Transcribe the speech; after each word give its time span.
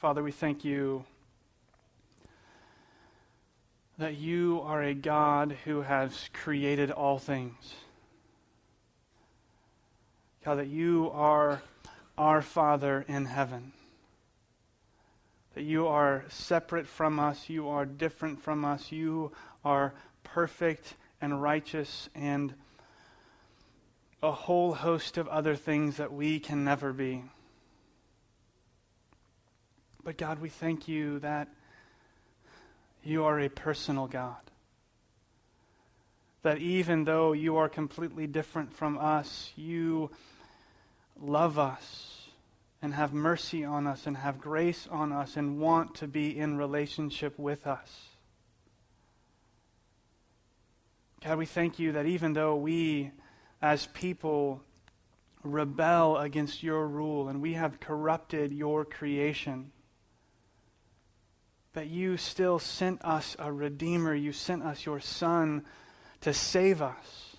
Father, 0.00 0.22
we 0.22 0.32
thank 0.32 0.64
you 0.64 1.04
that 3.98 4.16
you 4.16 4.62
are 4.64 4.82
a 4.82 4.94
God 4.94 5.58
who 5.66 5.82
has 5.82 6.30
created 6.32 6.90
all 6.90 7.18
things. 7.18 7.74
God, 10.42 10.54
that 10.54 10.68
you 10.68 11.10
are 11.12 11.60
our 12.16 12.40
Father 12.40 13.04
in 13.08 13.26
heaven. 13.26 13.72
That 15.52 15.64
you 15.64 15.86
are 15.86 16.24
separate 16.30 16.86
from 16.86 17.20
us, 17.20 17.50
you 17.50 17.68
are 17.68 17.84
different 17.84 18.40
from 18.40 18.64
us, 18.64 18.90
you 18.90 19.32
are 19.66 19.92
perfect 20.24 20.94
and 21.20 21.42
righteous 21.42 22.08
and 22.14 22.54
a 24.22 24.32
whole 24.32 24.72
host 24.72 25.18
of 25.18 25.28
other 25.28 25.56
things 25.56 25.98
that 25.98 26.10
we 26.10 26.40
can 26.40 26.64
never 26.64 26.94
be. 26.94 27.22
But 30.04 30.16
God, 30.16 30.40
we 30.40 30.48
thank 30.48 30.88
you 30.88 31.18
that 31.20 31.48
you 33.02 33.24
are 33.24 33.38
a 33.38 33.48
personal 33.48 34.06
God. 34.06 34.36
That 36.42 36.58
even 36.58 37.04
though 37.04 37.32
you 37.32 37.56
are 37.56 37.68
completely 37.68 38.26
different 38.26 38.72
from 38.72 38.96
us, 38.98 39.52
you 39.56 40.10
love 41.20 41.58
us 41.58 42.28
and 42.80 42.94
have 42.94 43.12
mercy 43.12 43.62
on 43.62 43.86
us 43.86 44.06
and 44.06 44.16
have 44.16 44.40
grace 44.40 44.88
on 44.90 45.12
us 45.12 45.36
and 45.36 45.60
want 45.60 45.94
to 45.96 46.08
be 46.08 46.36
in 46.38 46.56
relationship 46.56 47.38
with 47.38 47.66
us. 47.66 48.06
God, 51.22 51.36
we 51.36 51.44
thank 51.44 51.78
you 51.78 51.92
that 51.92 52.06
even 52.06 52.32
though 52.32 52.56
we 52.56 53.10
as 53.60 53.86
people 53.88 54.62
rebel 55.42 56.16
against 56.16 56.62
your 56.62 56.86
rule 56.86 57.28
and 57.28 57.42
we 57.42 57.52
have 57.52 57.80
corrupted 57.80 58.52
your 58.52 58.86
creation, 58.86 59.70
that 61.72 61.88
you 61.88 62.16
still 62.16 62.58
sent 62.58 63.04
us 63.04 63.36
a 63.38 63.52
Redeemer. 63.52 64.14
You 64.14 64.32
sent 64.32 64.62
us 64.62 64.84
your 64.84 65.00
Son 65.00 65.64
to 66.20 66.32
save 66.32 66.82
us. 66.82 67.36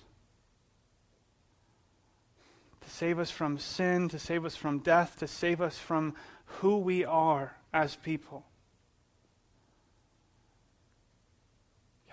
To 2.81 2.89
save 2.89 3.19
us 3.19 3.29
from 3.29 3.57
sin, 3.57 4.09
to 4.09 4.19
save 4.19 4.45
us 4.45 4.55
from 4.55 4.79
death, 4.79 5.17
to 5.19 5.27
save 5.27 5.61
us 5.61 5.77
from 5.77 6.15
who 6.45 6.77
we 6.77 7.03
are 7.05 7.55
as 7.73 7.95
people. 7.95 8.45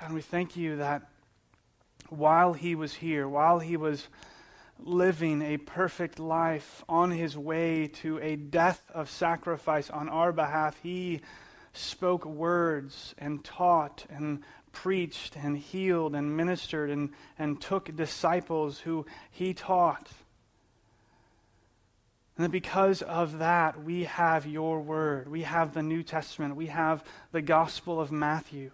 God, 0.01 0.13
we 0.13 0.21
thank 0.21 0.57
you 0.57 0.77
that 0.77 1.03
while 2.09 2.53
he 2.53 2.75
was 2.75 2.95
here, 2.95 3.29
while 3.29 3.59
he 3.59 3.77
was 3.77 4.09
living 4.79 5.43
a 5.43 5.57
perfect 5.57 6.19
life 6.21 6.85
on 6.89 7.11
his 7.11 7.37
way 7.37 7.89
to 7.89 8.19
a 8.21 8.37
death 8.37 8.83
of 8.95 9.11
sacrifice 9.11 9.91
on 9.91 10.09
our 10.09 10.33
behalf, 10.33 10.79
he 10.83 11.21
spoke 11.79 12.25
words 12.25 13.15
and 13.19 13.45
taught 13.45 14.07
and 14.11 14.43
preached 14.73 15.37
and 15.37 15.57
healed 15.57 16.15
and 16.15 16.37
ministered 16.37 16.91
and, 16.91 17.11
and 17.39 17.61
took 17.61 17.95
disciples 17.97 18.81
who 18.81 19.07
he 19.31 19.55
taught. 19.55 20.09
And 22.37 22.45
that 22.45 22.51
because 22.51 23.03
of 23.03 23.39
that, 23.39 23.83
we 23.83 24.05
have 24.05 24.47
your 24.47 24.81
word. 24.81 25.29
We 25.29 25.43
have 25.43 25.75
the 25.75 25.83
New 25.83 26.05
Testament. 26.05 26.55
We 26.55 26.67
have 26.67 27.05
the 27.33 27.43
Gospel 27.43 28.01
of 28.01 28.13
Matthew, 28.13 28.71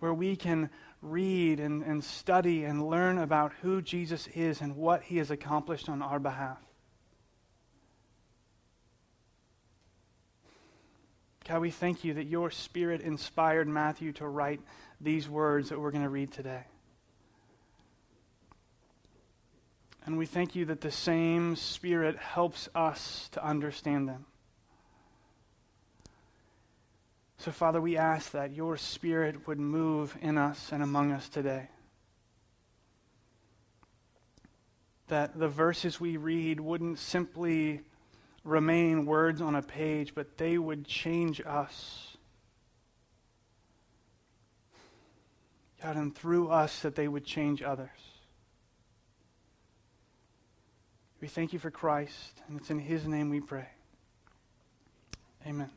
where 0.00 0.14
we 0.14 0.34
can 0.34 0.70
read 1.00 1.60
and, 1.60 1.84
and 1.84 2.02
study 2.02 2.64
and 2.64 2.88
learn 2.88 3.18
about 3.18 3.52
who 3.62 3.80
Jesus 3.80 4.26
is 4.34 4.60
and 4.60 4.74
what 4.74 5.04
he 5.04 5.18
has 5.18 5.30
accomplished 5.30 5.88
on 5.88 6.02
our 6.02 6.18
behalf. 6.18 6.58
God, 11.46 11.60
we 11.60 11.70
thank 11.70 12.02
you 12.02 12.14
that 12.14 12.24
your 12.24 12.50
Spirit 12.50 13.02
inspired 13.02 13.68
Matthew 13.68 14.12
to 14.14 14.26
write 14.26 14.60
these 15.00 15.28
words 15.28 15.68
that 15.68 15.80
we're 15.80 15.92
going 15.92 16.02
to 16.02 16.10
read 16.10 16.32
today. 16.32 16.64
And 20.04 20.18
we 20.18 20.26
thank 20.26 20.56
you 20.56 20.64
that 20.64 20.80
the 20.80 20.90
same 20.90 21.54
Spirit 21.54 22.16
helps 22.16 22.68
us 22.74 23.28
to 23.32 23.44
understand 23.44 24.08
them. 24.08 24.26
So, 27.38 27.52
Father, 27.52 27.80
we 27.80 27.96
ask 27.96 28.32
that 28.32 28.52
your 28.52 28.76
Spirit 28.76 29.46
would 29.46 29.60
move 29.60 30.16
in 30.20 30.38
us 30.38 30.70
and 30.72 30.82
among 30.82 31.12
us 31.12 31.28
today. 31.28 31.68
That 35.06 35.38
the 35.38 35.48
verses 35.48 36.00
we 36.00 36.16
read 36.16 36.58
wouldn't 36.58 36.98
simply 36.98 37.82
remain 38.46 39.06
words 39.06 39.40
on 39.40 39.54
a 39.54 39.62
page, 39.62 40.14
but 40.14 40.38
they 40.38 40.56
would 40.56 40.86
change 40.86 41.42
us. 41.44 42.16
God, 45.82 45.96
and 45.96 46.14
through 46.14 46.48
us, 46.48 46.80
that 46.80 46.94
they 46.94 47.08
would 47.08 47.24
change 47.24 47.62
others. 47.62 47.90
We 51.20 51.28
thank 51.28 51.52
you 51.52 51.58
for 51.58 51.70
Christ, 51.70 52.42
and 52.48 52.58
it's 52.58 52.70
in 52.70 52.78
his 52.78 53.06
name 53.06 53.30
we 53.30 53.40
pray. 53.40 53.68
Amen. 55.46 55.70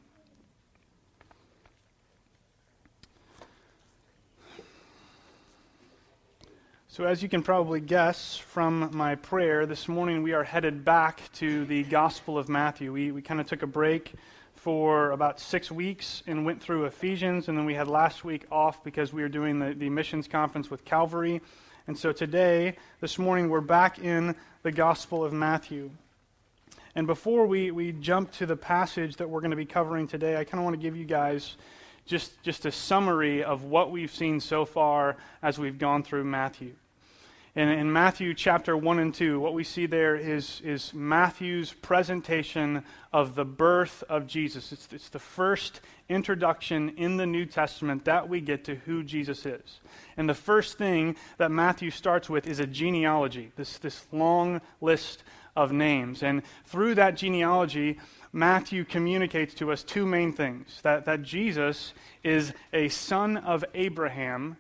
So, 6.91 7.03
as 7.03 7.21
you 7.21 7.29
can 7.29 7.43
probably 7.43 7.81
guess 7.81 8.35
from 8.35 8.89
my 8.97 9.13
prayer, 9.13 9.67
this 9.67 9.87
morning 9.87 10.23
we 10.23 10.33
are 10.33 10.43
headed 10.43 10.83
back 10.83 11.21
to 11.33 11.63
the 11.65 11.83
Gospel 11.83 12.35
of 12.35 12.49
Matthew. 12.49 12.91
We, 12.91 13.11
we 13.11 13.21
kind 13.21 13.39
of 13.39 13.45
took 13.45 13.61
a 13.61 13.67
break 13.67 14.13
for 14.55 15.11
about 15.11 15.39
six 15.39 15.69
weeks 15.71 16.23
and 16.25 16.47
went 16.47 16.63
through 16.63 16.85
Ephesians, 16.85 17.47
and 17.47 17.55
then 17.55 17.65
we 17.65 17.75
had 17.75 17.87
last 17.87 18.25
week 18.25 18.45
off 18.51 18.83
because 18.83 19.13
we 19.13 19.21
were 19.21 19.29
doing 19.29 19.59
the, 19.59 19.75
the 19.75 19.87
missions 19.87 20.27
conference 20.27 20.71
with 20.71 20.83
Calvary. 20.83 21.41
And 21.85 21.95
so 21.95 22.11
today, 22.11 22.75
this 23.01 23.19
morning, 23.19 23.51
we're 23.51 23.61
back 23.61 23.99
in 23.99 24.35
the 24.63 24.71
Gospel 24.71 25.23
of 25.23 25.31
Matthew. 25.31 25.91
And 26.95 27.05
before 27.05 27.45
we, 27.45 27.69
we 27.69 27.91
jump 27.91 28.31
to 28.31 28.47
the 28.47 28.57
passage 28.57 29.17
that 29.17 29.29
we're 29.29 29.41
going 29.41 29.51
to 29.51 29.57
be 29.57 29.63
covering 29.63 30.07
today, 30.07 30.37
I 30.37 30.43
kind 30.43 30.59
of 30.59 30.63
want 30.63 30.75
to 30.75 30.81
give 30.81 30.97
you 30.97 31.05
guys 31.05 31.55
just, 32.09 32.41
just 32.41 32.65
a 32.65 32.71
summary 32.71 33.43
of 33.43 33.63
what 33.63 33.91
we've 33.91 34.13
seen 34.13 34.39
so 34.39 34.65
far 34.65 35.15
as 35.43 35.59
we've 35.59 35.77
gone 35.77 36.01
through 36.01 36.23
Matthew. 36.23 36.73
In, 37.55 37.69
in 37.69 37.93
Matthew 37.93 38.33
chapter 38.33 38.75
1 38.75 38.97
and 38.97 39.13
2, 39.13 39.39
what 39.39 39.53
we 39.53 39.63
see 39.63 39.85
there 39.85 40.15
is, 40.15 40.59
is 40.61 40.91
Matthew's 40.91 41.71
presentation 41.71 42.83
of 43.13 43.35
the 43.35 43.45
birth 43.45 44.03
of 44.09 44.25
Jesus. 44.25 44.71
It's, 44.71 44.87
it's 44.91 45.09
the 45.09 45.19
first 45.19 45.81
introduction 46.09 46.89
in 46.97 47.17
the 47.17 47.27
New 47.27 47.45
Testament 47.45 48.05
that 48.05 48.27
we 48.27 48.41
get 48.41 48.63
to 48.65 48.75
who 48.75 49.03
Jesus 49.03 49.45
is. 49.45 49.79
And 50.17 50.27
the 50.27 50.33
first 50.33 50.79
thing 50.79 51.15
that 51.37 51.51
Matthew 51.51 51.91
starts 51.91 52.27
with 52.27 52.47
is 52.47 52.59
a 52.59 52.65
genealogy, 52.65 53.51
this, 53.55 53.77
this 53.77 54.07
long 54.11 54.61
list 54.81 55.21
of 55.55 55.71
names. 55.71 56.23
And 56.23 56.41
through 56.65 56.95
that 56.95 57.15
genealogy, 57.15 57.99
Matthew 58.31 58.85
communicates 58.85 59.53
to 59.55 59.71
us 59.71 59.83
two 59.83 60.05
main 60.05 60.33
things 60.33 60.79
that, 60.83 61.05
that 61.05 61.23
Jesus 61.23 61.93
is 62.23 62.53
a 62.71 62.89
son 62.89 63.37
of 63.37 63.65
Abraham 63.73 64.57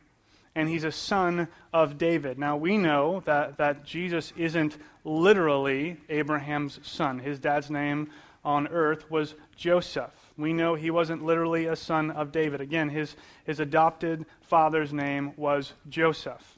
and 0.55 0.67
he's 0.67 0.83
a 0.83 0.91
son 0.91 1.47
of 1.71 1.97
David. 1.97 2.39
Now, 2.39 2.57
we 2.57 2.77
know 2.77 3.21
that, 3.25 3.57
that 3.57 3.85
Jesus 3.85 4.33
isn't 4.35 4.77
literally 5.03 5.97
Abraham's 6.09 6.79
son. 6.83 7.19
His 7.19 7.39
dad's 7.39 7.69
name 7.69 8.09
on 8.43 8.67
earth 8.67 9.09
was 9.11 9.35
Joseph. 9.55 10.11
We 10.37 10.53
know 10.53 10.75
he 10.75 10.89
wasn't 10.89 11.23
literally 11.23 11.65
a 11.65 11.75
son 11.75 12.11
of 12.11 12.31
David. 12.31 12.61
Again, 12.61 12.89
his, 12.89 13.15
his 13.45 13.59
adopted 13.59 14.25
father's 14.41 14.91
name 14.91 15.33
was 15.37 15.73
Joseph. 15.87 16.57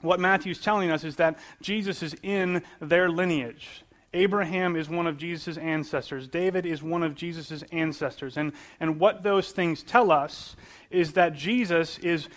What 0.00 0.20
Matthew's 0.20 0.60
telling 0.60 0.90
us 0.90 1.02
is 1.02 1.16
that 1.16 1.38
Jesus 1.62 2.02
is 2.02 2.14
in 2.22 2.62
their 2.80 3.08
lineage. 3.08 3.83
Abraham 4.14 4.76
is 4.76 4.88
one 4.88 5.06
of 5.06 5.18
Jesus' 5.18 5.58
ancestors. 5.58 6.28
David 6.28 6.64
is 6.64 6.82
one 6.82 7.02
of 7.02 7.14
Jesus' 7.14 7.64
ancestors. 7.72 8.36
And, 8.36 8.52
and 8.80 8.98
what 8.98 9.22
those 9.22 9.50
things 9.50 9.82
tell 9.82 10.10
us 10.10 10.56
is 10.90 11.12
that 11.14 11.34
Jesus 11.34 11.98
is 11.98 12.28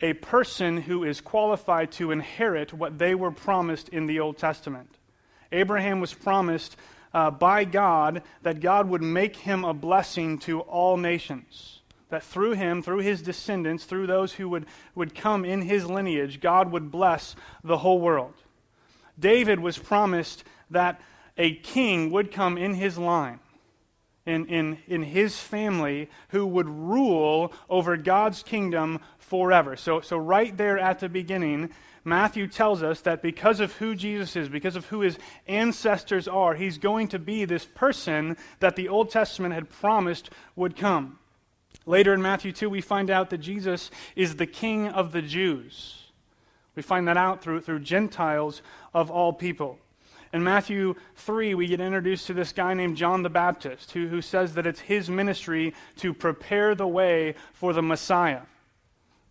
a 0.00 0.12
person 0.12 0.76
who 0.76 1.04
is 1.04 1.20
qualified 1.20 1.90
to 1.92 2.10
inherit 2.10 2.72
what 2.72 2.98
they 2.98 3.14
were 3.14 3.30
promised 3.30 3.88
in 3.88 4.06
the 4.06 4.20
Old 4.20 4.36
Testament. 4.36 4.90
Abraham 5.50 6.00
was 6.00 6.12
promised 6.12 6.76
uh, 7.14 7.30
by 7.30 7.64
God 7.64 8.22
that 8.42 8.60
God 8.60 8.88
would 8.88 9.02
make 9.02 9.36
him 9.36 9.64
a 9.64 9.74
blessing 9.74 10.38
to 10.40 10.60
all 10.60 10.96
nations. 10.96 11.80
That 12.10 12.22
through 12.22 12.52
him, 12.52 12.82
through 12.82 12.98
his 12.98 13.22
descendants, 13.22 13.84
through 13.84 14.06
those 14.06 14.34
who 14.34 14.48
would, 14.50 14.66
would 14.94 15.14
come 15.14 15.44
in 15.44 15.62
his 15.62 15.86
lineage, 15.86 16.40
God 16.40 16.70
would 16.72 16.90
bless 16.90 17.34
the 17.64 17.78
whole 17.78 18.00
world. 18.00 18.34
David 19.18 19.60
was 19.60 19.78
promised 19.78 20.44
that 20.70 21.00
a 21.36 21.54
king 21.54 22.10
would 22.10 22.30
come 22.30 22.58
in 22.58 22.74
his 22.74 22.98
line 22.98 23.40
in, 24.26 24.46
in, 24.46 24.78
in 24.86 25.02
his 25.02 25.38
family 25.38 26.08
who 26.28 26.46
would 26.46 26.68
rule 26.68 27.52
over 27.68 27.96
God's 27.96 28.42
kingdom 28.42 29.00
forever. 29.18 29.76
So, 29.76 30.00
so, 30.00 30.16
right 30.16 30.56
there 30.56 30.78
at 30.78 31.00
the 31.00 31.08
beginning, 31.08 31.70
Matthew 32.04 32.46
tells 32.46 32.82
us 32.82 33.00
that 33.02 33.22
because 33.22 33.60
of 33.60 33.72
who 33.74 33.94
Jesus 33.94 34.36
is, 34.36 34.48
because 34.48 34.76
of 34.76 34.86
who 34.86 35.00
his 35.00 35.18
ancestors 35.46 36.26
are, 36.28 36.54
he's 36.54 36.78
going 36.78 37.08
to 37.08 37.18
be 37.18 37.44
this 37.44 37.64
person 37.64 38.36
that 38.60 38.76
the 38.76 38.88
Old 38.88 39.10
Testament 39.10 39.54
had 39.54 39.70
promised 39.70 40.30
would 40.56 40.76
come. 40.76 41.18
Later 41.86 42.14
in 42.14 42.22
Matthew 42.22 42.52
2, 42.52 42.68
we 42.70 42.80
find 42.80 43.10
out 43.10 43.30
that 43.30 43.38
Jesus 43.38 43.90
is 44.14 44.36
the 44.36 44.46
King 44.46 44.88
of 44.88 45.12
the 45.12 45.22
Jews. 45.22 45.98
We 46.74 46.82
find 46.82 47.08
that 47.08 47.16
out 47.16 47.42
through, 47.42 47.60
through 47.62 47.80
Gentiles 47.80 48.62
of 48.94 49.10
all 49.10 49.32
people. 49.32 49.78
In 50.32 50.42
Matthew 50.42 50.94
3, 51.16 51.54
we 51.54 51.66
get 51.66 51.80
introduced 51.80 52.26
to 52.26 52.34
this 52.34 52.52
guy 52.52 52.72
named 52.72 52.96
John 52.96 53.22
the 53.22 53.28
Baptist, 53.28 53.92
who, 53.92 54.08
who 54.08 54.22
says 54.22 54.54
that 54.54 54.66
it's 54.66 54.80
his 54.80 55.10
ministry 55.10 55.74
to 55.96 56.14
prepare 56.14 56.74
the 56.74 56.86
way 56.86 57.34
for 57.52 57.74
the 57.74 57.82
Messiah. 57.82 58.40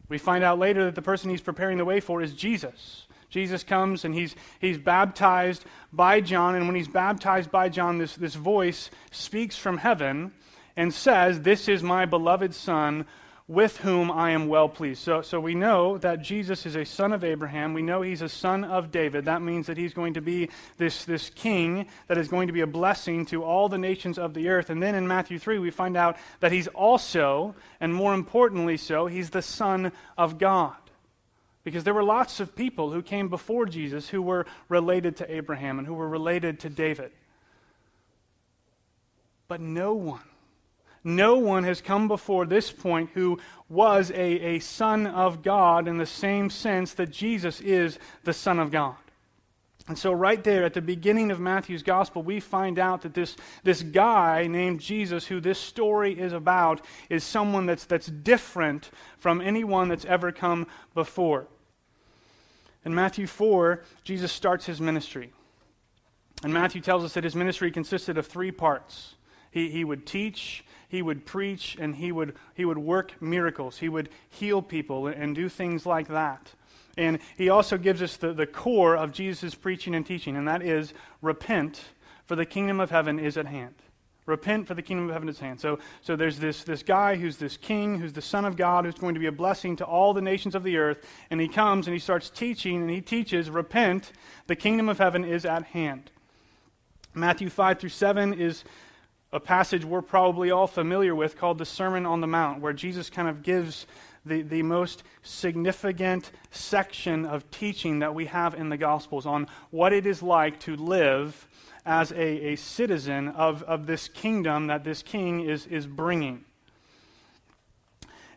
We 0.10 0.20
find 0.20 0.44
out 0.44 0.60
later 0.60 0.86
that 0.86 0.96
the 0.96 1.02
person 1.02 1.30
he's 1.30 1.42
preparing 1.42 1.78
the 1.78 1.86
way 1.86 2.02
for 2.02 2.22
is 2.22 2.34
Jesus. 2.34 3.08
Jesus 3.32 3.64
comes 3.64 4.06
and 4.06 4.14
he's, 4.14 4.36
he's 4.60 4.78
baptized 4.78 5.66
by 5.92 6.22
John, 6.22 6.54
and 6.54 6.68
when 6.68 6.76
he's 6.76 6.88
baptized 6.88 7.50
by 7.50 7.70
John, 7.70 7.98
this, 7.98 8.16
this 8.16 8.36
voice 8.36 8.92
speaks 9.10 9.58
from 9.58 9.78
heaven 9.78 10.34
and 10.76 10.94
says, 10.94 11.42
This 11.42 11.68
is 11.68 11.82
my 11.82 12.06
beloved 12.06 12.54
Son 12.54 13.06
with 13.52 13.76
whom 13.80 14.10
I 14.10 14.32
am 14.32 14.48
well 14.48 14.70
pleased. 14.70 15.04
So, 15.04 15.22
so 15.22 15.38
we 15.38 15.56
know 15.56 15.98
that 15.98 16.22
Jesus 16.22 16.66
is 16.66 16.78
a 16.78 16.86
son 16.86 17.12
of 17.12 17.22
Abraham. 17.22 17.74
We 17.74 17.82
know 17.82 18.02
he's 18.02 18.22
a 18.22 18.30
son 18.30 18.64
of 18.64 18.92
David. 18.92 19.26
That 19.26 19.42
means 19.42 19.68
that 19.68 19.76
he's 19.76 19.94
going 19.94 20.14
to 20.14 20.22
be 20.22 20.50
this, 20.78 21.04
this 21.04 21.30
king 21.32 21.88
that 22.08 22.18
is 22.18 22.30
going 22.30 22.48
to 22.48 22.54
be 22.54 22.62
a 22.62 22.68
blessing 22.68 23.26
to 23.26 23.44
all 23.44 23.68
the 23.68 23.78
nations 23.78 24.18
of 24.18 24.34
the 24.34 24.48
earth. 24.48 24.70
And 24.70 24.82
then 24.82 24.96
in 24.96 25.06
Matthew 25.06 25.38
3, 25.38 25.60
we 25.60 25.70
find 25.70 25.98
out 25.98 26.16
that 26.40 26.54
he's 26.54 26.70
also, 26.70 27.54
and 27.82 27.94
more 27.94 28.14
importantly 28.14 28.78
so, 28.78 29.08
he's 29.08 29.32
the 29.32 29.42
son 29.42 29.92
of 30.18 30.38
God. 30.38 30.78
Because 31.66 31.84
there 31.84 31.94
were 31.94 32.06
lots 32.06 32.40
of 32.40 32.56
people 32.56 32.94
who 32.94 33.02
came 33.02 33.28
before 33.28 33.66
Jesus 33.66 34.08
who 34.08 34.22
were 34.22 34.46
related 34.70 35.18
to 35.18 35.30
Abraham 35.30 35.78
and 35.78 35.86
who 35.86 35.94
were 35.94 36.08
related 36.08 36.62
to 36.62 36.70
David. 36.70 37.12
But 39.50 39.60
no 39.60 39.94
one 39.94 40.31
no 41.04 41.36
one 41.38 41.64
has 41.64 41.82
come 41.82 42.08
before 42.08 42.46
this 42.46 42.72
point 42.72 43.10
who 43.14 43.40
was 43.70 44.12
a, 44.12 44.56
a 44.56 44.60
son 44.60 45.08
of 45.08 45.42
God 45.42 45.88
in 45.88 45.98
the 45.98 46.06
same 46.06 46.50
sense 46.50 46.94
that 46.94 47.10
Jesus 47.10 47.60
is 47.62 47.98
the 48.24 48.34
Son 48.34 48.60
of 48.60 48.72
God. 48.72 48.96
And 49.88 49.98
so, 49.98 50.12
right 50.12 50.44
there 50.44 50.64
at 50.64 50.74
the 50.74 50.82
beginning 50.82 51.32
of 51.32 51.40
Matthew's 51.40 51.82
gospel, 51.82 52.22
we 52.22 52.40
find 52.40 52.78
out 52.78 53.02
that 53.02 53.16
this, 53.16 53.36
this 53.64 53.82
guy 53.82 54.46
named 54.48 54.80
Jesus, 54.80 55.26
who 55.26 55.42
this 55.42 55.60
story 55.60 56.18
is 56.18 56.34
about, 56.34 56.86
is 57.10 57.24
someone 57.24 57.66
that's, 57.66 57.86
that's 57.86 58.06
different 58.06 58.92
from 59.18 59.42
anyone 59.42 59.90
that's 59.90 60.06
ever 60.06 60.32
come 60.32 60.68
before. 60.94 61.48
In 62.86 62.94
Matthew 62.94 63.26
4, 63.26 63.84
Jesus 64.04 64.32
starts 64.32 64.66
his 64.68 64.80
ministry. 64.80 65.32
And 66.44 66.54
Matthew 66.54 66.82
tells 66.82 67.04
us 67.04 67.14
that 67.14 67.24
his 67.24 67.36
ministry 67.36 67.72
consisted 67.72 68.18
of 68.18 68.28
three 68.28 68.52
parts 68.52 69.16
he, 69.52 69.70
he 69.70 69.84
would 69.84 70.06
teach, 70.06 70.64
he 70.90 71.02
would 71.02 71.26
preach 71.26 71.78
and 71.80 71.96
he 71.96 72.12
would, 72.12 72.36
he 72.56 72.66
would 72.66 72.78
work 72.78 73.22
miracles. 73.22 73.78
He 73.78 73.90
would 73.90 74.10
heal 74.30 74.62
people 74.62 75.08
and 75.08 75.36
do 75.36 75.48
things 75.50 75.86
like 75.86 76.08
that. 76.08 76.54
And 76.98 77.20
he 77.38 77.50
also 77.50 77.78
gives 77.78 78.02
us 78.02 78.18
the, 78.18 78.34
the 78.34 78.46
core 78.46 78.98
of 78.98 79.12
Jesus' 79.12 79.56
preaching 79.56 79.96
and 79.96 80.06
teaching, 80.06 80.36
and 80.36 80.48
that 80.48 80.62
is 80.62 80.94
repent, 81.22 81.82
for 82.26 82.36
the 82.36 82.46
kingdom 82.46 82.80
of 82.80 82.90
heaven 82.90 83.20
is 83.20 83.38
at 83.38 83.46
hand. 83.46 83.76
Repent, 84.26 84.68
for 84.68 84.74
the 84.74 84.82
kingdom 84.82 85.08
of 85.08 85.14
heaven 85.14 85.30
is 85.30 85.38
at 85.38 85.46
hand. 85.46 85.62
So, 85.62 85.80
so 86.02 86.16
there's 86.16 86.38
this, 86.38 86.64
this 86.64 86.84
guy 86.84 87.16
who's 87.16 87.38
this 87.38 87.58
king, 87.58 87.98
who's 87.98 88.14
the 88.14 88.22
Son 88.22 88.46
of 88.46 88.56
God, 88.56 88.86
who's 88.86 88.96
going 88.96 89.14
to 89.14 89.20
be 89.20 89.26
a 89.26 89.32
blessing 89.32 89.76
to 89.78 89.86
all 89.86 90.14
the 90.14 90.22
nations 90.22 90.54
of 90.54 90.64
the 90.64 90.78
earth. 90.78 91.06
And 91.30 91.42
he 91.42 91.48
comes 91.48 91.88
and 91.88 91.94
he 91.94 92.00
starts 92.00 92.30
teaching, 92.30 92.82
and 92.82 92.90
he 92.90 93.02
teaches, 93.02 93.50
Repent, 93.50 94.12
the 94.48 94.56
kingdom 94.56 94.90
of 94.90 95.00
heaven 95.00 95.24
is 95.26 95.46
at 95.46 95.64
hand. 95.64 96.12
Matthew 97.14 97.50
5 97.50 97.80
through 97.80 97.90
7 97.90 98.34
is 98.34 98.64
a 99.34 99.40
passage 99.40 99.86
we're 99.86 100.02
probably 100.02 100.52
all 100.52 100.68
familiar 100.68 101.16
with 101.16 101.38
called 101.38 101.58
the 101.58 101.66
Sermon 101.66 102.06
on 102.06 102.22
the 102.22 102.28
Mount, 102.28 102.62
where 102.62 102.74
Jesus 102.74 103.10
kind 103.10 103.30
of 103.30 103.44
gives 103.44 103.88
the, 104.26 104.42
the 104.42 104.62
most 104.62 105.04
significant 105.24 106.32
section 106.52 107.26
of 107.26 107.50
teaching 107.50 108.00
that 108.00 108.14
we 108.14 108.26
have 108.26 108.54
in 108.54 108.70
the 108.70 108.78
Gospels 108.78 109.26
on 109.26 109.48
what 109.72 109.94
it 109.94 110.06
is 110.06 110.22
like 110.22 110.60
to 110.62 110.76
live 110.76 111.48
as 111.86 112.12
a, 112.12 112.50
a 112.50 112.56
citizen 112.56 113.30
of, 113.30 113.64
of 113.64 113.88
this 113.88 114.08
kingdom 114.08 114.68
that 114.68 114.84
this 114.84 115.02
king 115.02 115.42
is, 115.42 115.66
is 115.68 115.88
bringing. 115.88 116.44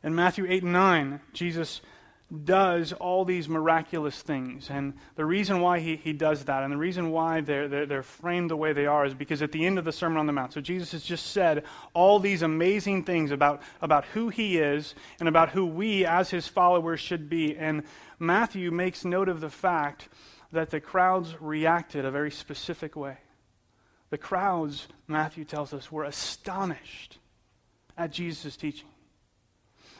In 0.03 0.15
Matthew 0.15 0.47
8 0.49 0.63
and 0.63 0.73
9, 0.73 1.21
Jesus 1.33 1.81
does 2.43 2.93
all 2.93 3.25
these 3.25 3.49
miraculous 3.49 4.21
things. 4.21 4.71
And 4.71 4.95
the 5.17 5.25
reason 5.25 5.61
why 5.61 5.81
he, 5.81 5.97
he 5.97 6.13
does 6.13 6.45
that 6.45 6.63
and 6.63 6.73
the 6.73 6.77
reason 6.77 7.11
why 7.11 7.41
they're, 7.41 7.69
they're, 7.69 7.87
they're, 7.87 8.03
framed 8.03 8.51
the 8.51 8.57
way 8.57 8.73
they 8.73 8.87
are 8.87 9.05
is 9.05 9.15
because 9.15 9.43
at 9.43 9.53
the 9.53 9.65
end 9.65 9.79
of 9.79 9.85
the 9.85 9.93
Sermon 9.93 10.19
on 10.19 10.27
the 10.27 10.33
Mount, 10.33 10.53
so 10.53 10.61
Jesus 10.61 10.93
has 10.93 11.03
just 11.03 11.27
said 11.29 11.65
all 11.93 12.19
these 12.19 12.43
amazing 12.43 13.05
things 13.05 13.31
about, 13.31 13.63
about 13.81 14.05
who 14.07 14.29
he 14.29 14.59
is 14.59 14.95
and 15.21 15.29
about 15.29 15.51
who 15.51 15.67
we 15.67 16.05
as 16.07 16.31
his 16.31 16.49
followers 16.49 17.01
should 17.01 17.29
be. 17.29 17.57
And 17.57 17.83
Matthew 18.19 18.71
makes 18.71 19.05
note 19.05 19.29
of 19.29 19.41
the 19.41 19.51
fact 19.51 20.09
that 20.53 20.71
the 20.71 20.81
crowds 20.81 21.35
reacted 21.41 22.05
a 22.05 22.11
very 22.11 22.31
specific 22.31 22.97
way. 22.97 23.19
The 24.11 24.19
crowds, 24.19 24.87
Matthew 25.09 25.45
tells 25.45 25.75
us, 25.75 25.91
were 25.91 26.05
astonished 26.05 27.19
at 27.97 28.13
Jesus' 28.13 28.57
teaching. 28.57 28.89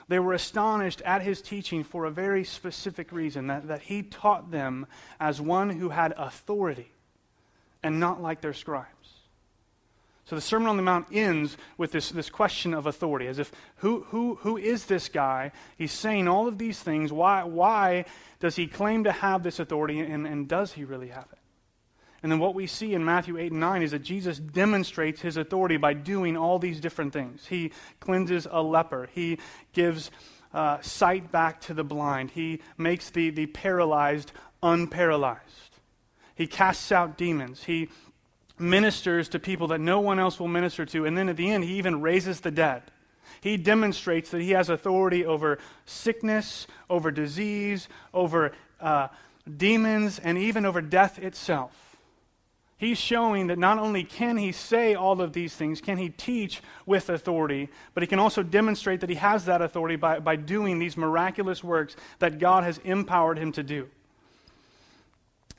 They 0.09 0.19
were 0.19 0.33
astonished 0.33 1.01
at 1.03 1.23
his 1.23 1.41
teaching 1.41 1.85
for 1.85 2.05
a 2.05 2.11
very 2.11 2.45
specific 2.45 3.13
reason 3.13 3.47
that, 3.47 3.69
that 3.69 3.83
he 3.83 4.03
taught 4.03 4.51
them 4.51 4.87
as 5.19 5.41
one 5.41 5.71
who 5.71 5.89
had 5.89 6.13
authority 6.17 6.93
and 7.83 8.01
not 8.01 8.21
like 8.21 8.41
their 8.41 8.53
scribes. 8.53 8.89
So 10.27 10.37
the 10.37 10.43
Sermon 10.43 10.69
on 10.69 10.77
the 10.77 10.83
Mount 10.83 11.09
ends 11.13 11.57
with 11.77 11.93
this, 11.93 12.11
this 12.11 12.31
question 12.31 12.73
of 12.73 12.87
authority, 12.87 13.27
as 13.27 13.39
if 13.39 13.53
who, 13.77 14.05
who, 14.09 14.37
who 14.37 14.57
is 14.57 14.87
this 14.87 15.09
guy? 15.09 15.53
He's 15.77 15.93
saying 15.93 16.29
all 16.29 16.49
of 16.49 16.57
these 16.57 16.81
things. 16.81 17.13
Why, 17.13 17.45
why 17.45 18.07
does 18.41 18.57
he 18.57 18.67
claim 18.67 19.05
to 19.05 19.13
have 19.13 19.43
this 19.43 19.59
authority, 19.59 20.01
and, 20.01 20.27
and 20.27 20.49
does 20.49 20.73
he 20.73 20.85
really 20.85 21.09
have 21.09 21.27
it? 21.31 21.39
And 22.25 22.33
then 22.33 22.39
what 22.39 22.55
we 22.55 22.67
see 22.67 22.95
in 22.95 23.05
Matthew 23.05 23.37
8 23.37 23.53
and 23.53 23.61
9 23.61 23.83
is 23.83 23.91
that 23.91 23.99
Jesus 23.99 24.39
demonstrates 24.39 25.21
his 25.21 25.37
authority 25.37 25.77
by 25.77 25.93
doing 25.93 26.39
all 26.39 26.59
these 26.59 26.81
different 26.81 27.13
things. 27.13 27.45
He 27.47 27.71
cleanses 28.01 28.49
a 28.51 28.63
leper, 28.63 29.11
he 29.13 29.39
gives 29.75 30.11
uh, 30.55 30.81
sight 30.81 31.31
back 31.31 31.61
to 31.63 31.75
the 31.75 31.85
blind, 31.85 32.31
he 32.31 32.63
makes 32.79 33.11
the, 33.11 33.29
the 33.29 33.45
paralyzed 33.45 34.33
unparalyzed, 34.63 35.77
he 36.35 36.47
casts 36.47 36.91
out 36.91 37.19
demons, 37.19 37.65
he 37.65 37.91
ministers 38.59 39.29
to 39.29 39.39
people 39.39 39.67
that 39.67 39.81
no 39.81 40.01
one 40.01 40.19
else 40.19 40.41
will 40.41 40.49
minister 40.49 40.87
to, 40.87 41.05
and 41.05 41.19
then 41.19 41.29
at 41.29 41.37
the 41.37 41.51
end, 41.51 41.63
he 41.63 41.75
even 41.75 42.01
raises 42.01 42.41
the 42.41 42.51
dead. 42.51 42.85
He 43.43 43.59
demonstrates 43.59 44.31
that 44.31 44.41
he 44.41 44.53
has 44.53 44.71
authority 44.71 45.27
over 45.27 45.59
sickness, 45.85 46.67
over 46.89 47.11
disease, 47.11 47.87
over 48.15 48.53
uh, 48.81 49.09
demons, 49.59 50.19
and 50.19 50.39
even 50.39 50.65
over 50.65 50.81
death 50.81 51.19
itself. 51.19 51.84
He's 52.77 52.99
showing 52.99 53.47
that 53.47 53.59
not 53.59 53.79
only 53.79 54.03
can 54.03 54.37
he 54.37 54.51
say 54.51 54.95
all 54.95 55.21
of 55.21 55.33
these 55.33 55.55
things, 55.55 55.81
can 55.81 55.97
he 55.97 56.09
teach 56.09 56.61
with 56.87 57.09
authority, 57.09 57.69
but 57.95 58.03
he 58.03 58.07
can 58.09 58.19
also 58.19 58.43
demonstrate 58.43 59.01
that 59.01 59.11
he 59.11 59.17
has 59.17 59.45
that 59.45 59.63
authority 59.63 59.97
by, 59.97 60.19
by 60.19 60.37
doing 60.37 60.79
these 60.79 60.97
miraculous 60.97 61.63
works 61.63 61.95
that 62.19 62.39
God 62.39 62.65
has 62.65 62.79
empowered 62.79 63.39
him 63.39 63.53
to 63.53 63.63
do. 63.63 63.89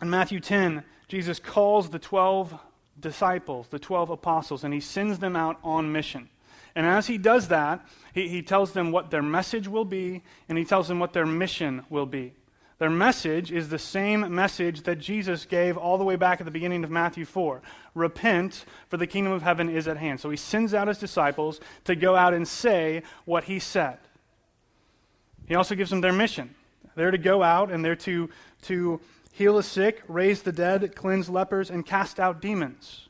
In 0.02 0.10
Matthew 0.10 0.42
10, 0.42 0.84
Jesus 1.08 1.40
calls 1.40 1.90
the 1.90 2.00
12 2.00 2.54
disciples, 3.00 3.68
the 3.70 3.80
12 3.80 4.10
apostles, 4.10 4.64
and 4.64 4.74
he 4.74 4.82
sends 4.82 5.20
them 5.20 5.36
out 5.38 5.58
on 5.64 5.92
mission. 5.92 6.30
And 6.76 6.86
as 6.86 7.08
he 7.08 7.18
does 7.18 7.48
that, 7.48 7.86
he, 8.14 8.28
he 8.28 8.42
tells 8.42 8.74
them 8.74 8.92
what 8.92 9.10
their 9.10 9.22
message 9.22 9.68
will 9.70 9.86
be, 9.86 10.22
and 10.50 10.58
he 10.58 10.66
tells 10.66 10.90
them 10.90 11.00
what 11.00 11.14
their 11.14 11.26
mission 11.26 11.86
will 11.90 12.06
be. 12.06 12.34
Their 12.78 12.90
message 12.90 13.52
is 13.52 13.70
the 13.70 13.80
same 13.80 14.36
message 14.36 14.84
that 14.84 15.00
Jesus 15.00 15.46
gave 15.46 15.78
all 15.78 15.98
the 15.98 16.04
way 16.04 16.18
back 16.18 16.42
at 16.42 16.46
the 16.46 16.52
beginning 16.52 16.84
of 16.84 16.92
Matthew 16.92 17.26
4 17.26 17.62
Repent, 17.94 18.66
for 18.90 18.98
the 18.98 19.08
kingdom 19.08 19.32
of 19.32 19.42
heaven 19.42 19.70
is 19.70 19.88
at 19.88 19.96
hand. 19.96 20.20
So 20.20 20.30
he 20.30 20.36
sends 20.36 20.74
out 20.74 20.90
his 20.90 20.98
disciples 20.98 21.62
to 21.86 21.96
go 21.96 22.16
out 22.16 22.34
and 22.34 22.46
say 22.46 23.04
what 23.24 23.46
he 23.46 23.60
said. 23.60 23.98
He 25.48 25.56
also 25.56 25.76
gives 25.76 25.90
them 25.90 26.02
their 26.02 26.12
mission. 26.12 26.54
They're 26.96 27.12
to 27.12 27.18
go 27.18 27.44
out 27.44 27.72
and 27.72 27.84
they're 27.84 27.96
to, 27.98 28.30
to 28.64 29.00
heal 29.32 29.56
the 29.56 29.64
sick, 29.64 30.04
raise 30.08 30.42
the 30.42 30.52
dead, 30.52 30.96
cleanse 30.96 31.30
lepers, 31.30 31.70
and 31.70 31.86
cast 31.86 32.20
out 32.20 32.42
demons. 32.42 33.08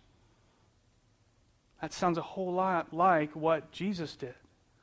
That 1.82 1.94
sounds 1.94 2.18
a 2.18 2.22
whole 2.22 2.54
lot 2.54 2.94
like 2.94 3.36
what 3.36 3.72
Jesus 3.72 4.16
did. 4.16 4.36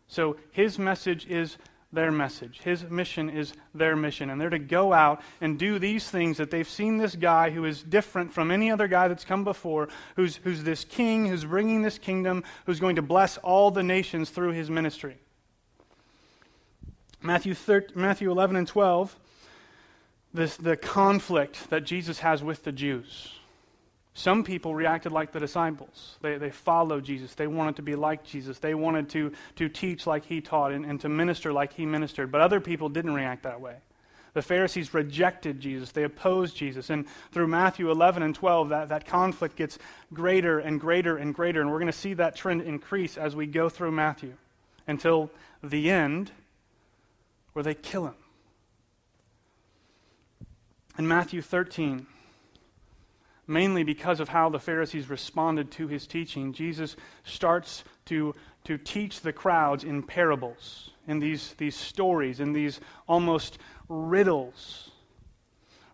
So 0.08 0.36
his 0.50 0.78
message 0.78 1.26
is 1.26 1.56
their 1.92 2.10
message. 2.10 2.60
His 2.64 2.84
mission 2.84 3.28
is 3.28 3.52
their 3.74 3.94
mission. 3.94 4.30
And 4.30 4.40
they're 4.40 4.50
to 4.50 4.58
go 4.58 4.92
out 4.92 5.20
and 5.40 5.58
do 5.58 5.78
these 5.78 6.08
things 6.08 6.38
that 6.38 6.50
they've 6.50 6.68
seen 6.68 6.96
this 6.96 7.14
guy 7.14 7.50
who 7.50 7.64
is 7.64 7.82
different 7.82 8.32
from 8.32 8.50
any 8.50 8.70
other 8.70 8.88
guy 8.88 9.08
that's 9.08 9.24
come 9.24 9.44
before, 9.44 9.88
who's, 10.16 10.36
who's 10.36 10.62
this 10.64 10.84
king, 10.84 11.26
who's 11.26 11.44
bringing 11.44 11.82
this 11.82 11.98
kingdom, 11.98 12.44
who's 12.64 12.80
going 12.80 12.96
to 12.96 13.02
bless 13.02 13.36
all 13.38 13.70
the 13.70 13.82
nations 13.82 14.30
through 14.30 14.52
his 14.52 14.70
ministry. 14.70 15.18
Matthew, 17.20 17.54
13, 17.54 18.00
Matthew 18.00 18.30
11 18.30 18.56
and 18.56 18.66
12, 18.66 19.16
this, 20.34 20.56
the 20.56 20.76
conflict 20.76 21.68
that 21.70 21.84
Jesus 21.84 22.20
has 22.20 22.42
with 22.42 22.64
the 22.64 22.72
Jews. 22.72 23.34
Some 24.14 24.44
people 24.44 24.74
reacted 24.74 25.12
like 25.12 25.32
the 25.32 25.40
disciples. 25.40 26.16
They, 26.20 26.36
they 26.36 26.50
followed 26.50 27.04
Jesus. 27.04 27.34
They 27.34 27.46
wanted 27.46 27.76
to 27.76 27.82
be 27.82 27.94
like 27.94 28.24
Jesus. 28.24 28.58
They 28.58 28.74
wanted 28.74 29.08
to, 29.10 29.32
to 29.56 29.68
teach 29.68 30.06
like 30.06 30.26
he 30.26 30.40
taught 30.40 30.72
and, 30.72 30.84
and 30.84 31.00
to 31.00 31.08
minister 31.08 31.52
like 31.52 31.72
he 31.72 31.86
ministered. 31.86 32.30
But 32.30 32.42
other 32.42 32.60
people 32.60 32.90
didn't 32.90 33.14
react 33.14 33.44
that 33.44 33.60
way. 33.60 33.76
The 34.34 34.42
Pharisees 34.42 34.94
rejected 34.94 35.60
Jesus. 35.60 35.92
They 35.92 36.04
opposed 36.04 36.56
Jesus. 36.56 36.90
And 36.90 37.06
through 37.32 37.48
Matthew 37.48 37.90
11 37.90 38.22
and 38.22 38.34
12, 38.34 38.70
that, 38.70 38.88
that 38.88 39.06
conflict 39.06 39.56
gets 39.56 39.78
greater 40.12 40.58
and 40.58 40.80
greater 40.80 41.16
and 41.16 41.34
greater. 41.34 41.60
And 41.60 41.70
we're 41.70 41.78
going 41.78 41.92
to 41.92 41.98
see 41.98 42.14
that 42.14 42.36
trend 42.36 42.62
increase 42.62 43.18
as 43.18 43.36
we 43.36 43.46
go 43.46 43.68
through 43.68 43.92
Matthew 43.92 44.34
until 44.86 45.30
the 45.62 45.90
end 45.90 46.32
where 47.52 47.62
they 47.62 47.74
kill 47.74 48.06
him. 48.06 48.14
In 50.98 51.08
Matthew 51.08 51.40
13, 51.40 52.06
mainly 53.46 53.82
because 53.82 54.20
of 54.20 54.28
how 54.28 54.48
the 54.48 54.58
Pharisees 54.58 55.10
responded 55.10 55.70
to 55.72 55.88
his 55.88 56.06
teaching, 56.06 56.52
Jesus 56.52 56.96
starts 57.24 57.84
to, 58.06 58.34
to 58.64 58.78
teach 58.78 59.20
the 59.20 59.32
crowds 59.32 59.84
in 59.84 60.02
parables, 60.02 60.90
in 61.06 61.18
these, 61.18 61.54
these 61.58 61.76
stories, 61.76 62.40
in 62.40 62.52
these 62.52 62.80
almost 63.08 63.58
riddles, 63.88 64.90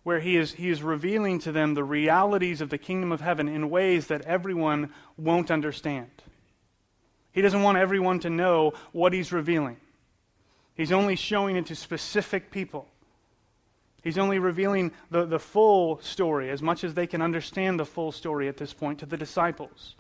where 0.02 0.20
he 0.20 0.36
is, 0.36 0.52
he 0.52 0.68
is 0.68 0.82
revealing 0.82 1.38
to 1.40 1.52
them 1.52 1.74
the 1.74 1.84
realities 1.84 2.60
of 2.60 2.70
the 2.70 2.78
kingdom 2.78 3.12
of 3.12 3.20
heaven 3.20 3.48
in 3.48 3.70
ways 3.70 4.06
that 4.06 4.22
everyone 4.22 4.92
won't 5.16 5.50
understand. 5.50 6.10
He 7.32 7.42
doesn't 7.42 7.62
want 7.62 7.78
everyone 7.78 8.20
to 8.20 8.30
know 8.30 8.72
what 8.92 9.12
he's 9.12 9.32
revealing. 9.32 9.76
He's 10.74 10.92
only 10.92 11.16
showing 11.16 11.56
it 11.56 11.66
to 11.66 11.74
specific 11.74 12.50
people. 12.50 12.88
He's 14.02 14.18
only 14.18 14.38
revealing 14.38 14.92
the, 15.10 15.24
the 15.24 15.38
full 15.38 16.00
story, 16.00 16.50
as 16.50 16.62
much 16.62 16.84
as 16.84 16.94
they 16.94 17.06
can 17.06 17.20
understand 17.20 17.80
the 17.80 17.84
full 17.84 18.12
story 18.12 18.48
at 18.48 18.56
this 18.56 18.72
point, 18.72 19.00
to 19.00 19.06
the 19.06 19.16
disciples. 19.16 19.96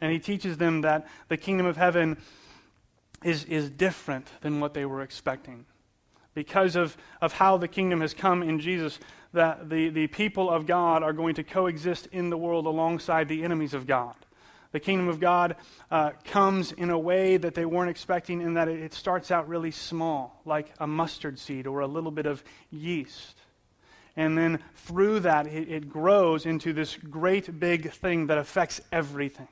And 0.00 0.12
he 0.12 0.18
teaches 0.18 0.58
them 0.58 0.82
that 0.82 1.06
the 1.28 1.36
kingdom 1.36 1.66
of 1.66 1.76
heaven 1.76 2.18
is, 3.22 3.44
is 3.44 3.70
different 3.70 4.28
than 4.40 4.60
what 4.60 4.74
they 4.74 4.84
were 4.84 5.02
expecting. 5.02 5.64
Because 6.34 6.76
of, 6.76 6.96
of 7.22 7.32
how 7.32 7.56
the 7.56 7.68
kingdom 7.68 8.02
has 8.02 8.12
come 8.12 8.42
in 8.42 8.60
Jesus, 8.60 8.98
that 9.32 9.70
the, 9.70 9.88
the 9.88 10.06
people 10.08 10.50
of 10.50 10.66
God 10.66 11.02
are 11.02 11.14
going 11.14 11.34
to 11.36 11.44
coexist 11.44 12.08
in 12.12 12.28
the 12.30 12.36
world 12.36 12.66
alongside 12.66 13.28
the 13.28 13.42
enemies 13.42 13.72
of 13.72 13.86
God. 13.86 14.14
The 14.72 14.80
kingdom 14.80 15.08
of 15.08 15.20
God 15.20 15.56
uh, 15.90 16.10
comes 16.24 16.72
in 16.72 16.90
a 16.90 16.98
way 16.98 17.36
that 17.36 17.54
they 17.54 17.64
weren't 17.64 17.90
expecting, 17.90 18.40
in 18.40 18.54
that 18.54 18.68
it, 18.68 18.92
starts 18.94 19.30
out 19.30 19.48
really 19.48 19.70
small, 19.70 20.40
like 20.44 20.72
a 20.78 20.86
mustard 20.86 21.38
seed 21.38 21.66
or 21.66 21.80
a 21.80 21.86
little 21.86 22.10
bit 22.10 22.26
of 22.26 22.42
yeast. 22.70 23.36
And 24.16 24.36
then 24.36 24.60
through 24.74 25.20
that, 25.20 25.46
it, 25.46 25.68
it 25.68 25.88
grows 25.88 26.46
into 26.46 26.72
this 26.72 26.96
great 26.96 27.60
big 27.60 27.92
thing 27.92 28.26
that 28.26 28.38
affects 28.38 28.80
everything. 28.90 29.48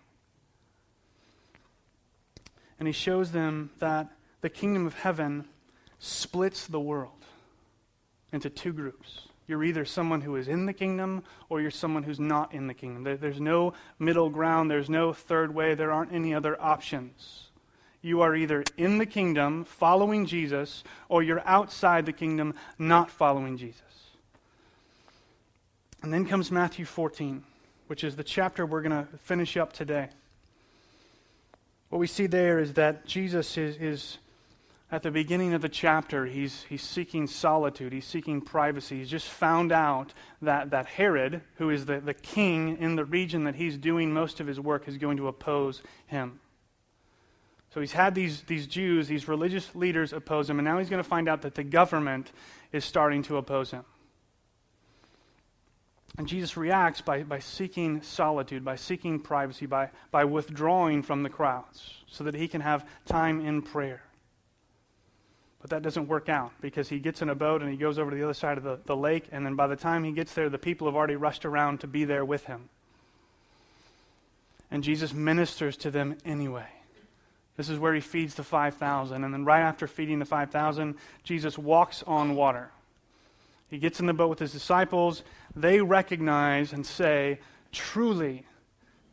And 2.79 2.89
he 2.89 2.93
shows 2.93 3.31
them 3.33 3.71
that 3.79 4.11
the 4.41 4.51
kingdom 4.51 4.87
of 4.87 4.95
heaven 4.95 5.47
splits 5.99 6.67
the 6.67 6.81
world 6.81 7.25
into 8.33 8.51
two 8.51 8.73
groups. 8.73 9.29
You're 9.47 9.65
either 9.65 9.85
someone 9.85 10.23
who 10.23 10.37
is 10.37 10.49
in 10.49 10.67
the 10.67 10.73
kingdom 10.73 11.23
or 11.49 11.61
you're 11.61 11.71
someone 11.71 12.03
who's 12.03 12.21
not 12.21 12.55
in 12.55 12.67
the 12.67 12.75
kingdom. 12.75 13.19
There's 13.21 13.41
no 13.41 13.75
middle 13.99 14.31
ground, 14.31 14.71
there's 14.71 14.89
no 14.89 15.13
third 15.13 15.55
way, 15.55 15.75
there 15.75 15.93
aren't 15.93 16.13
any 16.13 16.35
other 16.35 16.61
options. 16.61 17.49
You 18.01 18.21
are 18.21 18.35
either 18.35 18.65
in 18.77 18.99
the 18.99 19.07
kingdom 19.07 19.65
following 19.65 20.27
Jesus 20.27 20.85
or 21.09 21.23
you're 21.23 21.47
outside 21.47 22.07
the 22.07 22.13
kingdom 22.13 22.55
not 22.79 23.11
following 23.11 23.57
Jesus. 23.57 23.83
And 26.03 26.13
then 26.13 26.27
comes 26.27 26.51
Matthew 26.51 26.85
14, 26.85 27.43
which 27.87 28.05
is 28.05 28.17
the 28.17 28.25
chapter 28.25 28.67
we're 28.67 28.83
going 28.83 29.07
to 29.07 29.09
finish 29.19 29.57
up 29.57 29.73
today. 29.73 30.09
What 31.89 31.99
we 31.99 32.07
see 32.07 32.27
there 32.27 32.59
is 32.59 32.75
that 32.75 33.07
Jesus 33.07 33.57
is, 33.57 33.77
is 33.77 34.19
at 34.91 35.03
the 35.03 35.11
beginning 35.11 35.55
of 35.55 35.63
the 35.63 35.69
chapter, 35.69 36.27
he's, 36.27 36.63
he's 36.69 36.83
seeking 36.83 37.27
solitude, 37.27 37.93
he's 37.93 38.07
seeking 38.07 38.41
privacy. 38.41 38.99
He's 38.99 39.11
just 39.11 39.29
found 39.29 39.73
out 39.73 40.13
that, 40.43 40.71
that 40.71 40.87
Herod, 40.87 41.41
who 41.57 41.71
is 41.71 41.87
the, 41.87 42.01
the 42.01 42.15
king 42.15 42.77
in 42.79 42.95
the 42.95 43.05
region 43.05 43.45
that 43.45 43.55
he's 43.55 43.77
doing 43.77 44.13
most 44.13 44.41
of 44.41 44.47
his 44.47 44.61
work, 44.61 44.87
is 44.87 44.99
going 44.99 45.17
to 45.17 45.29
oppose 45.29 45.83
him. 46.07 46.41
So 47.73 47.81
he's 47.81 47.93
had 47.93 48.15
these, 48.15 48.43
these 48.43 48.69
Jews, 48.69 49.09
these 49.09 49.27
religious 49.27 49.75
leaders 49.75 50.13
oppose 50.13 50.49
him, 50.49 50.61
and 50.61 50.65
now 50.65 50.79
he's 50.79 50.91
going 50.91 51.03
to 51.03 51.09
find 51.09 51.29
out 51.29 51.43
that 51.43 51.57
the 51.57 51.65
government 51.65 52.31
is 52.71 52.85
starting 52.85 53.25
to 53.25 53.37
oppose 53.37 53.73
him. 53.73 53.85
And 56.17 56.29
Jesus 56.29 56.57
reacts 56.57 57.01
by, 57.01 57.25
by 57.25 57.41
seeking 57.41 58.01
solitude, 58.03 58.65
by 58.65 58.77
seeking 58.77 59.19
privacy, 59.19 59.67
by, 59.67 59.91
by 60.13 60.25
withdrawing 60.25 61.03
from 61.03 61.25
the 61.25 61.29
crowds, 61.31 61.95
so 62.07 62.23
that 62.23 62.35
he 62.35 62.47
can 62.47 62.61
have 62.61 62.87
time 63.07 63.45
in 63.45 63.61
prayer. 63.63 64.03
But 65.65 65.71
that 65.71 65.81
doesn't 65.81 66.09
work 66.09 66.29
out 66.29 66.53
because 66.61 66.91
he 66.91 66.99
gets 66.99 67.23
in 67.23 67.31
a 67.31 67.35
boat 67.35 67.63
and 67.63 67.71
he 67.71 67.79
goes 67.79 67.99
over 67.99 68.11
to 68.11 68.17
the 68.19 68.23
other 68.23 68.35
side 68.35 68.59
of 68.59 68.65
the, 68.65 68.81
the 68.85 68.95
lake, 68.95 69.25
and 69.33 69.47
then 69.47 69.55
by 69.55 69.67
the 69.67 69.77
time 69.77 70.05
he 70.05 70.13
gets 70.13 70.35
there, 70.35 70.51
the 70.51 70.59
people 70.59 70.87
have 70.87 70.95
already 70.95 71.17
rushed 71.17 71.47
around 71.47 71.81
to 71.81 71.87
be 71.87 72.05
there 72.05 72.23
with 72.23 72.45
him. 72.45 72.69
And 74.71 74.85
Jesus 74.85 75.15
ministers 75.15 75.79
to 75.79 75.91
them 75.91 76.19
anyway. 76.23 76.67
This 77.57 77.71
is 77.71 77.79
where 77.79 77.95
he 77.95 78.03
feeds 78.03 78.35
the 78.35 78.43
5,000. 78.43 79.25
And 79.25 79.33
then, 79.33 79.47
right 79.47 79.63
after 79.63 79.87
feeding 79.87 80.19
the 80.19 80.27
5,000, 80.27 80.97
Jesus 81.23 81.57
walks 81.57 82.03
on 82.07 82.35
water. 82.35 82.71
He 83.71 83.79
gets 83.79 84.01
in 84.01 84.05
the 84.05 84.13
boat 84.13 84.29
with 84.29 84.41
his 84.41 84.53
disciples. 84.53 85.23
They 85.57 85.81
recognize 85.81 86.75
and 86.75 86.85
say, 86.85 87.39
Truly, 87.73 88.45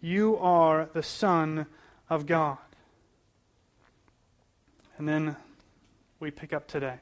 you 0.02 0.36
are 0.36 0.90
the 0.92 1.02
Son 1.02 1.66
of 2.10 2.26
God. 2.26 2.58
And 4.98 5.08
then 5.08 5.38
we 6.22 6.32
pick 6.32 6.54
up 6.54 6.68
today. 6.68 6.96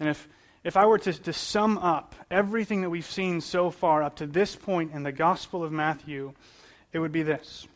And 0.00 0.08
if, 0.08 0.28
if 0.64 0.76
I 0.76 0.84
were 0.84 0.98
to, 0.98 1.12
to 1.12 1.32
sum 1.32 1.78
up 1.78 2.14
everything 2.30 2.82
that 2.82 2.90
we've 2.90 3.06
seen 3.06 3.40
so 3.40 3.70
far 3.70 4.02
up 4.02 4.16
to 4.16 4.26
this 4.26 4.56
point 4.56 4.92
in 4.92 5.04
the 5.04 5.12
Gospel 5.12 5.62
of 5.62 5.70
Matthew, 5.70 6.32
it 6.92 6.98
would 6.98 7.12
be 7.12 7.22
this 7.22 7.68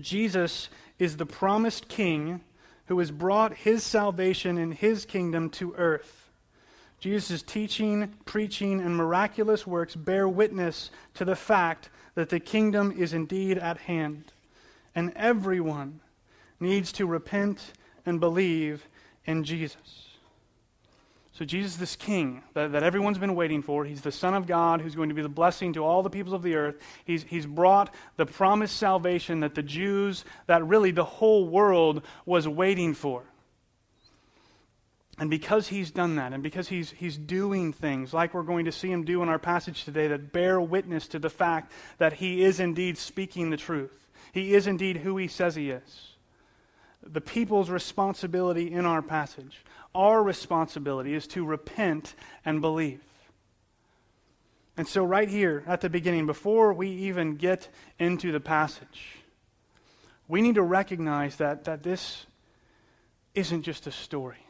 Jesus 0.00 0.68
is 0.98 1.16
the 1.16 1.26
promised 1.26 1.88
King 1.88 2.42
who 2.86 2.98
has 2.98 3.10
brought 3.10 3.54
his 3.54 3.82
salvation 3.82 4.58
and 4.58 4.74
his 4.74 5.06
kingdom 5.06 5.48
to 5.50 5.74
earth. 5.76 6.28
Jesus' 7.00 7.42
teaching, 7.42 8.12
preaching, 8.26 8.80
and 8.80 8.94
miraculous 8.96 9.66
works 9.66 9.96
bear 9.96 10.28
witness 10.28 10.90
to 11.14 11.24
the 11.24 11.36
fact 11.36 11.88
that 12.14 12.28
the 12.28 12.40
kingdom 12.40 12.92
is 12.96 13.12
indeed 13.12 13.56
at 13.58 13.78
hand, 13.78 14.32
and 14.94 15.12
everyone 15.16 16.00
needs 16.60 16.92
to 16.92 17.06
repent 17.06 17.72
and 18.06 18.20
believe 18.20 18.86
in 19.26 19.44
Jesus. 19.44 20.14
So, 21.32 21.44
Jesus, 21.44 21.74
this 21.74 21.96
king 21.96 22.44
that, 22.52 22.70
that 22.72 22.84
everyone's 22.84 23.18
been 23.18 23.34
waiting 23.34 23.60
for, 23.60 23.84
he's 23.84 24.02
the 24.02 24.12
Son 24.12 24.34
of 24.34 24.46
God 24.46 24.80
who's 24.80 24.94
going 24.94 25.08
to 25.08 25.16
be 25.16 25.22
the 25.22 25.28
blessing 25.28 25.72
to 25.72 25.84
all 25.84 26.04
the 26.04 26.10
peoples 26.10 26.32
of 26.32 26.44
the 26.44 26.54
earth. 26.54 26.76
He's, 27.04 27.24
he's 27.24 27.44
brought 27.44 27.92
the 28.16 28.24
promised 28.24 28.76
salvation 28.76 29.40
that 29.40 29.56
the 29.56 29.62
Jews, 29.62 30.24
that 30.46 30.64
really 30.64 30.92
the 30.92 31.04
whole 31.04 31.48
world 31.48 32.02
was 32.24 32.46
waiting 32.46 32.94
for. 32.94 33.24
And 35.18 35.28
because 35.28 35.66
he's 35.66 35.90
done 35.90 36.16
that, 36.16 36.32
and 36.32 36.42
because 36.42 36.68
he's, 36.68 36.92
he's 36.92 37.16
doing 37.16 37.72
things 37.72 38.12
like 38.12 38.32
we're 38.32 38.42
going 38.44 38.66
to 38.66 38.72
see 38.72 38.90
him 38.90 39.04
do 39.04 39.20
in 39.20 39.28
our 39.28 39.38
passage 39.38 39.84
today 39.84 40.06
that 40.08 40.32
bear 40.32 40.60
witness 40.60 41.08
to 41.08 41.18
the 41.18 41.30
fact 41.30 41.72
that 41.98 42.14
he 42.14 42.44
is 42.44 42.60
indeed 42.60 42.96
speaking 42.96 43.50
the 43.50 43.56
truth, 43.56 44.06
he 44.32 44.54
is 44.54 44.68
indeed 44.68 44.98
who 44.98 45.16
he 45.16 45.26
says 45.26 45.56
he 45.56 45.70
is 45.70 46.13
the 47.06 47.20
people's 47.20 47.70
responsibility 47.70 48.72
in 48.72 48.86
our 48.86 49.02
passage. 49.02 49.64
Our 49.94 50.22
responsibility 50.22 51.14
is 51.14 51.26
to 51.28 51.44
repent 51.44 52.14
and 52.44 52.60
believe. 52.60 53.00
And 54.76 54.88
so, 54.88 55.04
right 55.04 55.28
here 55.28 55.62
at 55.66 55.80
the 55.80 55.88
beginning, 55.88 56.26
before 56.26 56.72
we 56.72 56.88
even 56.88 57.36
get 57.36 57.68
into 57.98 58.32
the 58.32 58.40
passage, 58.40 59.18
we 60.26 60.42
need 60.42 60.56
to 60.56 60.62
recognize 60.62 61.36
that, 61.36 61.64
that 61.64 61.82
this 61.82 62.26
isn't 63.34 63.62
just 63.62 63.86
a 63.86 63.92
story. 63.92 64.44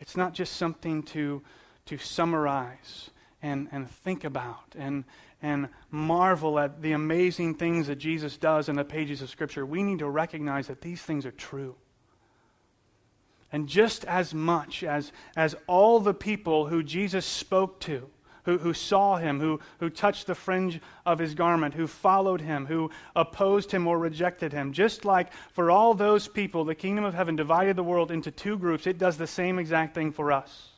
It's 0.00 0.16
not 0.16 0.32
just 0.32 0.56
something 0.56 1.02
to, 1.04 1.42
to 1.86 1.98
summarize 1.98 3.10
and, 3.42 3.68
and 3.70 3.88
think 3.88 4.24
about 4.24 4.74
and, 4.76 5.04
and 5.42 5.68
marvel 5.90 6.58
at 6.58 6.82
the 6.82 6.92
amazing 6.92 7.54
things 7.54 7.86
that 7.86 7.96
Jesus 7.96 8.36
does 8.36 8.68
in 8.68 8.76
the 8.76 8.84
pages 8.84 9.22
of 9.22 9.30
Scripture, 9.30 9.64
we 9.64 9.82
need 9.82 10.00
to 10.00 10.08
recognize 10.08 10.66
that 10.66 10.80
these 10.80 11.00
things 11.02 11.24
are 11.24 11.32
true. 11.32 11.76
And 13.52 13.68
just 13.68 14.04
as 14.04 14.32
much 14.32 14.84
as, 14.84 15.12
as 15.36 15.56
all 15.66 15.98
the 15.98 16.14
people 16.14 16.66
who 16.66 16.82
Jesus 16.82 17.26
spoke 17.26 17.80
to, 17.80 18.08
who, 18.44 18.58
who 18.58 18.72
saw 18.72 19.16
him, 19.16 19.40
who, 19.40 19.60
who 19.80 19.90
touched 19.90 20.26
the 20.26 20.34
fringe 20.34 20.80
of 21.04 21.18
his 21.18 21.34
garment, 21.34 21.74
who 21.74 21.86
followed 21.86 22.40
him, 22.40 22.66
who 22.66 22.90
opposed 23.14 23.72
him 23.72 23.86
or 23.86 23.98
rejected 23.98 24.52
him, 24.52 24.72
just 24.72 25.04
like 25.04 25.32
for 25.52 25.70
all 25.70 25.94
those 25.94 26.28
people, 26.28 26.64
the 26.64 26.74
kingdom 26.74 27.04
of 27.04 27.14
heaven 27.14 27.36
divided 27.36 27.76
the 27.76 27.82
world 27.82 28.10
into 28.10 28.30
two 28.30 28.56
groups, 28.56 28.86
it 28.86 28.98
does 28.98 29.16
the 29.16 29.26
same 29.26 29.58
exact 29.58 29.94
thing 29.94 30.12
for 30.12 30.32
us. 30.32 30.68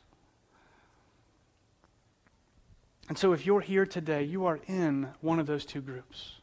And 3.09 3.19
so 3.19 3.33
if 3.33 3.45
you're 3.47 3.61
here 3.61 3.85
today, 3.85 4.23
you 4.23 4.47
are 4.47 4.61
in 4.67 5.09
one 5.21 5.39
of 5.39 5.47
those 5.47 5.65
two 5.65 5.81
groups. 5.81 6.37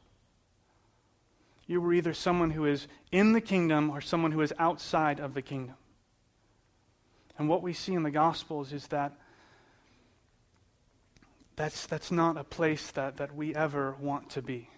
You 1.67 1.81
were 1.81 1.93
either 1.93 2.13
someone 2.13 2.51
who 2.51 2.65
is 2.65 2.87
in 3.11 3.33
the 3.33 3.41
kingdom 3.41 3.89
or 3.89 4.01
someone 4.01 4.31
who 4.31 4.41
is 4.41 4.53
outside 4.57 5.19
of 5.19 5.33
the 5.33 5.41
kingdom. 5.41 5.75
And 7.37 7.47
what 7.47 7.61
we 7.61 7.73
see 7.73 7.93
in 7.93 8.03
the 8.03 8.11
Gospels 8.11 8.73
is 8.73 8.87
that 8.87 9.13
that's, 11.55 11.85
that's 11.87 12.11
not 12.11 12.37
a 12.37 12.43
place 12.43 12.91
that, 12.91 13.17
that 13.17 13.35
we 13.35 13.53
ever 13.53 13.95
want 13.99 14.29
to 14.31 14.41
be. 14.41 14.69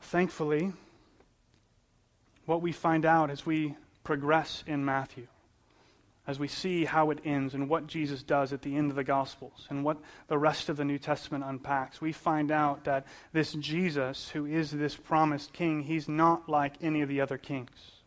Thankfully, 0.00 0.72
what 2.46 2.62
we 2.62 2.72
find 2.72 3.04
out 3.04 3.30
as 3.30 3.46
we 3.46 3.76
progress 4.04 4.64
in 4.66 4.84
Matthew, 4.84 5.26
as 6.26 6.38
we 6.38 6.46
see 6.46 6.84
how 6.84 7.10
it 7.10 7.18
ends 7.24 7.54
and 7.54 7.68
what 7.68 7.88
Jesus 7.88 8.22
does 8.22 8.52
at 8.52 8.62
the 8.62 8.76
end 8.76 8.90
of 8.90 8.96
the 8.96 9.02
Gospels 9.02 9.66
and 9.68 9.84
what 9.84 9.98
the 10.28 10.38
rest 10.38 10.68
of 10.68 10.76
the 10.76 10.84
New 10.84 10.98
Testament 10.98 11.42
unpacks, 11.44 12.00
we 12.00 12.12
find 12.12 12.52
out 12.52 12.84
that 12.84 13.06
this 13.32 13.52
Jesus, 13.54 14.28
who 14.28 14.46
is 14.46 14.70
this 14.70 14.94
promised 14.94 15.52
king, 15.52 15.82
he's 15.82 16.08
not 16.08 16.48
like 16.48 16.74
any 16.80 17.02
of 17.02 17.08
the 17.08 17.20
other 17.20 17.38
kings. 17.38 18.02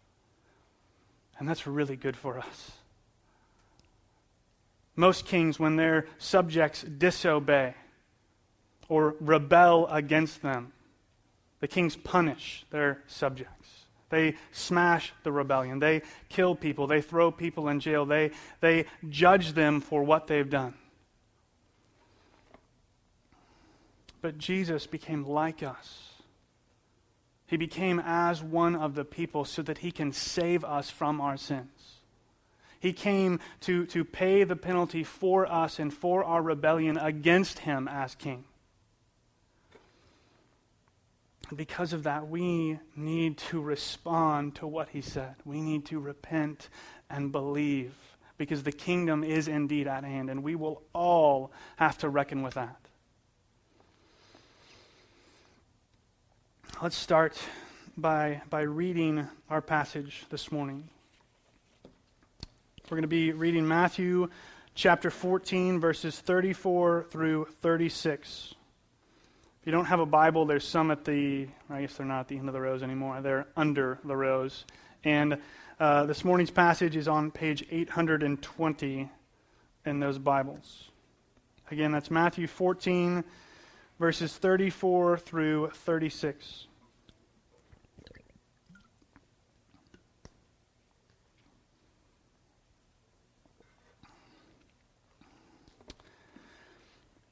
And 1.37 1.47
that's 1.47 1.67
really 1.67 1.97
good 1.97 2.15
for 2.15 2.39
us. 2.39 2.71
Most 4.95 5.25
kings, 5.25 5.59
when 5.59 5.75
their 5.75 6.07
subjects 6.17 6.83
disobey 6.83 7.75
or 8.87 9.15
rebel 9.19 9.87
against 9.87 10.41
them, 10.41 10.71
the 11.59 11.67
kings 11.67 11.97
punish 11.97 12.65
their 12.69 13.01
subjects. 13.07 13.64
They 14.09 14.35
smash 14.51 15.13
the 15.23 15.31
rebellion. 15.31 15.79
They 15.79 16.01
kill 16.29 16.55
people. 16.55 16.87
They 16.87 17.01
throw 17.01 17.31
people 17.31 17.69
in 17.69 17.79
jail. 17.79 18.05
They, 18.05 18.31
they 18.61 18.85
judge 19.09 19.53
them 19.53 19.81
for 19.81 20.03
what 20.03 20.27
they've 20.27 20.49
done. 20.49 20.75
But 24.21 24.37
Jesus 24.37 24.87
became 24.87 25.25
like 25.25 25.63
us. 25.63 26.13
He 27.47 27.57
became 27.57 28.01
as 28.03 28.41
one 28.41 28.75
of 28.75 28.95
the 28.95 29.05
people 29.05 29.45
so 29.45 29.61
that 29.61 29.79
he 29.79 29.91
can 29.91 30.11
save 30.11 30.63
us 30.63 30.89
from 30.89 31.21
our 31.21 31.37
sins. 31.37 31.99
He 32.79 32.93
came 32.93 33.39
to, 33.61 33.85
to 33.87 34.03
pay 34.03 34.43
the 34.43 34.55
penalty 34.55 35.03
for 35.03 35.51
us 35.51 35.79
and 35.79 35.93
for 35.93 36.23
our 36.23 36.41
rebellion 36.41 36.97
against 36.97 37.59
him 37.59 37.87
as 37.87 38.15
king. 38.15 38.45
Because 41.53 41.93
of 41.93 42.03
that, 42.03 42.27
we 42.27 42.79
need 42.95 43.37
to 43.37 43.61
respond 43.61 44.55
to 44.55 44.67
what 44.67 44.89
he 44.89 45.01
said. 45.01 45.35
We 45.45 45.61
need 45.61 45.85
to 45.85 45.99
repent 45.99 46.69
and 47.09 47.31
believe 47.31 47.93
because 48.37 48.63
the 48.63 48.71
kingdom 48.71 49.23
is 49.23 49.47
indeed 49.47 49.87
at 49.87 50.03
hand, 50.03 50.29
and 50.29 50.43
we 50.43 50.55
will 50.55 50.81
all 50.93 51.51
have 51.77 51.97
to 51.99 52.09
reckon 52.09 52.41
with 52.41 52.55
that. 52.55 52.75
Let's 56.81 56.97
start 56.97 57.37
by, 57.95 58.41
by 58.49 58.61
reading 58.61 59.27
our 59.49 59.61
passage 59.61 60.25
this 60.29 60.51
morning. 60.51 60.89
We're 62.89 62.97
going 62.97 63.03
to 63.03 63.07
be 63.07 63.31
reading 63.31 63.67
Matthew 63.67 64.29
chapter 64.73 65.09
14, 65.09 65.79
verses 65.79 66.19
34 66.19 67.07
through 67.09 67.47
36. 67.61 68.55
If 69.65 69.69
you 69.69 69.71
don't 69.71 69.85
have 69.85 69.99
a 69.99 70.05
Bible, 70.05 70.45
there's 70.45 70.63
some 70.63 70.91
at 70.91 71.05
the, 71.05 71.47
I 71.71 71.81
guess 71.81 71.95
they're 71.95 72.05
not 72.05 72.19
at 72.19 72.27
the 72.27 72.37
end 72.37 72.47
of 72.47 72.53
the 72.53 72.61
rows 72.61 72.83
anymore, 72.83 73.19
they're 73.21 73.47
under 73.57 73.97
the 74.05 74.15
rows. 74.15 74.63
And 75.03 75.39
uh, 75.79 76.05
this 76.05 76.23
morning's 76.23 76.51
passage 76.51 76.95
is 76.95 77.07
on 77.07 77.31
page 77.31 77.65
820 77.71 79.09
in 79.87 79.99
those 79.99 80.19
Bibles. 80.19 80.91
Again, 81.71 81.91
that's 81.91 82.11
Matthew 82.11 82.45
14, 82.45 83.23
verses 83.97 84.37
34 84.37 85.17
through 85.17 85.71
36. 85.73 86.67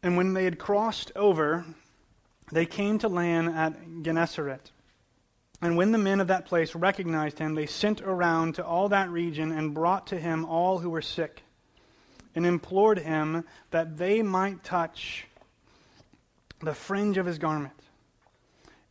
And 0.02 0.18
when 0.18 0.34
they 0.34 0.46
had 0.46 0.58
crossed 0.58 1.12
over, 1.16 1.64
they 2.54 2.66
came 2.66 3.00
to 3.00 3.08
land 3.08 3.50
at 3.50 3.74
Gennesaret. 4.04 4.72
And 5.62 5.78
when 5.78 5.92
the 5.92 5.98
men 5.98 6.20
of 6.20 6.28
that 6.28 6.46
place 6.46 6.76
recognized 6.76 7.40
him, 7.40 7.56
they 7.56 7.66
sent 7.66 8.02
around 8.02 8.56
to 8.56 8.66
all 8.66 8.90
that 8.90 9.10
region 9.10 9.52
and 9.52 9.74
brought 9.74 10.08
to 10.08 10.20
him 10.20 10.46
all 10.46 10.80
who 10.80 10.90
were 10.90 11.02
sick, 11.02 11.44
and 12.36 12.46
implored 12.46 13.00
him 13.00 13.46
that 13.72 13.98
they 13.98 14.22
might 14.22 14.64
touch 14.64 15.26
the 16.62 16.74
fringe 16.74 17.18
of 17.18 17.26
his 17.26 17.38
garment. 17.38 17.80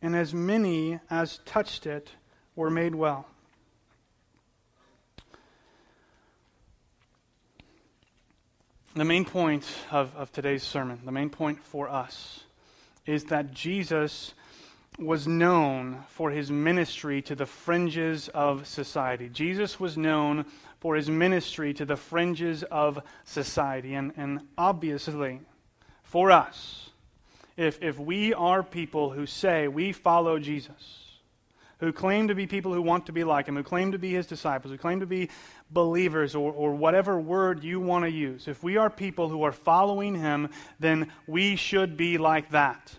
And 0.01 0.15
as 0.15 0.33
many 0.33 0.99
as 1.09 1.39
touched 1.45 1.85
it 1.85 2.09
were 2.55 2.69
made 2.69 2.95
well. 2.95 3.27
The 8.95 9.05
main 9.05 9.25
point 9.25 9.65
of, 9.91 10.15
of 10.15 10.31
today's 10.31 10.61
sermon, 10.61 11.01
the 11.03 11.11
main 11.11 11.29
point 11.29 11.63
for 11.63 11.89
us, 11.89 12.43
is 13.05 13.25
that 13.25 13.53
Jesus 13.53 14.33
was 14.99 15.27
known 15.27 16.03
for 16.09 16.31
his 16.31 16.51
ministry 16.51 17.21
to 17.23 17.35
the 17.35 17.45
fringes 17.45 18.29
of 18.29 18.67
society. 18.67 19.29
Jesus 19.29 19.79
was 19.79 19.97
known 19.97 20.45
for 20.79 20.95
his 20.95 21.09
ministry 21.09 21.73
to 21.73 21.85
the 21.85 21.95
fringes 21.95 22.63
of 22.63 23.01
society. 23.23 23.95
And, 23.95 24.13
and 24.17 24.41
obviously, 24.57 25.39
for 26.03 26.31
us, 26.31 26.89
if, 27.57 27.81
if 27.81 27.99
we 27.99 28.33
are 28.33 28.63
people 28.63 29.11
who 29.11 29.25
say 29.25 29.67
we 29.67 29.91
follow 29.91 30.39
Jesus, 30.39 31.02
who 31.83 31.91
claim 31.91 32.29
to 32.29 32.35
be 32.35 32.47
people 32.47 32.73
who 32.73 32.81
want 32.81 33.07
to 33.07 33.11
be 33.11 33.25
like 33.25 33.45
him, 33.45 33.57
who 33.57 33.63
claim 33.63 33.91
to 33.91 33.99
be 33.99 34.13
his 34.13 34.25
disciples, 34.25 34.71
who 34.71 34.77
claim 34.77 35.01
to 35.01 35.05
be 35.05 35.29
believers, 35.69 36.33
or, 36.33 36.53
or 36.53 36.73
whatever 36.73 37.19
word 37.19 37.61
you 37.61 37.77
want 37.77 38.05
to 38.05 38.09
use, 38.09 38.47
if 38.47 38.63
we 38.63 38.77
are 38.77 38.89
people 38.89 39.27
who 39.27 39.43
are 39.43 39.51
following 39.51 40.15
him, 40.15 40.49
then 40.79 41.11
we 41.27 41.57
should 41.57 41.97
be 41.97 42.17
like 42.17 42.51
that. 42.51 42.95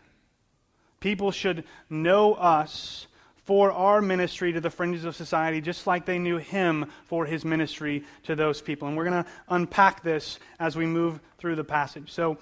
People 1.01 1.31
should 1.31 1.65
know 1.89 2.35
us 2.35 3.07
for 3.45 3.73
our 3.73 4.03
ministry 4.03 4.53
to 4.53 4.61
the 4.61 4.69
fringes 4.69 5.07
of 5.07 5.17
society, 5.17 5.63
just 5.63 5.87
like 5.87 6.05
they 6.05 6.19
knew 6.19 6.37
him 6.37 6.91
for 7.07 7.25
his 7.25 7.43
ministry 7.43 8.05
to 8.25 8.37
those 8.37 8.61
people. 8.61 8.87
And 8.87 8.99
we're 8.99 9.05
going 9.05 9.25
to 9.25 9.31
unpack 9.49 10.03
this 10.03 10.39
as 10.61 10.77
we 10.77 10.85
move 10.85 11.21
through 11.39 11.57
the 11.57 11.65
passage. 11.65 12.13
So, 12.13 12.37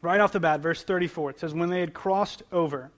right 0.00 0.20
off 0.20 0.32
the 0.32 0.40
bat, 0.40 0.60
verse 0.60 0.82
34, 0.82 1.30
it 1.30 1.40
says, 1.40 1.52
When 1.52 1.68
they 1.68 1.80
had 1.80 1.92
crossed 1.92 2.42
over, 2.50 2.90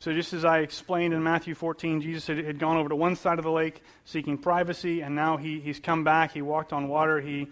so, 0.00 0.12
just 0.12 0.32
as 0.32 0.44
I 0.44 0.58
explained 0.58 1.12
in 1.12 1.24
Matthew 1.24 1.56
14, 1.56 2.00
Jesus 2.00 2.28
had, 2.28 2.38
had, 2.38 2.60
gone 2.60 2.76
over 2.76 2.88
to 2.88 2.94
one 2.94 3.16
side 3.16 3.38
of 3.38 3.44
the 3.44 3.50
lake 3.50 3.82
seeking 4.04 4.38
privacy, 4.38 5.00
and 5.00 5.16
now 5.16 5.36
he, 5.36 5.58
he's 5.58 5.80
come 5.80 6.04
back. 6.04 6.32
He 6.32 6.40
walked 6.40 6.72
on 6.72 6.86
water. 6.86 7.20
He 7.20 7.48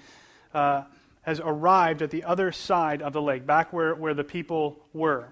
uh, 0.54 0.84
has 1.22 1.40
arrived 1.40 2.02
at 2.02 2.10
the 2.12 2.22
other 2.22 2.52
side 2.52 3.02
of 3.02 3.12
the 3.12 3.20
lake, 3.20 3.46
back 3.46 3.72
where, 3.72 3.96
where 3.96 4.14
the 4.14 4.22
people 4.22 4.78
were. 4.92 5.28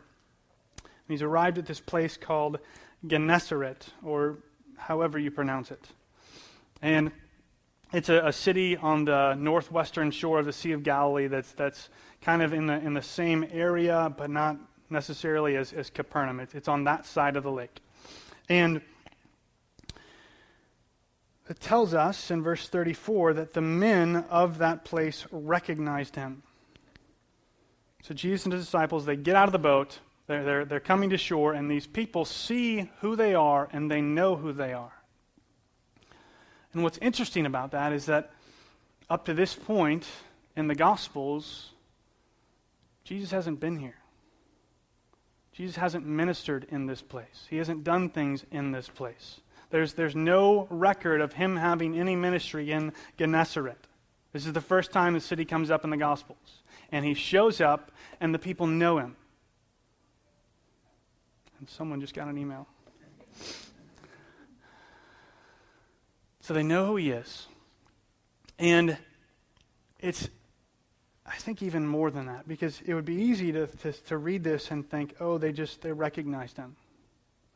And 0.82 0.90
he's 1.08 1.22
arrived 1.22 1.56
at 1.56 1.66
this 1.66 1.78
place 1.78 2.16
called 2.16 2.58
Gennesaret, 3.06 3.86
or 4.02 4.38
however 4.76 5.16
you 5.16 5.30
pronounce 5.30 5.70
it. 5.70 5.86
And 6.82 7.12
it's 7.92 8.08
a, 8.08 8.26
a, 8.26 8.32
city 8.32 8.76
on 8.76 9.04
the 9.04 9.34
northwestern 9.34 10.10
shore 10.10 10.40
of 10.40 10.46
the 10.46 10.52
Sea 10.52 10.72
of 10.72 10.82
Galilee 10.82 11.28
that's, 11.28 11.52
that's 11.52 11.90
kind 12.22 12.42
of 12.42 12.52
in 12.52 12.66
the, 12.66 12.74
in 12.74 12.94
the 12.94 13.02
same 13.02 13.46
area, 13.52 14.12
but 14.18 14.30
not 14.30 14.56
necessarily 14.94 15.56
as, 15.56 15.74
as 15.74 15.90
Capernaum. 15.90 16.40
It's, 16.40 16.54
it's 16.54 16.68
on 16.68 16.84
that 16.84 17.04
side 17.04 17.36
of 17.36 17.42
the 17.42 17.50
lake. 17.50 17.80
And 18.48 18.80
it 21.48 21.60
tells 21.60 21.92
us 21.92 22.30
in 22.30 22.42
verse 22.42 22.68
34 22.68 23.34
that 23.34 23.52
the 23.52 23.60
men 23.60 24.24
of 24.30 24.58
that 24.58 24.84
place 24.84 25.26
recognized 25.30 26.16
him. 26.16 26.42
So 28.02 28.14
Jesus 28.14 28.46
and 28.46 28.52
his 28.52 28.64
disciples, 28.64 29.04
they 29.04 29.16
get 29.16 29.36
out 29.36 29.48
of 29.48 29.52
the 29.52 29.58
boat, 29.58 29.98
they're, 30.26 30.44
they're, 30.44 30.64
they're 30.64 30.80
coming 30.80 31.10
to 31.10 31.18
shore, 31.18 31.52
and 31.52 31.70
these 31.70 31.86
people 31.86 32.24
see 32.24 32.90
who 33.00 33.16
they 33.16 33.34
are 33.34 33.68
and 33.72 33.90
they 33.90 34.00
know 34.00 34.36
who 34.36 34.52
they 34.52 34.72
are. 34.72 34.92
And 36.72 36.82
what's 36.82 36.98
interesting 36.98 37.46
about 37.46 37.70
that 37.72 37.92
is 37.92 38.06
that 38.06 38.32
up 39.08 39.26
to 39.26 39.34
this 39.34 39.54
point 39.54 40.06
in 40.56 40.66
the 40.66 40.74
Gospels, 40.74 41.70
Jesus 43.04 43.30
hasn't 43.30 43.60
been 43.60 43.78
here. 43.78 43.96
Jesus 45.54 45.76
hasn't 45.76 46.04
ministered 46.04 46.66
in 46.70 46.86
this 46.86 47.00
place, 47.00 47.46
he 47.48 47.56
hasn't 47.56 47.84
done 47.84 48.10
things 48.10 48.44
in 48.50 48.72
this 48.72 48.88
place. 48.88 49.40
There's, 49.70 49.94
there's 49.94 50.14
no 50.14 50.68
record 50.70 51.20
of 51.20 51.32
him 51.32 51.56
having 51.56 51.98
any 51.98 52.14
ministry 52.14 52.70
in 52.70 52.92
Gennesaret. 53.18 53.86
This 54.32 54.46
is 54.46 54.52
the 54.52 54.60
first 54.60 54.92
time 54.92 55.14
the 55.14 55.20
city 55.20 55.44
comes 55.44 55.70
up 55.70 55.84
in 55.84 55.90
the 55.90 55.96
Gospels. 55.96 56.62
And 56.92 57.04
he 57.04 57.14
shows 57.14 57.60
up, 57.60 57.90
and 58.20 58.32
the 58.32 58.38
people 58.38 58.66
know 58.66 58.98
him. 58.98 59.16
And 61.58 61.68
someone 61.68 62.00
just 62.00 62.14
got 62.14 62.28
an 62.28 62.38
email. 62.38 62.68
So 66.40 66.54
they 66.54 66.62
know 66.62 66.86
who 66.86 66.96
he 66.96 67.10
is. 67.10 67.46
And 68.58 68.96
it's, 69.98 70.28
I 71.26 71.36
think, 71.36 71.62
even 71.62 71.86
more 71.86 72.10
than 72.10 72.26
that, 72.26 72.46
because 72.46 72.82
it 72.84 72.92
would 72.92 73.06
be 73.06 73.14
easy 73.14 73.50
to, 73.52 73.66
to, 73.66 73.92
to 73.92 74.18
read 74.18 74.44
this 74.44 74.70
and 74.70 74.88
think, 74.88 75.14
oh, 75.20 75.38
they 75.38 75.52
just, 75.52 75.80
they 75.80 75.92
recognized 75.92 76.56
him. 76.56 76.76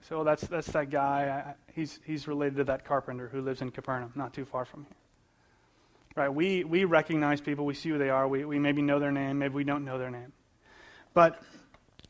So 0.09 0.25
that's, 0.25 0.47
that's 0.47 0.69
that 0.69 0.91
guy. 0.91 1.45
I, 1.47 1.55
he's, 1.75 1.99
he's 2.05 2.27
related 2.27 2.57
to 2.57 2.65
that 2.65 2.85
carpenter 2.85 3.29
who 3.29 3.43
lives 3.43 3.61
in 3.61 3.71
Capernaum, 3.71 4.13
not 4.15 4.33
too 4.33 4.45
far 4.45 4.65
from 4.65 4.85
here. 4.85 4.97
Right? 6.17 6.29
We, 6.29 6.65
we 6.65 6.85
recognize 6.85 7.41
people. 7.41 7.67
We 7.67 7.75
see 7.75 7.91
who 7.91 7.99
they 7.99 8.09
are. 8.09 8.27
We, 8.27 8.45
we 8.45 8.59
maybe 8.59 8.81
know 8.81 8.99
their 8.99 9.13
name. 9.13 9.39
Maybe 9.39 9.55
we 9.55 9.65
don't 9.65 9.85
know 9.85 9.99
their 9.99 10.11
name. 10.11 10.33
But 11.13 11.41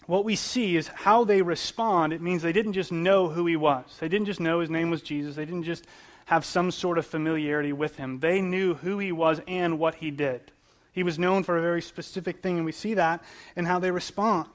what 0.07 0.25
we 0.25 0.37
see 0.37 0.77
is 0.77 0.87
how 0.88 1.25
they 1.25 1.42
respond. 1.42 2.12
It 2.12 2.23
means 2.23 2.40
they 2.40 2.53
didn't 2.53 2.75
just 2.75 2.92
know 2.92 3.29
who 3.29 3.47
he 3.47 3.57
was. 3.57 3.85
They 3.99 4.09
didn't 4.09 4.27
just 4.27 4.40
know 4.40 4.61
his 4.61 4.71
name 4.71 4.90
was 4.90 5.03
Jesus. 5.03 5.35
They 5.35 5.44
didn't 5.44 5.64
just 5.64 5.85
have 6.27 6.44
some 6.44 6.71
sort 6.71 6.99
of 6.99 7.07
familiarity 7.07 7.73
with 7.73 7.97
him. 7.97 8.21
They 8.21 8.40
knew 8.40 8.75
who 8.75 8.99
he 8.99 9.12
was 9.12 9.40
and 9.49 9.79
what 9.79 9.97
he 9.97 10.11
did. 10.11 10.53
He 10.92 11.03
was 11.03 11.18
known 11.18 11.42
for 11.42 11.57
a 11.57 11.62
very 11.62 11.83
specific 11.83 12.40
thing, 12.42 12.57
and 12.57 12.64
we 12.64 12.72
see 12.72 12.94
that 12.94 13.22
in 13.57 13.66
how 13.66 13.79
they 13.79 13.90
respond. 13.90 14.48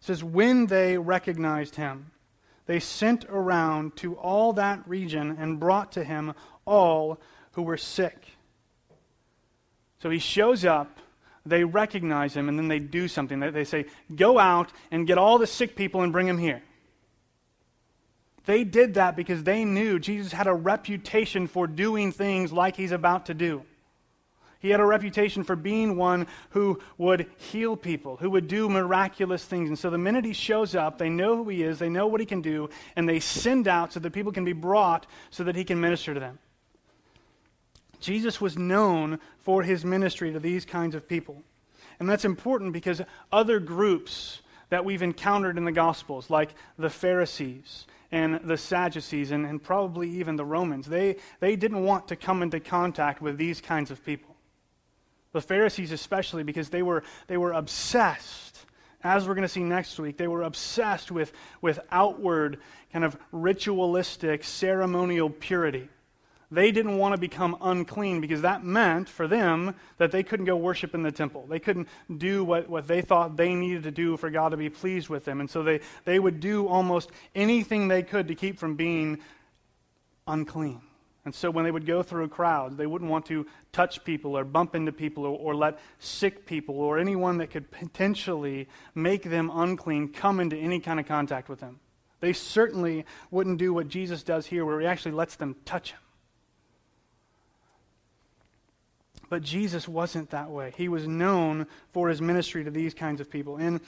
It 0.00 0.06
says, 0.06 0.24
when 0.24 0.66
they 0.66 0.98
recognized 0.98 1.76
him, 1.76 2.10
they 2.66 2.80
sent 2.80 3.24
around 3.28 3.96
to 3.96 4.14
all 4.14 4.52
that 4.54 4.86
region 4.88 5.36
and 5.38 5.60
brought 5.60 5.92
to 5.92 6.04
him 6.04 6.34
all 6.64 7.20
who 7.52 7.62
were 7.62 7.76
sick. 7.76 8.16
So 10.02 10.10
he 10.10 10.18
shows 10.18 10.64
up, 10.64 10.98
they 11.44 11.64
recognize 11.64 12.34
him, 12.34 12.48
and 12.48 12.58
then 12.58 12.68
they 12.68 12.78
do 12.78 13.08
something. 13.08 13.40
They 13.40 13.64
say, 13.64 13.86
Go 14.14 14.38
out 14.38 14.72
and 14.90 15.06
get 15.06 15.18
all 15.18 15.38
the 15.38 15.46
sick 15.46 15.76
people 15.76 16.02
and 16.02 16.12
bring 16.12 16.26
them 16.26 16.38
here. 16.38 16.62
They 18.44 18.64
did 18.64 18.94
that 18.94 19.14
because 19.14 19.44
they 19.44 19.64
knew 19.64 19.98
Jesus 19.98 20.32
had 20.32 20.46
a 20.46 20.54
reputation 20.54 21.46
for 21.46 21.66
doing 21.66 22.10
things 22.10 22.52
like 22.52 22.76
he's 22.76 22.92
about 22.92 23.26
to 23.26 23.34
do. 23.34 23.64
He 24.62 24.70
had 24.70 24.78
a 24.78 24.86
reputation 24.86 25.42
for 25.42 25.56
being 25.56 25.96
one 25.96 26.28
who 26.50 26.78
would 26.96 27.26
heal 27.36 27.76
people, 27.76 28.16
who 28.18 28.30
would 28.30 28.46
do 28.46 28.68
miraculous 28.68 29.44
things. 29.44 29.68
And 29.68 29.76
so 29.76 29.90
the 29.90 29.98
minute 29.98 30.24
he 30.24 30.32
shows 30.32 30.76
up, 30.76 30.98
they 30.98 31.08
know 31.08 31.36
who 31.36 31.48
he 31.48 31.64
is, 31.64 31.80
they 31.80 31.88
know 31.88 32.06
what 32.06 32.20
he 32.20 32.26
can 32.26 32.40
do, 32.40 32.70
and 32.94 33.08
they 33.08 33.18
send 33.18 33.66
out 33.66 33.92
so 33.92 33.98
that 33.98 34.12
people 34.12 34.30
can 34.30 34.44
be 34.44 34.52
brought 34.52 35.08
so 35.30 35.42
that 35.42 35.56
he 35.56 35.64
can 35.64 35.80
minister 35.80 36.14
to 36.14 36.20
them. 36.20 36.38
Jesus 37.98 38.40
was 38.40 38.56
known 38.56 39.18
for 39.40 39.64
his 39.64 39.84
ministry 39.84 40.32
to 40.32 40.38
these 40.38 40.64
kinds 40.64 40.94
of 40.94 41.08
people. 41.08 41.42
And 41.98 42.08
that's 42.08 42.24
important 42.24 42.72
because 42.72 43.02
other 43.32 43.58
groups 43.58 44.42
that 44.68 44.84
we've 44.84 45.02
encountered 45.02 45.58
in 45.58 45.64
the 45.64 45.72
Gospels, 45.72 46.30
like 46.30 46.54
the 46.78 46.88
Pharisees 46.88 47.86
and 48.12 48.40
the 48.44 48.56
Sadducees 48.56 49.32
and, 49.32 49.44
and 49.44 49.60
probably 49.60 50.08
even 50.08 50.36
the 50.36 50.44
Romans, 50.44 50.86
they, 50.86 51.16
they 51.40 51.56
didn't 51.56 51.82
want 51.82 52.06
to 52.08 52.16
come 52.16 52.42
into 52.42 52.60
contact 52.60 53.20
with 53.20 53.38
these 53.38 53.60
kinds 53.60 53.90
of 53.90 54.04
people. 54.04 54.31
The 55.32 55.40
Pharisees, 55.40 55.92
especially, 55.92 56.42
because 56.42 56.68
they 56.68 56.82
were, 56.82 57.02
they 57.26 57.36
were 57.36 57.52
obsessed, 57.52 58.66
as 59.02 59.26
we're 59.26 59.34
going 59.34 59.42
to 59.42 59.48
see 59.48 59.62
next 59.62 59.98
week, 59.98 60.16
they 60.16 60.28
were 60.28 60.42
obsessed 60.42 61.10
with, 61.10 61.32
with 61.60 61.80
outward, 61.90 62.58
kind 62.92 63.04
of 63.04 63.16
ritualistic, 63.32 64.44
ceremonial 64.44 65.30
purity. 65.30 65.88
They 66.52 66.70
didn't 66.70 66.98
want 66.98 67.14
to 67.14 67.20
become 67.20 67.56
unclean 67.62 68.20
because 68.20 68.42
that 68.42 68.62
meant 68.62 69.08
for 69.08 69.26
them 69.26 69.74
that 69.96 70.12
they 70.12 70.22
couldn't 70.22 70.44
go 70.44 70.54
worship 70.54 70.94
in 70.94 71.02
the 71.02 71.10
temple. 71.10 71.46
They 71.48 71.58
couldn't 71.58 71.88
do 72.14 72.44
what, 72.44 72.68
what 72.68 72.86
they 72.86 73.00
thought 73.00 73.38
they 73.38 73.54
needed 73.54 73.84
to 73.84 73.90
do 73.90 74.18
for 74.18 74.28
God 74.28 74.50
to 74.50 74.58
be 74.58 74.68
pleased 74.68 75.08
with 75.08 75.24
them. 75.24 75.40
And 75.40 75.48
so 75.48 75.62
they, 75.62 75.80
they 76.04 76.18
would 76.18 76.40
do 76.40 76.68
almost 76.68 77.10
anything 77.34 77.88
they 77.88 78.02
could 78.02 78.28
to 78.28 78.34
keep 78.34 78.58
from 78.58 78.76
being 78.76 79.20
unclean. 80.26 80.82
And 81.24 81.34
so 81.34 81.50
when 81.50 81.64
they 81.64 81.70
would 81.70 81.86
go 81.86 82.02
through 82.02 82.28
crowds, 82.28 82.76
they 82.76 82.86
wouldn't 82.86 83.10
want 83.10 83.26
to 83.26 83.46
touch 83.70 84.02
people 84.04 84.36
or 84.36 84.44
bump 84.44 84.74
into 84.74 84.90
people 84.90 85.24
or, 85.24 85.38
or, 85.38 85.54
let 85.54 85.78
sick 86.00 86.46
people 86.46 86.80
or 86.80 86.98
anyone 86.98 87.38
that 87.38 87.50
could 87.50 87.70
potentially 87.70 88.68
make 88.94 89.22
them 89.22 89.50
unclean 89.54 90.08
come 90.08 90.40
into 90.40 90.56
any 90.56 90.80
kind 90.80 90.98
of 90.98 91.06
contact 91.06 91.48
with 91.48 91.60
them. 91.60 91.78
They 92.18 92.32
certainly 92.32 93.04
wouldn't 93.30 93.58
do 93.58 93.72
what 93.72 93.88
Jesus 93.88 94.22
does 94.22 94.46
here, 94.46 94.64
where 94.64 94.80
he 94.80 94.86
actually 94.86 95.12
lets 95.12 95.36
them 95.36 95.56
touch 95.64 95.92
him. 95.92 95.98
But 99.28 99.42
Jesus 99.42 99.88
wasn't 99.88 100.30
that 100.30 100.50
way. 100.50 100.72
He 100.76 100.88
was 100.88 101.06
known 101.06 101.66
for 101.92 102.08
his 102.08 102.20
ministry 102.20 102.64
to 102.64 102.70
these 102.70 102.94
kinds 102.94 103.20
of 103.20 103.30
people. 103.30 103.56
And 103.56 103.80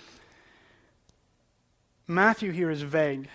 Matthew 2.07 2.51
here 2.51 2.71
is 2.71 2.83
vague. 2.83 3.29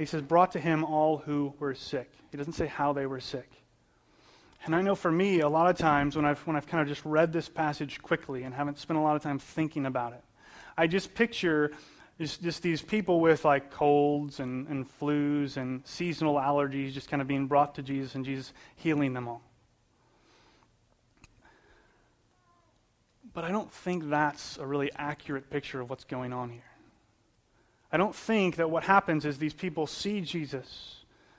He 0.00 0.06
says, 0.06 0.22
brought 0.22 0.52
to 0.52 0.58
him 0.58 0.82
all 0.82 1.18
who 1.18 1.52
were 1.58 1.74
sick. 1.74 2.10
He 2.30 2.38
doesn't 2.38 2.54
say 2.54 2.66
how 2.66 2.94
they 2.94 3.04
were 3.04 3.20
sick. 3.20 3.50
And 4.64 4.74
I 4.74 4.80
know 4.80 4.94
for 4.94 5.12
me, 5.12 5.40
a 5.40 5.48
lot 5.50 5.68
of 5.68 5.76
times 5.76 6.16
when 6.16 6.24
I've, 6.24 6.38
when 6.46 6.56
I've 6.56 6.66
kind 6.66 6.80
of 6.80 6.88
just 6.88 7.04
read 7.04 7.34
this 7.34 7.50
passage 7.50 8.00
quickly 8.00 8.44
and 8.44 8.54
haven't 8.54 8.78
spent 8.78 8.98
a 8.98 9.02
lot 9.02 9.14
of 9.14 9.22
time 9.22 9.38
thinking 9.38 9.84
about 9.84 10.14
it, 10.14 10.24
I 10.74 10.86
just 10.86 11.14
picture 11.14 11.72
just, 12.18 12.42
just 12.42 12.62
these 12.62 12.80
people 12.80 13.20
with 13.20 13.44
like 13.44 13.70
colds 13.70 14.40
and, 14.40 14.66
and 14.68 14.86
flus 14.98 15.58
and 15.58 15.86
seasonal 15.86 16.36
allergies 16.36 16.92
just 16.92 17.10
kind 17.10 17.20
of 17.20 17.28
being 17.28 17.46
brought 17.46 17.74
to 17.74 17.82
Jesus 17.82 18.14
and 18.14 18.24
Jesus 18.24 18.54
healing 18.76 19.12
them 19.12 19.28
all. 19.28 19.42
But 23.34 23.44
I 23.44 23.50
don't 23.50 23.70
think 23.70 24.08
that's 24.08 24.56
a 24.56 24.66
really 24.66 24.90
accurate 24.96 25.50
picture 25.50 25.78
of 25.78 25.90
what's 25.90 26.04
going 26.04 26.32
on 26.32 26.48
here. 26.48 26.69
I 27.92 27.96
don't 27.96 28.14
think 28.14 28.56
that 28.56 28.70
what 28.70 28.84
happens 28.84 29.24
is 29.24 29.38
these 29.38 29.54
people 29.54 29.86
see 29.86 30.20
Jesus. 30.20 30.96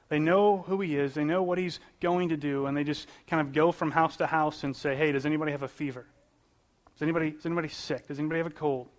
They 0.10 0.20
know 0.20 0.64
who 0.68 0.82
he 0.82 0.98
is, 0.98 1.14
they 1.14 1.24
know 1.24 1.42
what 1.42 1.58
he's 1.58 1.80
going 2.02 2.30
to 2.30 2.38
do, 2.38 2.66
and 2.66 2.76
they 2.76 2.84
just 2.84 3.08
kind 3.28 3.40
of 3.40 3.54
go 3.54 3.72
from 3.72 3.92
house 3.92 4.18
to 4.18 4.28
house 4.28 4.64
and 4.64 4.76
say, 4.76 4.96
Hey, 4.96 5.14
does 5.14 5.26
anybody 5.26 5.54
have 5.54 5.64
a 5.64 5.70
fever? 5.70 6.06
Is 6.96 7.02
anybody, 7.02 7.30
is 7.30 7.46
anybody 7.46 7.70
sick? 7.70 8.08
Does 8.08 8.20
anybody 8.20 8.40
have 8.40 8.48
a 8.48 8.52
cold? 8.52 8.90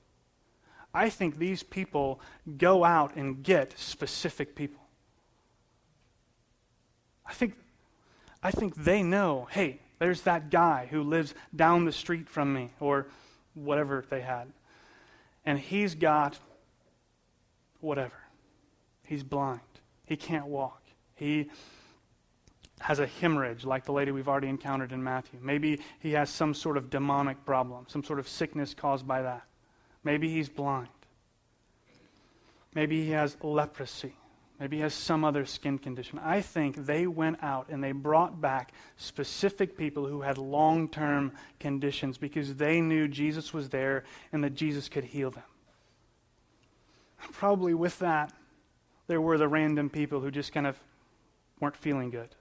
I 0.94 1.10
think 1.10 1.38
these 1.38 1.62
people 1.62 2.20
go 2.56 2.84
out 2.84 3.16
and 3.16 3.42
get 3.42 3.78
specific 3.78 4.54
people. 4.54 4.80
I 7.26 7.32
think, 7.32 7.54
I 8.42 8.50
think 8.50 8.74
they 8.74 9.02
know, 9.02 9.48
hey, 9.50 9.80
there's 9.98 10.22
that 10.22 10.50
guy 10.50 10.88
who 10.90 11.02
lives 11.02 11.34
down 11.54 11.84
the 11.84 11.92
street 11.92 12.28
from 12.28 12.52
me, 12.52 12.70
or 12.80 13.06
whatever 13.54 14.04
they 14.10 14.20
had. 14.20 14.48
And 15.44 15.58
he's 15.58 15.94
got 15.94 16.38
whatever. 17.82 18.14
He's 19.06 19.22
blind. 19.22 19.60
He 20.04 20.16
can't 20.16 20.46
walk. 20.46 20.82
He 21.14 21.50
has 22.80 22.98
a 22.98 23.06
hemorrhage 23.06 23.64
like 23.64 23.84
the 23.84 23.92
lady 23.92 24.10
we've 24.10 24.28
already 24.28 24.48
encountered 24.48 24.92
in 24.92 25.02
Matthew. 25.02 25.38
Maybe 25.42 25.80
he 26.00 26.12
has 26.12 26.30
some 26.30 26.52
sort 26.54 26.76
of 26.76 26.90
demonic 26.90 27.44
problem, 27.44 27.84
some 27.88 28.02
sort 28.02 28.18
of 28.18 28.28
sickness 28.28 28.74
caused 28.74 29.06
by 29.06 29.22
that. 29.22 29.42
Maybe 30.02 30.28
he's 30.28 30.48
blind. 30.48 30.88
Maybe 32.74 33.04
he 33.04 33.10
has 33.10 33.36
leprosy. 33.42 34.14
Maybe 34.58 34.76
he 34.76 34.82
has 34.82 34.94
some 34.94 35.24
other 35.24 35.44
skin 35.44 35.78
condition. 35.78 36.18
I 36.18 36.40
think 36.40 36.86
they 36.86 37.06
went 37.06 37.42
out 37.42 37.68
and 37.68 37.82
they 37.82 37.92
brought 37.92 38.40
back 38.40 38.72
specific 38.96 39.76
people 39.76 40.06
who 40.06 40.22
had 40.22 40.38
long 40.38 40.88
term 40.88 41.32
conditions 41.58 42.16
because 42.16 42.54
they 42.54 42.80
knew 42.80 43.08
Jesus 43.08 43.52
was 43.52 43.68
there 43.70 44.04
and 44.32 44.42
that 44.44 44.54
Jesus 44.54 44.88
could 44.88 45.04
heal 45.04 45.30
them. 45.30 45.42
Probably 47.32 47.74
with 47.74 47.98
that, 48.00 48.32
there 49.06 49.20
were 49.20 49.38
the 49.38 49.48
random 49.48 49.90
people 49.90 50.20
who 50.20 50.30
just 50.30 50.52
kind 50.52 50.66
of 50.66 50.78
weren't 51.60 51.76
feeling 51.76 52.10
good. 52.10 52.34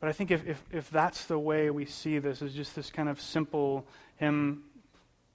But 0.00 0.08
I 0.08 0.12
think 0.12 0.30
if, 0.30 0.46
if, 0.46 0.62
if 0.70 0.90
that's 0.90 1.24
the 1.24 1.38
way 1.38 1.70
we 1.70 1.86
see 1.86 2.18
this, 2.18 2.42
is 2.42 2.52
just 2.52 2.74
this 2.74 2.90
kind 2.90 3.08
of 3.08 3.20
simple 3.20 3.86
him 4.16 4.64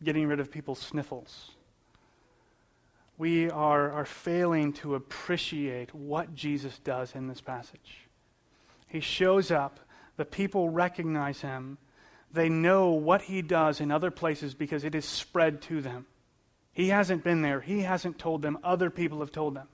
getting 0.03 0.27
rid 0.27 0.39
of 0.39 0.51
people's 0.51 0.79
sniffles, 0.79 1.51
we 3.17 3.49
are, 3.49 3.91
are 3.91 4.05
failing 4.05 4.71
to 4.73 4.95
appreciate 4.95 5.93
what 5.93 6.35
Jesus 6.35 6.79
does 6.79 7.15
in 7.15 7.27
this 7.27 7.41
passage. 7.41 8.07
He 8.87 8.99
shows 8.99 9.51
up, 9.51 9.79
the 10.17 10.25
people 10.25 10.69
recognize 10.69 11.41
him, 11.41 11.77
they 12.31 12.47
know 12.47 12.91
what 12.91 13.23
he 13.23 13.41
does 13.41 13.81
in 13.81 13.91
other 13.91 14.11
places 14.11 14.53
because 14.53 14.83
it 14.83 14.95
is 14.95 15.05
spread 15.05 15.61
to 15.63 15.81
them. 15.81 16.05
He 16.79 16.87
hasn't 16.87 17.25
been 17.25 17.41
there. 17.41 17.59
He 17.59 17.81
hasn't 17.81 18.17
told 18.17 18.41
them. 18.41 18.57
Other 18.63 18.89
people 18.89 19.19
have 19.19 19.33
told 19.33 19.53
them. 19.53 19.67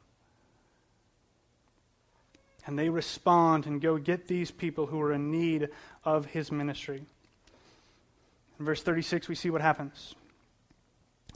And 2.65 2.79
they 2.79 2.89
respond 2.89 3.67
and 3.67 3.79
go 3.79 3.99
get 3.99 4.27
these 4.27 4.49
people 4.49 4.87
who 4.87 4.99
are 4.99 5.13
in 5.13 5.29
need 5.29 5.69
of 6.03 6.25
his 6.25 6.51
ministry. 6.51 7.05
In 8.57 8.65
verse 8.65 8.81
36, 8.81 9.27
we 9.27 9.35
see 9.35 9.51
what 9.51 9.61
happens. 9.61 10.15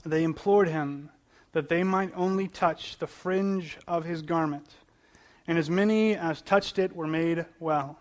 They 0.04 0.24
implored 0.24 0.66
him 0.66 1.10
that 1.52 1.68
they 1.68 1.84
might 1.84 2.10
only 2.16 2.48
touch 2.48 2.98
the 2.98 3.06
fringe 3.06 3.78
of 3.86 4.04
his 4.04 4.22
garment. 4.22 4.74
and 5.46 5.56
as 5.56 5.70
many 5.70 6.16
as 6.16 6.42
touched 6.42 6.80
it 6.80 6.96
were 6.96 7.06
made 7.06 7.46
well. 7.60 7.96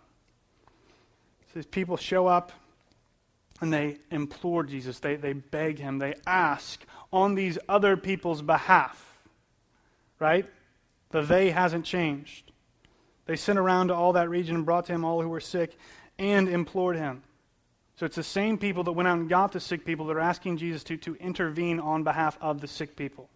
So 1.42 1.60
these 1.60 1.68
people 1.68 1.98
show 1.98 2.26
up 2.26 2.52
and 3.62 3.72
they 3.72 4.00
implore 4.10 4.64
Jesus, 4.64 4.98
they, 4.98 5.18
they 5.18 5.34
beg 5.34 5.78
him, 5.78 6.00
they 6.00 6.16
ask 6.26 6.84
on 7.12 7.36
these 7.36 7.58
other 7.68 7.98
people's 7.98 8.42
behalf. 8.42 9.18
Right? 10.20 10.46
The 11.12 11.22
they 11.22 11.52
hasn't 11.52 11.86
changed. 11.86 12.52
They 13.26 13.36
sent 13.36 13.60
around 13.60 13.88
to 13.88 13.96
all 13.96 14.14
that 14.14 14.30
region 14.30 14.56
and 14.56 14.66
brought 14.66 14.86
to 14.88 14.94
him 14.94 15.06
all 15.06 15.22
who 15.22 15.30
were 15.30 15.40
sick 15.40 15.78
and 16.18 16.50
implored 16.50 16.98
him. 16.98 17.24
So 17.96 18.06
it's 18.06 18.16
the 18.16 18.24
same 18.24 18.58
people 18.58 18.84
that 18.86 18.94
went 18.94 19.08
out 19.08 19.18
and 19.18 19.30
got 19.30 19.52
the 19.52 19.60
sick 19.60 19.86
people 19.86 20.08
that 20.08 20.16
are 20.16 20.22
asking 20.22 20.58
Jesus 20.58 20.84
to, 20.86 20.98
to 20.98 21.16
intervene 21.16 21.80
on 21.80 22.04
behalf 22.04 22.38
of 22.42 22.62
the 22.62 22.68
sick 22.68 22.96
people. 22.96 23.30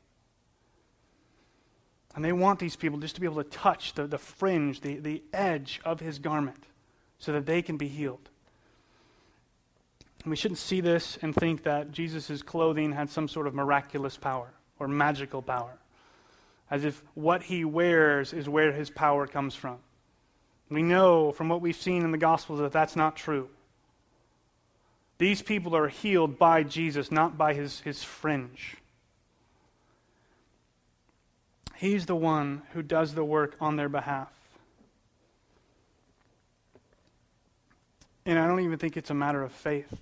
And 2.15 2.23
they 2.23 2.31
want 2.31 2.59
these 2.59 2.75
people 2.75 2.99
just 2.99 3.15
to 3.15 3.21
be 3.21 3.27
able 3.27 3.43
to 3.43 3.49
touch 3.49 3.93
the, 3.93 4.07
the 4.07 4.17
fringe, 4.17 4.81
the, 4.81 4.99
the 4.99 5.23
edge 5.33 5.81
of 5.83 5.99
his 5.99 6.19
garment, 6.19 6.65
so 7.17 7.31
that 7.33 7.45
they 7.45 7.62
can 7.62 7.77
be 7.77 7.88
healed. 7.88 8.29
We 10.25 10.38
shouldn't 10.38 10.59
see 10.59 10.79
this 10.79 11.17
and 11.21 11.36
think 11.36 11.63
that 11.63 11.91
Jesus' 11.91 12.41
clothing 12.41 12.93
had 12.93 13.09
some 13.09 13.27
sort 13.27 13.45
of 13.45 13.53
miraculous 13.53 14.15
power 14.15 14.47
or 14.79 14.88
magical 14.88 15.41
power, 15.41 15.77
as 16.71 16.86
if 16.86 17.03
what 17.13 17.43
he 17.43 17.65
wears 17.65 18.31
is 18.31 18.47
where 18.47 18.71
his 18.71 18.89
power 18.89 19.27
comes 19.27 19.53
from. 19.53 19.77
We 20.69 20.81
know 20.81 21.33
from 21.33 21.49
what 21.49 21.62
we've 21.62 21.75
seen 21.75 22.03
in 22.03 22.12
the 22.12 22.17
Gospels 22.17 22.59
that 22.59 22.71
that's 22.71 22.95
not 22.95 23.17
true. 23.17 23.49
These 25.17 25.41
people 25.41 25.75
are 25.75 25.89
healed 25.89 26.39
by 26.39 26.63
Jesus, 26.63 27.12
not 27.12 27.38
by 27.38 27.53
his, 27.53 27.81
his 27.81 28.03
fringe. 28.03 28.77
He's 31.75 32.05
the 32.05 32.15
one 32.15 32.62
who 32.71 32.81
does 32.81 33.13
the 33.13 33.25
work 33.25 33.55
on 33.59 33.75
their 33.75 33.89
behalf. 33.89 34.29
And 38.25 38.39
I 38.39 38.47
don't 38.47 38.62
even 38.62 38.79
think 38.79 38.95
it's 38.95 39.09
a 39.09 39.13
matter 39.13 39.43
of 39.43 39.51
faith. 39.51 39.93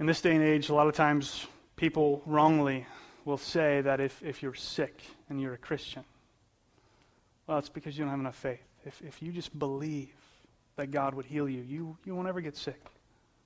In 0.00 0.06
this 0.06 0.22
day 0.22 0.34
and 0.34 0.42
age, 0.42 0.70
a 0.70 0.74
lot 0.74 0.86
of 0.86 0.94
times 0.94 1.46
people 1.76 2.22
wrongly 2.24 2.86
will 3.26 3.36
say 3.36 3.82
that 3.82 4.00
if, 4.00 4.22
if 4.22 4.42
you're 4.42 4.54
sick 4.54 4.98
and 5.28 5.38
you're 5.38 5.52
a 5.52 5.58
Christian, 5.58 6.04
well, 7.46 7.58
it's 7.58 7.68
because 7.68 7.98
you 7.98 8.04
don't 8.04 8.10
have 8.10 8.18
enough 8.18 8.34
faith. 8.34 8.64
If, 8.86 9.02
if 9.02 9.20
you 9.20 9.30
just 9.30 9.56
believe 9.58 10.14
that 10.76 10.90
God 10.90 11.12
would 11.12 11.26
heal 11.26 11.46
you, 11.46 11.60
you, 11.60 11.98
you 12.06 12.14
won't 12.14 12.28
ever 12.28 12.40
get 12.40 12.56
sick. 12.56 12.82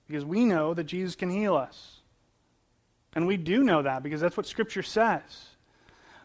Because 0.07 0.25
we 0.25 0.45
know 0.45 0.75
that 0.75 0.85
Jesus 0.85 1.17
can 1.17 1.29
heal 1.29 1.57
us. 1.57 2.03
And 3.17 3.27
we 3.27 3.37
do 3.37 3.65
know 3.65 3.83
that 3.83 4.05
because 4.05 4.21
that's 4.21 4.37
what 4.37 4.47
Scripture 4.47 4.85
says. 4.85 5.23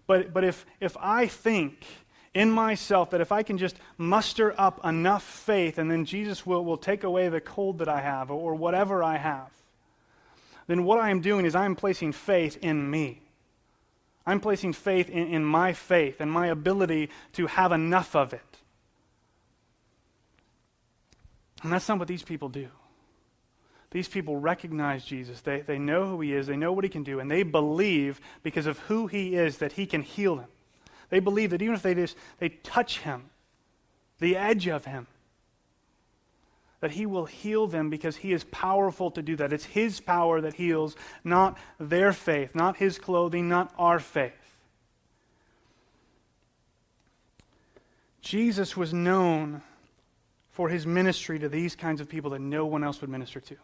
But, 0.05 0.31
but 0.31 0.43
if, 0.43 0.63
if 0.79 0.95
I 0.97 1.25
think 1.25 1.83
in 2.35 2.51
myself 2.51 3.09
that 3.09 3.21
if 3.21 3.31
I 3.31 3.41
can 3.41 3.57
just 3.57 3.77
muster 3.97 4.53
up 4.59 4.85
enough 4.85 5.23
faith 5.23 5.79
and 5.79 5.89
then 5.89 6.05
Jesus 6.05 6.45
will, 6.45 6.63
will 6.63 6.77
take 6.77 7.03
away 7.03 7.29
the 7.29 7.41
cold 7.41 7.79
that 7.79 7.89
I 7.89 8.01
have 8.01 8.29
or, 8.29 8.51
or 8.51 8.53
whatever 8.53 9.03
I 9.03 9.17
have, 9.17 9.49
then 10.69 10.83
what 10.83 10.99
I 10.99 11.09
am 11.09 11.19
doing 11.19 11.45
is 11.45 11.55
I'm 11.55 11.75
placing 11.75 12.11
faith 12.11 12.59
in 12.61 12.91
me. 12.91 13.23
I'm 14.23 14.39
placing 14.39 14.73
faith 14.73 15.09
in, 15.09 15.33
in 15.33 15.43
my 15.43 15.73
faith 15.73 16.21
and 16.21 16.31
my 16.31 16.45
ability 16.45 17.09
to 17.33 17.47
have 17.47 17.71
enough 17.71 18.15
of 18.15 18.33
it. 18.33 18.57
And 21.63 21.71
that's 21.73 21.89
not 21.89 21.97
what 21.97 22.07
these 22.07 22.21
people 22.21 22.49
do. 22.49 22.67
These 23.89 24.09
people 24.09 24.37
recognize 24.37 25.03
Jesus. 25.03 25.41
They, 25.41 25.61
they 25.61 25.79
know 25.79 26.07
who 26.07 26.21
he 26.21 26.35
is, 26.35 26.45
they 26.45 26.55
know 26.55 26.71
what 26.71 26.83
he 26.83 26.89
can 26.91 27.03
do, 27.03 27.19
and 27.19 27.31
they 27.31 27.41
believe 27.41 28.21
because 28.43 28.67
of 28.67 28.77
who 28.77 29.07
he 29.07 29.35
is 29.35 29.57
that 29.57 29.71
he 29.71 29.87
can 29.87 30.03
heal 30.03 30.35
them. 30.35 30.49
They 31.09 31.19
believe 31.19 31.49
that 31.49 31.63
even 31.63 31.73
if 31.73 31.81
they 31.81 31.95
just 31.95 32.15
they 32.37 32.49
touch 32.49 32.99
him, 32.99 33.31
the 34.19 34.37
edge 34.37 34.67
of 34.67 34.85
him, 34.85 35.07
that 36.81 36.91
he 36.91 37.05
will 37.05 37.25
heal 37.25 37.67
them 37.67 37.89
because 37.89 38.17
he 38.17 38.31
is 38.31 38.43
powerful 38.45 39.11
to 39.11 39.21
do 39.21 39.35
that. 39.35 39.51
It's 39.51 39.65
his 39.65 39.99
power 39.99 40.41
that 40.41 40.53
heals, 40.53 40.95
not 41.23 41.57
their 41.79 42.13
faith, 42.13 42.55
not 42.55 42.77
his 42.77 42.97
clothing, 42.97 43.49
not 43.49 43.73
our 43.77 43.99
faith. 43.99 44.33
Jesus 48.21 48.77
was 48.77 48.93
known 48.93 49.61
for 50.51 50.69
his 50.69 50.85
ministry 50.85 51.39
to 51.39 51.49
these 51.49 51.75
kinds 51.75 52.01
of 52.01 52.09
people 52.09 52.31
that 52.31 52.41
no 52.41 52.65
one 52.65 52.83
else 52.83 53.01
would 53.01 53.09
minister 53.09 53.39
to. 53.39 53.55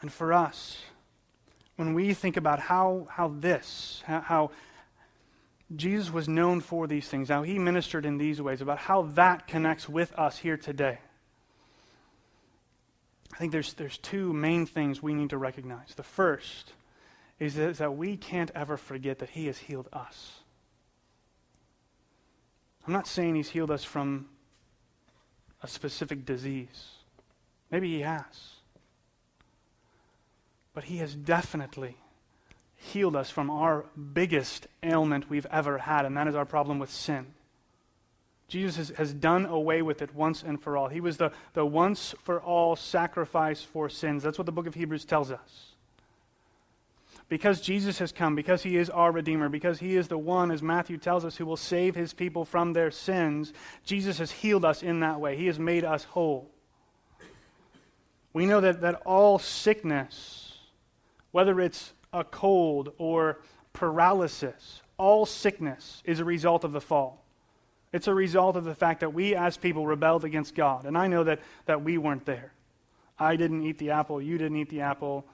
And 0.00 0.12
for 0.12 0.32
us, 0.32 0.82
when 1.76 1.94
we 1.94 2.14
think 2.14 2.36
about 2.36 2.58
how, 2.58 3.06
how 3.10 3.28
this, 3.28 4.02
how, 4.06 4.20
how 4.20 4.50
Jesus 5.74 6.10
was 6.10 6.28
known 6.28 6.60
for 6.60 6.86
these 6.86 7.08
things, 7.08 7.28
how 7.28 7.42
he 7.42 7.58
ministered 7.58 8.04
in 8.04 8.18
these 8.18 8.42
ways, 8.42 8.60
about 8.60 8.78
how 8.78 9.02
that 9.02 9.46
connects 9.46 9.88
with 9.88 10.12
us 10.18 10.38
here 10.38 10.56
today, 10.56 10.98
I 13.32 13.36
think 13.36 13.52
there's, 13.52 13.74
there's 13.74 13.96
two 13.98 14.32
main 14.32 14.66
things 14.66 15.02
we 15.02 15.14
need 15.14 15.30
to 15.30 15.38
recognize. 15.38 15.94
The 15.94 16.02
first 16.02 16.72
is 17.38 17.54
that, 17.54 17.70
is 17.70 17.78
that 17.78 17.96
we 17.96 18.16
can't 18.16 18.50
ever 18.54 18.76
forget 18.76 19.20
that 19.20 19.30
he 19.30 19.46
has 19.46 19.58
healed 19.58 19.88
us. 19.92 20.40
I'm 22.86 22.92
not 22.92 23.06
saying 23.06 23.36
he's 23.36 23.50
healed 23.50 23.70
us 23.70 23.84
from 23.84 24.28
a 25.62 25.68
specific 25.68 26.26
disease. 26.26 26.90
Maybe 27.70 27.94
he 27.94 28.00
has. 28.00 28.60
But 30.72 30.84
He 30.84 30.98
has 30.98 31.14
definitely 31.14 31.96
healed 32.80 33.14
us 33.14 33.30
from 33.30 33.50
our 33.50 33.84
biggest 34.14 34.66
ailment 34.82 35.28
we've 35.28 35.46
ever 35.46 35.78
had, 35.78 36.04
and 36.06 36.16
that 36.16 36.26
is 36.26 36.34
our 36.34 36.44
problem 36.44 36.78
with 36.78 36.90
sin. 36.90 37.26
Jesus 38.48 38.76
has, 38.76 38.88
has, 38.96 39.14
done 39.14 39.46
away 39.46 39.80
with 39.80 40.02
it 40.02 40.12
once 40.12 40.42
and 40.42 40.60
for 40.60 40.76
all. 40.76 40.88
He 40.88 41.00
was 41.00 41.18
the, 41.18 41.30
the 41.52 41.64
once 41.64 42.14
for 42.24 42.40
all 42.40 42.74
sacrifice 42.74 43.62
for 43.62 43.88
sins. 43.88 44.24
That's 44.24 44.38
what 44.38 44.46
the 44.46 44.52
book 44.52 44.66
of 44.66 44.74
Hebrews 44.74 45.04
tells 45.04 45.30
us. 45.30 45.74
Because 47.28 47.60
Jesus 47.60 48.00
has 48.00 48.10
come, 48.10 48.34
because 48.34 48.64
he 48.64 48.76
is 48.76 48.90
our 48.90 49.12
Redeemer, 49.12 49.48
because 49.48 49.78
he 49.78 49.94
is 49.94 50.08
the 50.08 50.18
one, 50.18 50.50
as 50.50 50.62
Matthew 50.62 50.98
tells 50.98 51.24
us, 51.24 51.36
who 51.36 51.46
will 51.46 51.56
save 51.56 51.94
his 51.94 52.12
people 52.12 52.44
from 52.44 52.72
their 52.72 52.90
sins, 52.90 53.52
Jesus 53.84 54.18
has 54.18 54.32
healed 54.32 54.64
us 54.64 54.82
in 54.82 54.98
that 55.00 55.20
way. 55.20 55.36
He 55.36 55.46
has 55.46 55.58
made 55.58 55.84
us 55.84 56.02
whole. 56.02 56.50
We 58.32 58.46
know 58.46 58.60
that, 58.60 58.80
that 58.80 59.02
all 59.04 59.38
sickness 59.38 60.50
whether 61.32 61.60
it's 61.60 61.92
a 62.12 62.24
cold 62.24 62.92
or 62.98 63.40
paralysis, 63.72 64.82
all 64.98 65.26
sickness 65.26 66.02
is 66.04 66.20
a 66.20 66.24
result 66.24 66.64
of 66.64 66.72
the 66.72 66.80
fall. 66.80 67.24
It's 67.92 68.06
a 68.06 68.14
result 68.14 68.56
of 68.56 68.64
the 68.64 68.74
fact 68.74 69.00
that 69.00 69.12
we 69.12 69.34
as 69.34 69.56
people 69.56 69.86
rebelled 69.86 70.24
against 70.24 70.54
God. 70.54 70.86
And 70.86 70.96
I 70.96 71.08
know 71.08 71.24
that, 71.24 71.40
that 71.66 71.82
we 71.82 71.98
weren't 71.98 72.24
there. 72.24 72.52
I 73.18 73.36
didn't 73.36 73.62
eat 73.62 73.78
the 73.78 73.90
apple, 73.90 74.22
you 74.22 74.38
didn't 74.38 74.56
eat 74.56 74.70
the 74.70 74.82
apple. 74.82 75.24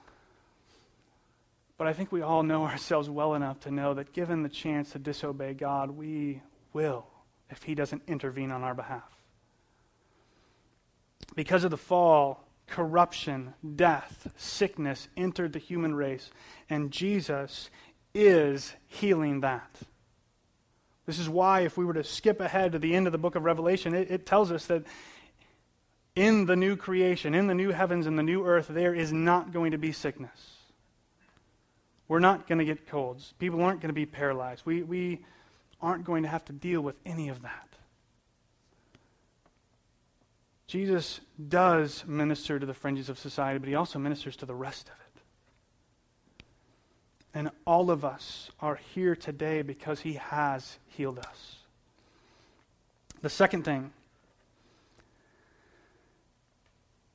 But 1.77 1.87
I 1.87 1.93
think 1.93 2.11
we 2.11 2.21
all 2.21 2.43
know 2.43 2.63
ourselves 2.65 3.09
well 3.09 3.35
enough 3.35 3.59
to 3.61 3.71
know 3.71 3.93
that 3.93 4.13
given 4.13 4.43
the 4.43 4.49
chance 4.49 4.91
to 4.91 4.99
disobey 4.99 5.53
God, 5.53 5.91
we 5.91 6.41
will 6.73 7.05
if 7.49 7.63
He 7.63 7.75
doesn't 7.75 8.03
intervene 8.07 8.51
on 8.51 8.63
our 8.63 8.73
behalf. 8.73 9.03
Because 11.35 11.63
of 11.63 11.71
the 11.71 11.77
fall, 11.77 12.46
corruption, 12.67 13.53
death, 13.75 14.31
sickness 14.37 15.07
entered 15.17 15.53
the 15.53 15.59
human 15.59 15.95
race, 15.95 16.29
and 16.69 16.91
Jesus 16.91 17.69
is 18.13 18.73
healing 18.87 19.41
that. 19.41 19.75
This 21.05 21.19
is 21.19 21.29
why, 21.29 21.61
if 21.61 21.77
we 21.77 21.85
were 21.85 21.93
to 21.93 22.03
skip 22.03 22.41
ahead 22.41 22.73
to 22.73 22.79
the 22.79 22.93
end 22.93 23.07
of 23.07 23.13
the 23.13 23.17
book 23.17 23.35
of 23.35 23.43
Revelation, 23.43 23.95
it, 23.95 24.11
it 24.11 24.25
tells 24.25 24.51
us 24.51 24.65
that 24.65 24.83
in 26.15 26.45
the 26.45 26.55
new 26.55 26.75
creation, 26.75 27.33
in 27.33 27.47
the 27.47 27.53
new 27.53 27.69
heavens 27.69 28.07
and 28.07 28.19
the 28.19 28.23
new 28.23 28.45
earth, 28.45 28.67
there 28.67 28.93
is 28.93 29.13
not 29.13 29.53
going 29.53 29.71
to 29.71 29.77
be 29.77 29.91
sickness. 29.91 30.57
We're 32.07 32.19
not 32.19 32.47
going 32.47 32.59
to 32.59 32.65
get 32.65 32.87
colds. 32.87 33.33
People 33.39 33.61
aren't 33.61 33.81
going 33.81 33.89
to 33.89 33.93
be 33.93 34.05
paralyzed. 34.05 34.63
We, 34.65 34.81
we 34.83 35.25
aren't 35.81 36.03
going 36.03 36.23
to 36.23 36.29
have 36.29 36.43
to 36.45 36.53
deal 36.53 36.81
with 36.81 36.97
any 37.05 37.29
of 37.29 37.41
that. 37.43 37.76
Jesus 40.67 41.21
does 41.47 42.03
minister 42.05 42.59
to 42.59 42.65
the 42.65 42.73
fringes 42.73 43.07
of 43.07 43.17
society, 43.17 43.57
but 43.57 43.69
he 43.69 43.75
also 43.75 43.99
ministers 43.99 44.35
to 44.37 44.45
the 44.45 44.53
rest 44.53 44.89
of 44.89 44.95
it. 44.95 45.21
And 47.33 47.51
all 47.65 47.89
of 47.89 48.03
us 48.03 48.51
are 48.59 48.75
here 48.93 49.15
today 49.15 49.61
because 49.61 50.01
he 50.01 50.13
has 50.13 50.77
healed 50.87 51.19
us. 51.19 51.57
The 53.21 53.29
second 53.29 53.63
thing 53.63 53.91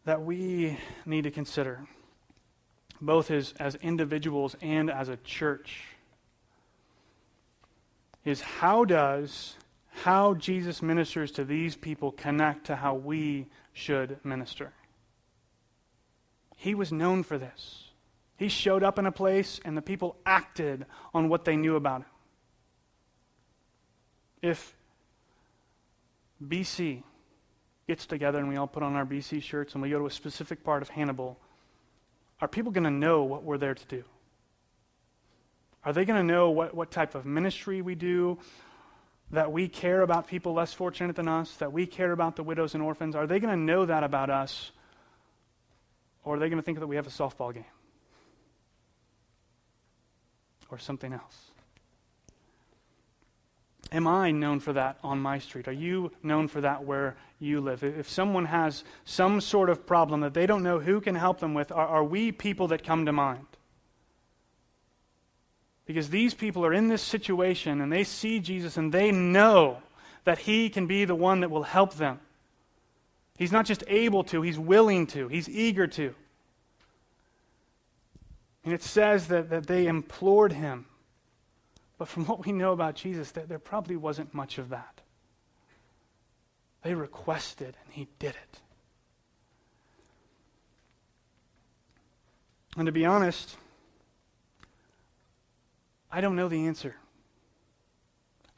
that 0.04 0.22
we 0.22 0.78
need 1.04 1.24
to 1.24 1.30
consider, 1.30 1.86
both 3.00 3.30
as, 3.30 3.52
as 3.58 3.74
individuals 3.76 4.56
and 4.60 4.90
as 4.90 5.08
a 5.08 5.16
church, 5.18 5.84
is 8.24 8.40
how 8.40 8.84
does 8.84 9.56
how 9.92 10.34
Jesus 10.34 10.82
ministers 10.82 11.30
to 11.32 11.44
these 11.44 11.76
people 11.76 12.12
connect 12.12 12.66
to 12.66 12.76
how 12.76 12.94
we 12.94 13.46
should 13.72 14.18
minister. 14.24 14.72
He 16.56 16.74
was 16.74 16.92
known 16.92 17.22
for 17.22 17.38
this. 17.38 17.90
He 18.36 18.48
showed 18.48 18.82
up 18.82 18.98
in 18.98 19.06
a 19.06 19.12
place 19.12 19.60
and 19.64 19.76
the 19.76 19.82
people 19.82 20.16
acted 20.26 20.86
on 21.14 21.28
what 21.28 21.44
they 21.44 21.56
knew 21.56 21.76
about 21.76 22.00
him. 22.02 22.06
if 24.42 24.74
BC 26.44 27.04
gets 27.86 28.06
together 28.06 28.38
and 28.38 28.48
we 28.48 28.56
all 28.56 28.66
put 28.66 28.82
on 28.82 28.96
our 28.96 29.06
BC 29.06 29.40
shirts 29.42 29.74
and 29.74 29.82
we 29.82 29.90
go 29.90 29.98
to 29.98 30.06
a 30.06 30.10
specific 30.10 30.64
part 30.64 30.82
of 30.82 30.88
Hannibal, 30.88 31.38
are 32.40 32.48
people 32.48 32.72
going 32.72 32.84
to 32.84 32.90
know 32.90 33.22
what 33.22 33.44
we're 33.44 33.58
there 33.58 33.74
to 33.74 33.86
do? 33.86 34.02
Are 35.84 35.92
they 35.92 36.04
going 36.04 36.18
to 36.18 36.24
know 36.24 36.50
what, 36.50 36.74
what 36.74 36.90
type 36.90 37.14
of 37.14 37.24
ministry 37.24 37.82
we 37.82 37.94
do? 37.94 38.38
That 39.32 39.50
we 39.50 39.66
care 39.66 40.02
about 40.02 40.28
people 40.28 40.52
less 40.52 40.72
fortunate 40.72 41.16
than 41.16 41.26
us? 41.26 41.56
That 41.56 41.72
we 41.72 41.86
care 41.86 42.12
about 42.12 42.36
the 42.36 42.42
widows 42.42 42.74
and 42.74 42.82
orphans? 42.82 43.16
Are 43.16 43.26
they 43.26 43.40
going 43.40 43.52
to 43.52 43.60
know 43.62 43.86
that 43.86 44.04
about 44.04 44.30
us? 44.30 44.70
Or 46.24 46.36
are 46.36 46.38
they 46.38 46.48
going 46.48 46.58
to 46.58 46.62
think 46.62 46.78
that 46.78 46.86
we 46.86 46.96
have 46.96 47.06
a 47.06 47.10
softball 47.10 47.52
game? 47.52 47.64
Or 50.70 50.78
something 50.78 51.12
else? 51.12 51.52
Am 53.92 54.06
I 54.06 54.30
known 54.30 54.58
for 54.60 54.72
that 54.72 54.98
on 55.04 55.20
my 55.20 55.38
street? 55.38 55.68
Are 55.68 55.72
you 55.72 56.12
known 56.22 56.48
for 56.48 56.62
that 56.62 56.84
where 56.84 57.16
you 57.38 57.60
live? 57.60 57.84
If 57.84 58.08
someone 58.08 58.46
has 58.46 58.84
some 59.04 59.40
sort 59.42 59.68
of 59.68 59.86
problem 59.86 60.20
that 60.20 60.32
they 60.32 60.46
don't 60.46 60.62
know 60.62 60.78
who 60.78 61.00
can 61.02 61.14
help 61.14 61.40
them 61.40 61.52
with, 61.52 61.70
are, 61.70 61.86
are 61.86 62.04
we 62.04 62.32
people 62.32 62.68
that 62.68 62.84
come 62.84 63.04
to 63.04 63.12
mind? 63.12 63.46
Because 65.84 66.10
these 66.10 66.34
people 66.34 66.64
are 66.64 66.72
in 66.72 66.88
this 66.88 67.02
situation 67.02 67.80
and 67.80 67.92
they 67.92 68.04
see 68.04 68.40
Jesus 68.40 68.76
and 68.76 68.92
they 68.92 69.10
know 69.10 69.78
that 70.24 70.38
He 70.38 70.68
can 70.68 70.86
be 70.86 71.04
the 71.04 71.14
one 71.14 71.40
that 71.40 71.50
will 71.50 71.64
help 71.64 71.94
them. 71.94 72.20
He's 73.36 73.52
not 73.52 73.66
just 73.66 73.82
able 73.88 74.22
to, 74.24 74.42
He's 74.42 74.58
willing 74.58 75.06
to, 75.08 75.28
He's 75.28 75.48
eager 75.48 75.86
to. 75.88 76.14
And 78.64 78.72
it 78.72 78.82
says 78.82 79.26
that, 79.28 79.50
that 79.50 79.66
they 79.66 79.86
implored 79.86 80.52
Him. 80.52 80.86
But 81.98 82.08
from 82.08 82.24
what 82.26 82.46
we 82.46 82.52
know 82.52 82.72
about 82.72 82.94
Jesus, 82.94 83.32
that 83.32 83.48
there 83.48 83.58
probably 83.58 83.96
wasn't 83.96 84.32
much 84.32 84.58
of 84.58 84.68
that. 84.68 85.00
They 86.82 86.94
requested 86.94 87.76
and 87.84 87.94
He 87.94 88.08
did 88.18 88.34
it. 88.34 88.58
And 92.76 92.86
to 92.86 92.92
be 92.92 93.04
honest, 93.04 93.56
I 96.12 96.20
don't 96.20 96.36
know 96.36 96.48
the 96.48 96.66
answer. 96.66 96.94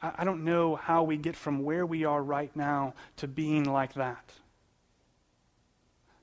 I, 0.01 0.11
I 0.19 0.23
don't 0.25 0.43
know 0.43 0.75
how 0.75 1.03
we 1.03 1.15
get 1.15 1.35
from 1.35 1.63
where 1.63 1.85
we 1.85 2.03
are 2.03 2.21
right 2.21 2.53
now 2.55 2.93
to 3.17 3.27
being 3.27 3.63
like 3.63 3.93
that. 3.93 4.33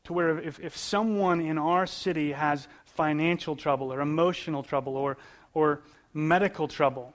To 0.04 0.12
where 0.12 0.38
if, 0.38 0.60
if 0.60 0.76
someone 0.76 1.40
in 1.40 1.56
our 1.56 1.86
city 1.86 2.32
has 2.32 2.68
financial 2.84 3.56
trouble 3.56 3.92
or 3.92 4.00
emotional 4.00 4.62
trouble 4.62 4.96
or, 4.96 5.16
or 5.54 5.80
medical 6.12 6.68
trouble, 6.68 7.14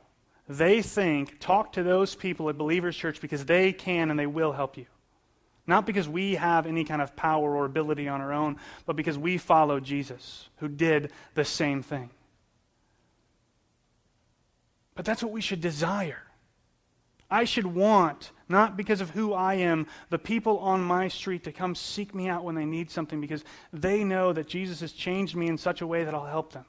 they 0.49 0.81
think, 0.81 1.39
talk 1.39 1.73
to 1.73 1.83
those 1.83 2.15
people 2.15 2.49
at 2.49 2.57
Believers 2.57 2.95
Church 2.95 3.21
because 3.21 3.45
they 3.45 3.73
can 3.73 4.09
and 4.09 4.19
they 4.19 4.25
will 4.25 4.53
help 4.53 4.77
you. 4.77 4.85
Not 5.67 5.85
because 5.85 6.07
we 6.07 6.35
have 6.35 6.65
any 6.65 6.85
kind 6.85 7.01
of 7.01 7.15
power 7.17 7.53
or 7.53 7.65
ability 7.65 8.07
on 8.07 8.21
our 8.21 8.31
own, 8.31 8.55
but 8.85 8.95
because 8.95 9.17
we 9.17 9.37
follow 9.37 9.81
Jesus, 9.81 10.47
who 10.57 10.69
did 10.69 11.11
the 11.35 11.43
same 11.43 11.83
thing. 11.83 12.09
But 14.97 15.05
that's 15.05 15.21
what 15.21 15.31
we 15.31 15.41
should 15.41 15.61
desire. 15.61 16.23
I 17.29 17.43
should 17.43 17.67
want, 17.67 18.31
not 18.49 18.75
because 18.75 18.99
of 18.99 19.11
who 19.11 19.31
I 19.31 19.53
am, 19.53 19.85
the 20.09 20.17
people 20.17 20.57
on 20.57 20.81
my 20.81 21.07
street 21.07 21.43
to 21.43 21.51
come 21.51 21.75
seek 21.75 22.15
me 22.15 22.27
out 22.27 22.43
when 22.43 22.55
they 22.55 22.65
need 22.65 22.89
something 22.89 23.21
because 23.21 23.43
they 23.71 24.03
know 24.03 24.33
that 24.33 24.47
Jesus 24.47 24.79
has 24.79 24.91
changed 24.91 25.35
me 25.35 25.47
in 25.47 25.57
such 25.57 25.81
a 25.81 25.87
way 25.87 26.03
that 26.03 26.15
I'll 26.15 26.25
help 26.25 26.51
them. 26.51 26.65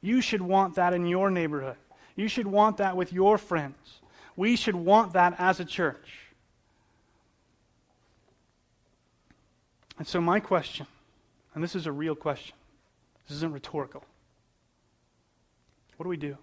You 0.00 0.20
should 0.20 0.42
want 0.42 0.76
that 0.76 0.94
in 0.94 1.06
your 1.06 1.28
neighborhood. 1.28 1.76
You 2.14 2.28
should 2.28 2.46
want 2.46 2.76
that 2.76 2.96
with 2.96 3.12
your 3.12 3.36
friends. 3.36 4.00
We 4.36 4.54
should 4.54 4.76
want 4.76 5.14
that 5.14 5.34
as 5.38 5.58
a 5.58 5.64
church. 5.64 6.18
And 9.98 10.06
so, 10.06 10.20
my 10.20 10.38
question, 10.38 10.86
and 11.54 11.64
this 11.64 11.74
is 11.74 11.86
a 11.86 11.92
real 11.92 12.14
question, 12.14 12.54
this 13.26 13.38
isn't 13.38 13.52
rhetorical. 13.52 14.04
What 15.96 16.04
do 16.04 16.10
we 16.10 16.16
do? 16.16 16.38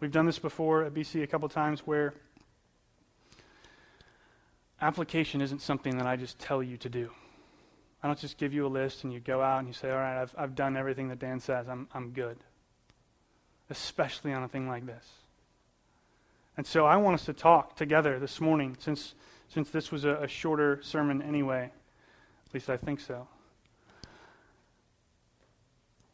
We've 0.00 0.10
done 0.10 0.24
this 0.24 0.38
before 0.38 0.84
at 0.84 0.94
BC 0.94 1.22
a 1.22 1.26
couple 1.26 1.46
times 1.50 1.80
where 1.80 2.14
application 4.80 5.42
isn't 5.42 5.60
something 5.60 5.98
that 5.98 6.06
I 6.06 6.16
just 6.16 6.38
tell 6.38 6.62
you 6.62 6.78
to 6.78 6.88
do. 6.88 7.10
I 8.02 8.06
don't 8.06 8.18
just 8.18 8.38
give 8.38 8.54
you 8.54 8.66
a 8.66 8.68
list 8.68 9.04
and 9.04 9.12
you 9.12 9.20
go 9.20 9.42
out 9.42 9.58
and 9.58 9.68
you 9.68 9.74
say, 9.74 9.90
all 9.90 9.98
right, 9.98 10.22
I've, 10.22 10.34
I've 10.38 10.54
done 10.54 10.74
everything 10.74 11.08
that 11.08 11.18
Dan 11.18 11.38
says. 11.38 11.68
I'm, 11.68 11.86
I'm 11.92 12.12
good. 12.12 12.38
Especially 13.68 14.32
on 14.32 14.42
a 14.42 14.48
thing 14.48 14.66
like 14.66 14.86
this. 14.86 15.06
And 16.56 16.66
so 16.66 16.86
I 16.86 16.96
want 16.96 17.14
us 17.14 17.26
to 17.26 17.34
talk 17.34 17.76
together 17.76 18.18
this 18.18 18.40
morning, 18.40 18.78
since, 18.80 19.14
since 19.48 19.68
this 19.68 19.92
was 19.92 20.06
a, 20.06 20.14
a 20.16 20.28
shorter 20.28 20.80
sermon 20.82 21.20
anyway. 21.20 21.70
At 22.46 22.54
least 22.54 22.70
I 22.70 22.78
think 22.78 23.00
so. 23.00 23.28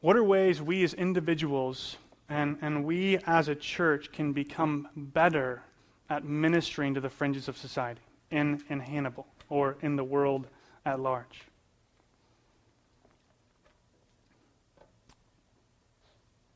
What 0.01 0.17
are 0.17 0.25
ways 0.25 0.61
we 0.61 0.83
as 0.83 0.93
individuals 0.93 1.99
and, 2.29 2.59
and 2.61 2.85
we 2.85 3.19
as 3.27 3.49
a 3.49 3.55
church 3.55 4.11
can 4.13 4.33
become 4.33 4.89
better 4.97 5.63
at 6.11 6.25
ministering 6.25 6.95
to 6.95 7.01
the 7.01 7.11
fringes 7.11 7.49
of 7.49 7.57
society 7.57 8.01
in, 8.31 8.63
in 8.69 8.81
Hannibal 8.81 9.27
or 9.49 9.77
in 9.83 9.97
the 9.97 10.05
world 10.05 10.47
at 10.85 11.01
large. 11.01 11.45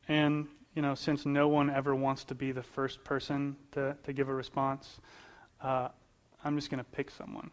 And, 0.09 0.49
you 0.75 0.83
know, 0.83 0.97
since 0.97 1.25
no 1.25 1.47
one 1.47 1.71
ever 1.71 1.95
wants 1.95 2.25
to 2.25 2.35
be 2.35 2.51
the 2.51 2.65
first 2.65 3.05
person 3.05 3.57
to, 3.73 3.97
to 4.03 4.13
give 4.13 4.29
a 4.29 4.35
response, 4.35 4.99
uh, 5.61 5.89
I'm 6.45 6.57
just 6.57 6.69
going 6.69 6.83
to 6.83 6.91
pick 6.91 7.11
someone. 7.13 7.51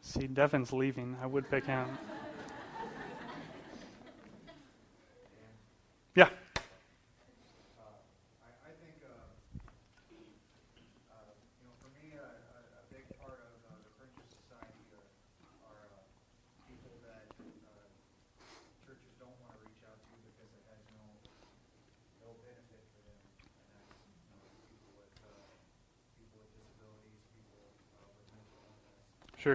See, 0.00 0.26
Devin's 0.26 0.72
leaving. 0.72 1.16
I 1.22 1.26
would 1.26 1.50
pick 1.50 1.66
him. 1.66 1.86
Yeah. 29.44 29.54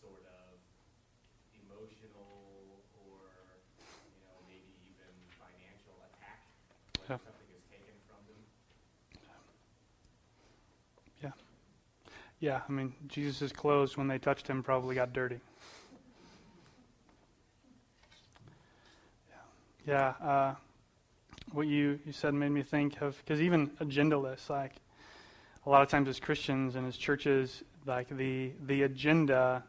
sort 0.00 0.24
of 0.26 0.56
emotional 1.60 2.80
or, 3.04 3.28
you 4.08 4.20
know, 4.24 4.40
maybe 4.48 4.72
even 4.88 5.12
financial 5.38 5.94
attack 6.08 6.42
when 6.98 7.06
Yeah. 7.06 7.20
something 7.24 7.50
is 7.54 7.64
taken 7.70 7.96
from 8.08 8.20
them. 8.26 8.40
Yeah, 11.22 11.32
Yeah, 12.40 12.60
I 12.68 12.72
mean, 12.72 12.94
Jesus' 13.08 13.52
clothes, 13.52 13.96
when 13.96 14.08
they 14.08 14.18
touched 14.18 14.48
him, 14.48 14.62
probably 14.62 14.94
got 14.94 15.12
dirty. 15.12 15.40
Yeah, 19.86 20.14
uh, 20.22 20.54
what 21.52 21.66
you, 21.66 21.98
you 22.06 22.12
said 22.12 22.34
made 22.34 22.50
me 22.50 22.62
think 22.62 23.00
of, 23.00 23.16
because 23.18 23.40
even 23.40 23.70
agendaless, 23.80 24.48
like 24.50 24.74
a 25.66 25.70
lot 25.70 25.82
of 25.82 25.88
times 25.88 26.08
as 26.08 26.20
Christians 26.20 26.76
and 26.76 26.86
as 26.86 26.96
churches, 26.96 27.64
like 27.86 28.08
the, 28.08 28.52
the 28.66 28.82
agenda 28.82 29.64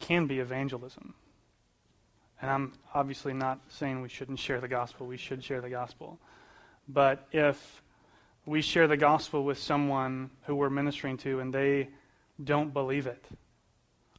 can 0.00 0.26
be 0.26 0.40
evangelism. 0.40 1.14
And 2.42 2.50
I'm 2.50 2.72
obviously 2.94 3.34
not 3.34 3.60
saying 3.68 4.00
we 4.00 4.08
shouldn't 4.08 4.38
share 4.38 4.60
the 4.60 4.68
gospel, 4.68 5.06
we 5.06 5.16
should 5.16 5.44
share 5.44 5.60
the 5.60 5.70
gospel. 5.70 6.18
But 6.88 7.26
if 7.30 7.82
we 8.46 8.62
share 8.62 8.88
the 8.88 8.96
gospel 8.96 9.44
with 9.44 9.58
someone 9.58 10.30
who 10.44 10.56
we're 10.56 10.70
ministering 10.70 11.18
to 11.18 11.40
and 11.40 11.52
they 11.52 11.90
don't 12.42 12.72
believe 12.72 13.06
it, 13.06 13.24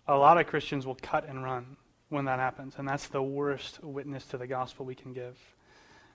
a 0.08 0.16
lot 0.16 0.38
of 0.38 0.48
Christians 0.48 0.86
will 0.86 0.98
cut 1.02 1.28
and 1.28 1.44
run 1.44 1.78
when 2.10 2.26
that 2.26 2.40
happens. 2.40 2.76
And 2.78 2.88
that's 2.88 3.08
the 3.08 3.24
worst 3.24 3.84
witness 3.84 4.26
to 4.28 4.38
the 4.38 4.48
gospel 4.48 4.86
we 4.86 4.96
can 4.96 5.14
give. 5.14 5.38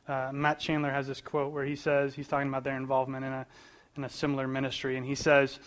Uh, 0.06 0.30
Matt 0.32 0.60
Chandler 0.60 0.90
has 0.90 1.08
this 1.08 1.20
quote 1.20 1.52
where 1.52 1.64
he 1.64 1.74
says, 1.74 2.14
he's 2.14 2.28
talking 2.28 2.48
about 2.48 2.62
their 2.62 2.76
involvement 2.76 3.24
in 3.24 3.32
a, 3.32 3.46
in 3.96 4.04
a 4.04 4.08
similar 4.08 4.46
ministry, 4.46 4.96
and 4.96 5.04
he 5.04 5.16
says, 5.16 5.58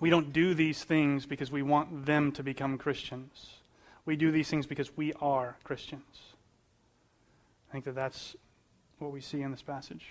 We 0.00 0.08
don't 0.10 0.32
do 0.32 0.54
these 0.54 0.82
things 0.82 1.26
because 1.26 1.50
we 1.52 1.62
want 1.62 2.06
them 2.06 2.32
to 2.32 2.42
become 2.42 2.78
Christians. 2.78 3.56
We 4.06 4.16
do 4.16 4.30
these 4.32 4.48
things 4.48 4.66
because 4.66 4.96
we 4.96 5.12
are 5.20 5.56
Christians. 5.62 6.34
I 7.68 7.72
think 7.72 7.84
that 7.84 7.94
that's 7.94 8.34
what 8.98 9.12
we 9.12 9.20
see 9.20 9.42
in 9.42 9.50
this 9.50 9.62
passage. 9.62 10.06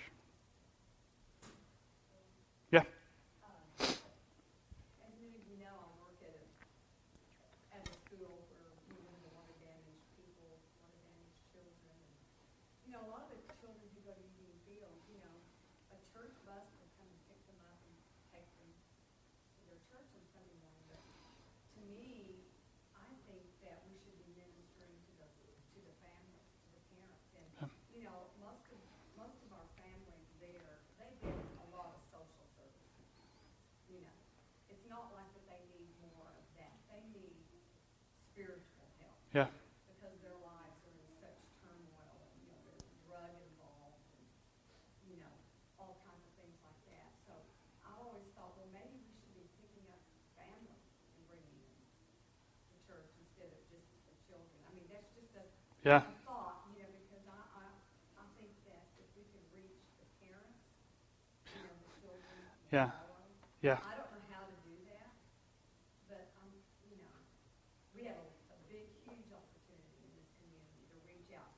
Yeah. 2.70 2.86
As 3.82 3.98
many 5.18 5.34
of 5.34 5.42
you 5.50 5.58
know, 5.58 5.74
I 5.74 5.90
work 5.98 6.22
at 6.22 6.38
a, 6.38 6.46
at 7.74 7.82
a 7.82 7.92
school 8.06 8.46
where 8.54 8.70
we 8.86 8.94
run 9.02 9.18
the 9.26 9.32
water 9.34 9.58
damaged 9.58 10.06
people, 10.14 10.54
water 10.78 10.94
damaged 11.02 11.34
children. 11.50 11.74
and 11.90 11.98
You 12.86 12.94
know, 12.94 13.02
a 13.02 13.10
lot 13.10 13.26
of 13.26 13.34
the 13.34 13.42
children 13.58 13.82
who 13.90 13.98
go 14.06 14.14
to 14.14 14.22
Union 14.38 14.54
Field, 14.70 14.94
you 15.10 15.18
know, 15.18 15.34
a 15.90 15.98
church 16.14 16.38
bus 16.46 16.62
would 16.78 16.92
come 16.94 17.10
and 17.10 17.20
pick 17.26 17.42
them 17.50 17.58
up 17.66 17.74
and 17.82 17.94
take 18.30 18.46
them 18.54 18.70
to 18.70 19.60
their 19.66 19.82
church 19.90 20.06
on 20.14 20.22
Sunday 20.30 20.54
morning. 20.62 20.86
But 20.94 21.02
to 21.74 21.82
me, 21.98 22.38
I 22.94 23.10
think 23.26 23.42
that 23.66 23.82
we 23.90 23.98
should 23.98 24.14
be 24.14 24.30
ministering 24.38 24.94
to 24.94 25.12
the, 25.18 25.26
to 25.26 25.78
the 25.82 25.94
family, 26.06 26.38
to 26.38 26.68
the 26.70 26.82
parents. 26.94 27.26
And, 27.34 27.66
you 27.98 28.06
know, 28.06 28.30
most 28.38 28.62
of, 28.70 28.78
most 29.18 29.42
of 29.42 29.50
our 29.58 29.66
families 29.74 30.30
there, 30.38 30.78
they 31.02 31.10
get 31.18 31.34
a 31.34 31.66
lot 31.74 31.98
of 31.98 32.00
social 32.14 32.46
services 32.54 32.78
you 33.90 33.98
know, 34.06 34.16
it's 34.70 34.86
not 34.86 35.10
like 35.18 35.26
that 35.34 35.44
they 35.50 35.62
need 35.74 35.90
more 35.98 36.30
of 36.30 36.46
that. 36.54 36.70
They 36.94 37.02
need 37.10 37.34
spiritual 38.30 38.86
help 39.02 39.18
Yeah. 39.34 39.50
because 39.90 40.14
their 40.22 40.38
lives 40.38 40.78
are 40.86 40.94
in 40.94 41.10
such 41.18 41.38
turmoil 41.58 42.14
and, 42.22 42.30
you 42.38 42.48
know, 42.54 42.60
there's 42.70 42.86
drug 43.10 43.34
involved 43.34 43.98
and, 44.14 44.24
you 45.10 45.18
know, 45.18 45.34
all 45.76 45.98
kinds 46.06 46.22
of 46.22 46.32
things 46.38 46.54
like 46.62 46.80
that. 46.94 47.10
So 47.26 47.34
I 47.82 47.90
always 47.98 48.22
thought, 48.38 48.54
well, 48.54 48.70
maybe 48.70 48.94
we 49.02 49.10
should 49.18 49.34
be 49.34 49.46
picking 49.58 49.86
up 49.90 49.98
families 50.38 50.86
and 51.18 51.20
bringing 51.26 51.58
them 51.66 51.74
to 51.74 52.76
church 52.86 53.10
instead 53.26 53.50
of 53.50 53.60
just 53.74 53.90
the 54.06 54.14
children. 54.30 54.54
I 54.64 54.70
mean, 54.78 54.86
that's 54.86 55.10
just 55.18 55.34
a, 55.34 55.44
Yeah. 55.80 56.04
thought, 56.28 56.68
you 56.76 56.84
know, 56.84 56.92
because 57.08 57.24
I, 57.24 57.40
I, 57.56 57.64
I 58.20 58.24
think 58.36 58.52
that 58.68 58.84
if 59.00 59.08
we 59.16 59.24
can 59.32 59.40
reach 59.56 59.80
the 59.96 60.04
parents, 60.20 60.60
you 61.56 61.64
know, 61.64 61.72
the 61.72 61.88
children, 62.04 62.36
Yeah. 62.68 62.92
follow, 62.92 63.24
Yeah. 63.64 63.80
I 63.80 63.96
don't 63.96 64.12
know 64.12 64.24
how 64.28 64.44
to 64.44 64.56
do 64.68 64.76
that, 64.92 65.08
but, 66.04 66.36
um, 66.44 66.52
you 66.84 67.00
know, 67.00 67.16
we 67.96 68.04
have 68.12 68.20
a, 68.20 68.28
a 68.52 68.58
big, 68.68 68.92
huge 69.08 69.32
opportunity 69.32 70.04
in 70.04 70.10
this 70.20 70.28
community 70.36 70.84
to 70.92 70.96
reach 71.08 71.32
out 71.32 71.48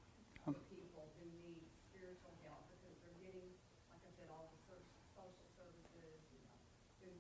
to 0.47 0.55
people 0.71 1.03
who 1.19 1.27
need 1.43 1.67
spiritual 1.91 2.31
help 2.47 2.71
because 2.79 2.95
they're 3.03 3.19
getting, 3.27 3.51
like 3.91 4.03
I 4.07 4.11
said, 4.23 4.31
all 4.31 4.55
the 4.55 4.59
so- 4.71 4.87
social 5.19 5.47
services, 5.59 6.15
you 6.31 6.39
know, 6.47 6.55
food 7.03 7.19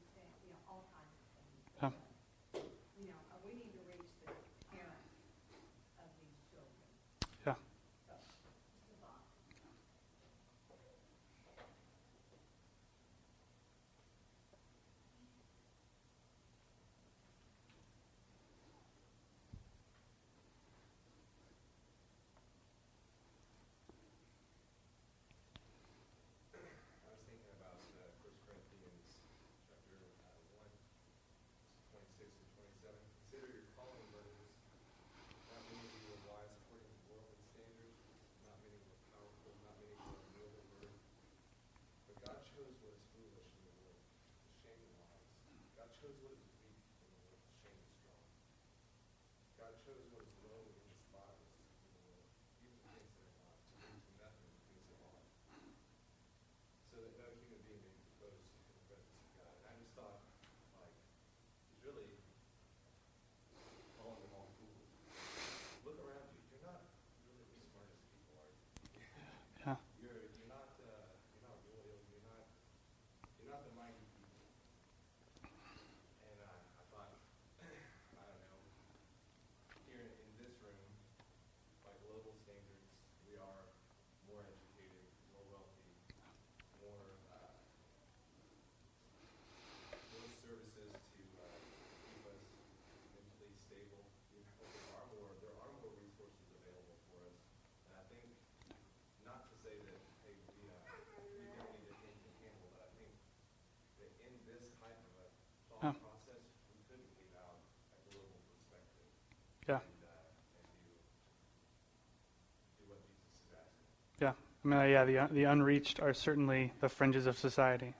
I 114.64 114.68
mean, 114.68 114.90
yeah, 114.90 115.04
the, 115.04 115.28
the 115.30 115.44
unreached 115.44 116.00
are 116.00 116.14
certainly 116.14 116.72
the 116.80 116.88
fringes 116.88 117.26
of 117.26 117.36
society. 117.36 117.94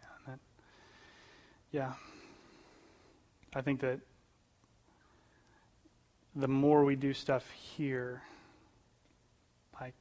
Yeah, 0.00 0.08
that, 0.26 0.38
yeah. 1.70 1.92
I 3.54 3.60
think 3.60 3.80
that 3.80 4.00
the 6.34 6.48
more 6.48 6.84
we 6.84 6.96
do 6.96 7.12
stuff 7.12 7.50
here, 7.50 8.22
like, 9.80 9.94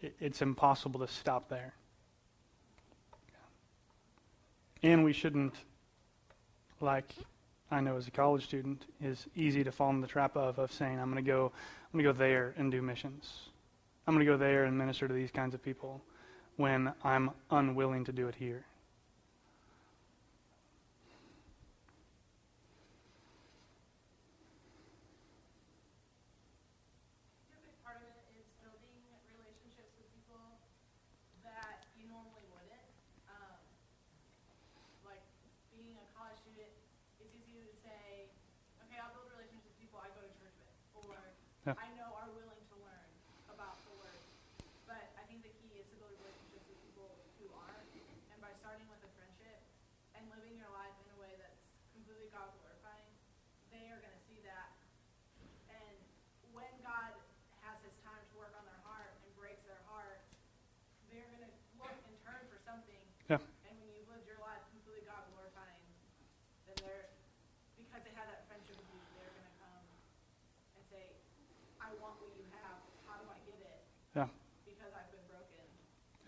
it, 0.00 0.14
it's 0.20 0.42
impossible 0.42 1.00
to 1.00 1.08
stop 1.08 1.48
there. 1.48 1.74
And 4.82 5.02
we 5.02 5.14
shouldn't, 5.14 5.54
like, 6.80 7.14
I 7.70 7.80
know 7.80 7.96
as 7.96 8.06
a 8.06 8.10
college 8.10 8.44
student, 8.44 8.84
is 9.02 9.26
easy 9.34 9.64
to 9.64 9.72
fall 9.72 9.90
in 9.90 10.00
the 10.00 10.06
trap 10.06 10.36
of, 10.36 10.58
of 10.58 10.70
saying, 10.70 11.00
I'm 11.00 11.10
going 11.10 11.24
to 11.24 11.28
go, 11.28 11.50
I'm 11.92 12.00
going 12.00 12.04
to 12.04 12.12
go 12.12 12.16
there 12.16 12.54
and 12.58 12.70
do 12.70 12.82
missions. 12.82 13.48
I'm 14.06 14.14
going 14.14 14.24
to 14.24 14.30
go 14.30 14.36
there 14.36 14.64
and 14.64 14.76
minister 14.78 15.08
to 15.08 15.14
these 15.14 15.30
kinds 15.30 15.54
of 15.54 15.62
people 15.62 16.00
when 16.56 16.92
I'm 17.02 17.30
unwilling 17.50 18.04
to 18.04 18.12
do 18.12 18.28
it 18.28 18.34
here. 18.36 18.64
A 27.52 27.58
big 27.62 27.76
part 27.84 27.96
of 27.98 28.08
it 28.08 28.16
is 28.38 28.46
building 28.62 29.02
relationships 29.30 29.92
with 29.98 30.08
people 30.14 30.40
that 31.44 31.86
you 31.96 32.06
normally 32.10 32.44
wouldn't. 32.50 32.86
Um, 33.30 33.58
like 35.04 35.22
being 35.70 35.94
a 35.98 36.06
college 36.16 36.38
student, 36.42 36.72
it's 37.22 37.34
easy 37.34 37.62
to 37.62 37.72
say, 37.84 38.30
okay, 38.86 38.98
I'll 38.98 39.12
build 39.14 39.30
relationships 39.30 39.66
with 39.70 39.78
people 39.78 39.98
I 40.02 40.10
go 40.14 40.22
to 40.24 40.32
church 40.40 40.56
with, 40.58 41.06
or 41.06 41.16
Yeah. 41.66 41.74
I 41.78 41.88
know 41.98 42.10
are 42.14 42.30
willing 42.30 42.62
to 42.70 42.76
learn 42.82 43.10
about 43.50 43.78
the 43.86 43.94
word. 43.98 44.20
But 44.86 45.02
I 45.18 45.26
think 45.26 45.42
the 45.42 45.50
key 45.62 45.78
is 45.78 45.86
to 45.90 45.96
build 45.98 46.14
relationships 46.22 46.66
with 46.70 46.78
people 46.82 47.10
who 47.38 47.46
aren't, 47.58 47.90
and 48.30 48.38
by 48.38 48.54
starting 48.62 48.86
with 48.86 49.02
a 49.02 49.10
friendship 49.18 49.58
and 50.14 50.22
living 50.30 50.54
your 50.58 50.70
life 50.70 50.94
in 51.02 51.08
a 51.14 51.18
way 51.18 51.34
that's 51.42 51.58
completely 51.90 52.30
God 52.30 52.54
glorifying, 52.62 53.10
they 53.74 53.90
are 53.90 53.98
going 53.98 54.14
to 54.14 54.24
see 54.30 54.38
that 54.46 54.70
and 55.66 55.96
when 56.54 56.70
God 56.86 57.12
has 57.66 57.76
his 57.82 57.94
time 58.06 58.22
to 58.30 58.34
work 58.38 58.54
on 58.54 58.62
their 58.64 58.78
heart 58.86 59.10
and 59.26 59.28
breaks 59.34 59.60
their 59.66 59.82
heart, 59.90 60.22
they're 61.10 61.26
going 61.34 61.50
to 61.50 61.52
look 61.82 61.98
and 62.06 62.14
turn 62.22 62.46
for 62.46 62.62
something. 62.62 63.02
Yeah. 63.26 63.42
And 63.66 63.74
when 63.82 63.90
you've 63.90 64.06
lived 64.06 64.26
your 64.30 64.38
life 64.38 64.62
completely 64.70 65.02
God 65.02 65.26
glorifying, 65.34 65.82
then 66.70 66.78
they're, 66.78 67.10
because 67.74 68.06
they 68.06 68.14
have 68.14 68.30
that 68.30 68.46
friendship 68.46 68.78
with 68.78 68.86
you, 68.94 69.02
they're 69.18 69.34
going 69.34 69.50
to 69.50 69.56
come 69.58 69.82
and 70.78 70.82
say, 70.88 71.04
I 71.82 71.90
want 71.98 72.22
what 72.22 72.30
you 72.38 72.46
have. 72.62 72.78
How 73.04 73.18
do 73.20 73.26
I 73.28 73.38
get 73.44 73.58
it? 73.60 73.82
Yeah. 74.14 74.30
Because 74.64 74.92
I've 74.94 75.10
been 75.10 75.26
broken. 75.28 75.62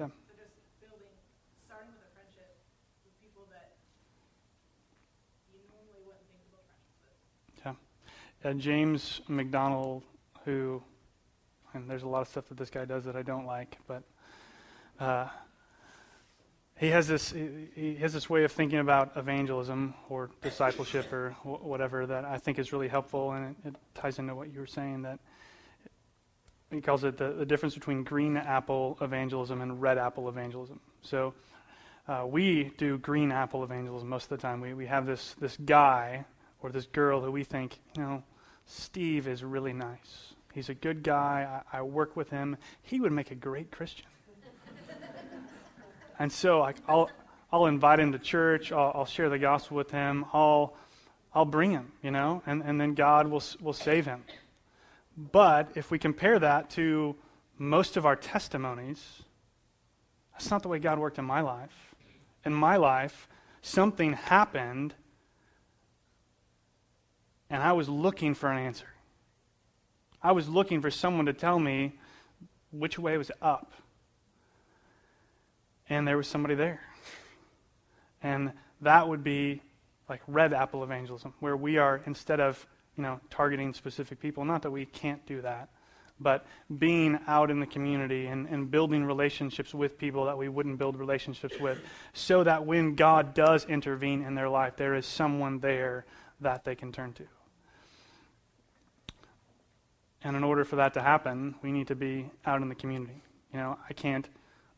Yeah. 0.03 0.11
So 0.29 0.35
just 0.37 0.55
building, 0.83 1.15
starting 1.63 1.95
with 1.95 2.05
a 2.05 2.13
friendship 2.13 2.59
with 3.07 3.15
people 3.23 3.47
that 3.55 3.79
you 5.55 5.63
normally 5.73 6.03
wouldn't 6.05 6.27
think 6.29 6.43
to 6.45 6.51
build 6.53 6.67
friendships 6.69 7.01
with. 7.07 7.19
James 8.57 9.21
MacDonald, 9.29 10.05
who, 10.45 10.83
and 11.75 11.91
there's 11.91 12.05
a 12.05 12.09
lot 12.09 12.23
of 12.23 12.29
stuff 12.29 12.49
that 12.49 12.57
this 12.57 12.71
guy 12.71 12.85
does 12.85 13.05
that 13.05 13.17
I 13.17 13.23
don't 13.23 13.47
like, 13.47 13.79
but 13.87 14.03
uh, 15.01 15.29
he 16.77 16.89
has 16.89 17.09
this 17.09 17.33
he, 17.33 17.69
he 17.75 17.95
has 17.97 18.13
this 18.13 18.31
way 18.31 18.45
of 18.45 18.53
thinking 18.53 18.79
about 18.79 19.17
evangelism 19.17 19.95
or 20.09 20.31
discipleship 20.41 21.13
or 21.13 21.31
wh- 21.43 21.65
whatever 21.65 22.07
that 22.07 22.25
I 22.25 22.39
think 22.39 22.59
is 22.59 22.73
really 22.73 22.89
helpful, 22.89 23.33
and 23.33 23.57
it, 23.65 23.69
it 23.69 23.77
ties 23.95 24.19
into 24.19 24.35
what 24.35 24.53
you 24.53 24.61
were 24.61 24.67
saying 24.67 25.03
that. 25.03 25.19
He 26.71 26.83
calls 26.83 27.03
it 27.03 27.17
the, 27.17 27.33
the 27.33 27.47
difference 27.47 27.75
between 27.75 28.05
green 28.05 28.37
apple 28.37 28.99
evangelism 29.01 29.63
and 29.63 29.81
red 29.81 29.97
apple 29.97 30.29
evangelism. 30.29 30.81
So, 31.01 31.33
uh, 32.07 32.27
we 32.29 32.73
do 32.77 32.99
green 32.99 33.33
apple 33.33 33.65
evangelism 33.65 34.07
most 34.07 34.25
of 34.25 34.29
the 34.31 34.37
time. 34.37 34.61
We, 34.61 34.75
we 34.75 34.87
have 34.87 35.07
this, 35.07 35.35
this 35.41 35.57
guy 35.57 36.27
or 36.61 36.71
this 36.71 36.87
girl 36.87 37.21
who 37.23 37.31
we 37.31 37.43
think, 37.45 37.79
you 37.97 38.03
know, 38.03 38.23
Steve 38.69 39.27
is 39.27 39.43
really 39.43 39.73
nice. 39.73 40.35
He's 40.53 40.69
a 40.69 40.75
good 40.75 41.03
guy. 41.03 41.63
I, 41.73 41.79
I 41.79 41.83
work 41.83 42.17
with 42.17 42.29
him. 42.29 42.59
He 42.83 43.01
would 43.01 43.13
make 43.13 43.31
a 43.31 43.35
great 43.35 43.71
Christian. 43.71 44.07
and 46.19 46.31
so 46.31 46.61
like, 46.61 46.77
I'll, 46.87 47.11
I'll 47.51 47.67
invite 47.67 47.99
him 47.99 48.13
to 48.13 48.19
church. 48.19 48.71
I'll, 48.71 48.93
I'll 48.95 49.07
share 49.07 49.31
the 49.31 49.39
gospel 49.39 49.79
with 49.79 49.91
him. 49.91 50.27
I'll, 50.35 50.77
I'll 51.35 51.47
bring 51.47 51.71
him, 51.71 51.93
you 52.03 52.11
know, 52.11 52.43
and, 52.47 52.63
and 52.63 52.79
then 52.79 52.93
God 52.93 53.27
will, 53.29 53.43
will 53.61 53.73
save 53.73 54.05
him. 54.05 54.23
But 55.17 55.71
if 55.75 55.91
we 55.91 55.99
compare 55.99 56.39
that 56.39 56.71
to 56.71 57.17
most 57.57 57.97
of 57.97 58.05
our 58.05 58.17
testimonies, 58.17 59.23
that's 60.33 60.51
not 60.51 60.63
the 60.63 60.69
way 60.69 60.79
God 60.79 60.99
worked 60.99 61.19
in 61.19 61.25
my 61.25 61.41
life. 61.41 61.95
In 62.45 62.53
my 62.53 62.77
life, 62.77 63.29
something 63.63 64.13
happened 64.13 64.95
and 67.51 67.63
I 67.63 67.73
was 67.73 67.89
looking 67.89 68.35
for 68.35 68.51
an 68.51 68.59
answer. 68.59 68.89
I 70.23 70.33
was 70.33 70.49
looking 70.49 70.83
for 70.83 70.91
someone 70.91 71.27
to 71.27 71.33
tell 71.33 71.59
me 71.59 71.93
which 72.73 72.99
way 72.99 73.17
was 73.17 73.31
up. 73.41 73.73
And 75.89 76.07
there 76.07 76.17
was 76.17 76.27
somebody 76.27 76.55
there. 76.55 76.83
And 78.23 78.53
that 78.81 79.09
would 79.09 79.25
be 79.25 79.63
like 80.09 80.21
red 80.27 80.53
apple 80.53 80.83
evangelism, 80.83 81.35
where 81.41 81.57
we 81.57 81.79
are, 81.79 82.03
instead 82.07 82.41
of, 82.41 82.67
you 82.97 83.03
know, 83.03 83.21
targeting 83.31 83.73
specific 83.75 84.21
people, 84.21 84.45
not 84.45 84.63
that 84.63 84.71
we 84.71 84.85
can't 84.87 85.25
do 85.27 85.43
that, 85.43 85.69
but 86.21 86.47
being 86.79 87.19
out 87.27 87.51
in 87.51 87.61
the 87.61 87.67
community 87.67 88.27
and, 88.27 88.49
and 88.49 88.71
building 88.71 89.05
relationships 89.05 89.73
with 89.73 89.99
people 89.99 90.25
that 90.25 90.37
we 90.37 90.49
wouldn't 90.49 90.79
build 90.79 90.97
relationships 90.97 91.59
with, 91.61 91.79
so 92.13 92.43
that 92.43 92.67
when 92.67 92.95
God 92.95 93.35
does 93.35 93.65
intervene 93.67 94.23
in 94.23 94.35
their 94.35 94.49
life, 94.49 94.77
there 94.77 94.95
is 94.95 95.07
someone 95.07 95.59
there 95.59 96.07
that 96.41 96.65
they 96.65 96.75
can 96.75 96.91
turn 96.91 97.13
to. 97.15 97.25
And 100.25 100.37
in 100.37 100.43
order 100.45 100.65
for 100.65 100.77
that 100.77 100.95
to 100.95 101.03
happen, 101.03 101.55
we 101.63 101.71
need 101.71 101.87
to 101.89 101.95
be 101.95 102.29
out 102.45 102.61
in 102.61 102.69
the 102.69 102.75
community. 102.75 103.23
You 103.53 103.61
know, 103.61 103.79
I 103.89 103.93
can't 103.93 104.29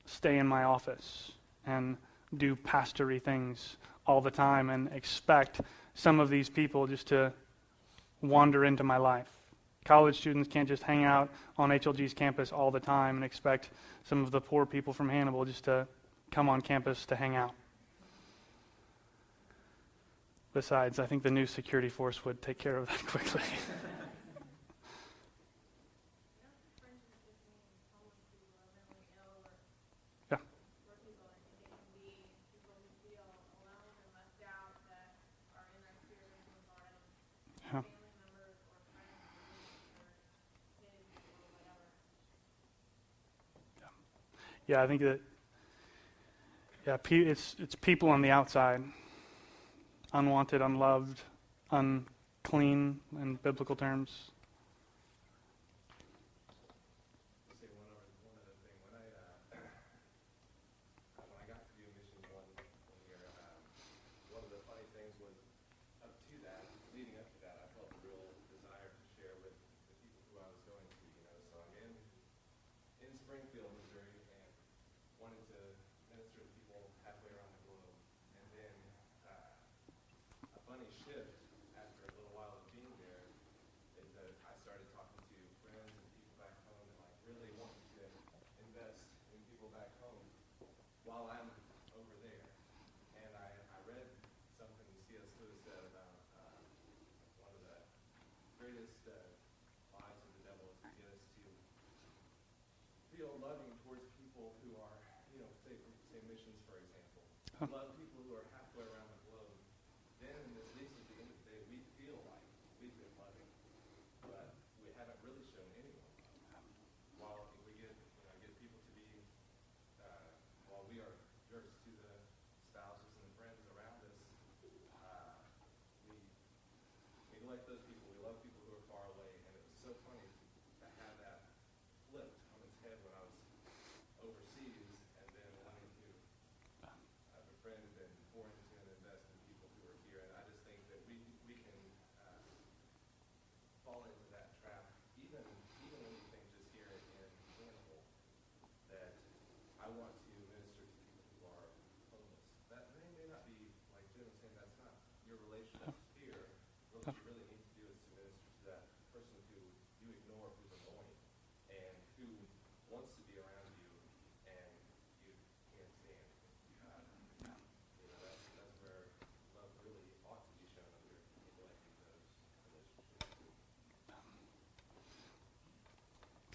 stay 0.04 0.38
in 0.38 0.46
my 0.46 0.64
office 0.64 1.32
and 1.66 1.96
do 2.36 2.56
pastory 2.56 3.22
things 3.22 3.76
all 4.06 4.20
the 4.20 4.30
time 4.30 4.70
and 4.70 4.88
expect 4.92 5.60
some 5.94 6.20
of 6.20 6.28
these 6.30 6.48
people 6.48 6.86
just 6.86 7.06
to 7.08 7.32
wander 8.22 8.64
into 8.64 8.84
my 8.84 8.96
life. 8.98 9.28
College 9.84 10.18
students 10.18 10.48
can't 10.48 10.68
just 10.68 10.82
hang 10.82 11.04
out 11.04 11.30
on 11.56 11.70
HLG's 11.70 12.12
campus 12.12 12.52
all 12.52 12.70
the 12.70 12.80
time 12.80 13.16
and 13.16 13.24
expect 13.24 13.70
some 14.04 14.22
of 14.22 14.30
the 14.30 14.40
poor 14.40 14.66
people 14.66 14.92
from 14.92 15.08
Hannibal 15.08 15.44
just 15.44 15.64
to 15.64 15.86
come 16.30 16.48
on 16.48 16.60
campus 16.60 17.06
to 17.06 17.16
hang 17.16 17.34
out. 17.34 17.52
Besides, 20.52 20.98
I 20.98 21.06
think 21.06 21.22
the 21.22 21.30
new 21.30 21.46
security 21.46 21.88
force 21.88 22.24
would 22.24 22.42
take 22.42 22.58
care 22.58 22.76
of 22.76 22.88
that 22.88 23.06
quickly. 23.06 23.40
Friendships 26.82 27.22
between 27.22 27.62
homeless 27.94 28.18
people 28.34 28.58
or 28.58 28.66
mentally 28.74 29.06
ill 29.14 29.46
or 29.46 29.54
Yeah. 30.34 30.42
or 30.90 30.98
people, 31.06 31.30
I 31.30 31.38
think 31.38 31.54
it 31.62 31.70
can 31.70 31.86
be 32.02 32.18
people 32.50 32.74
who 32.74 32.90
feel 32.98 33.22
alone 33.62 33.94
and 33.94 34.10
left 34.10 34.42
out 34.42 34.74
that 34.90 35.22
are 35.54 35.70
in 35.70 35.86
that 35.86 35.94
spirit 36.02 36.34
of 36.34 36.42
God, 36.66 36.98
Yeah. 37.70 37.86
family 37.86 38.10
members 38.18 38.58
or 38.66 38.82
friends 38.90 39.22
or 39.22 40.02
roommates 40.02 40.02
or 40.02 40.58
kids 40.82 41.14
or 41.14 41.46
whatever. 41.46 41.86
Yeah, 44.70 44.84
I 44.84 44.86
think 44.86 45.00
that 45.00 45.18
yeah, 46.86 46.96
it's 47.10 47.56
it's 47.58 47.74
people 47.74 48.08
on 48.08 48.22
the 48.22 48.30
outside, 48.30 48.84
unwanted, 50.12 50.62
unloved, 50.62 51.18
unclean 51.72 53.00
in 53.20 53.34
biblical 53.42 53.74
terms. 53.74 54.29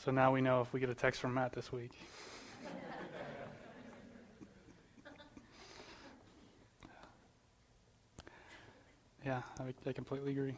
So 0.05 0.11
now 0.11 0.31
we 0.31 0.39
know 0.39 0.61
if 0.61 0.71
we 0.71 0.79
get 0.79 0.91
a 0.91 0.93
text 0.93 1.19
from 1.19 1.33
Matt 1.33 1.51
this 1.53 1.71
week. 1.71 1.91
yeah, 9.25 9.41
I, 9.59 9.73
I 9.89 9.93
completely 9.93 10.31
agree. 10.37 10.53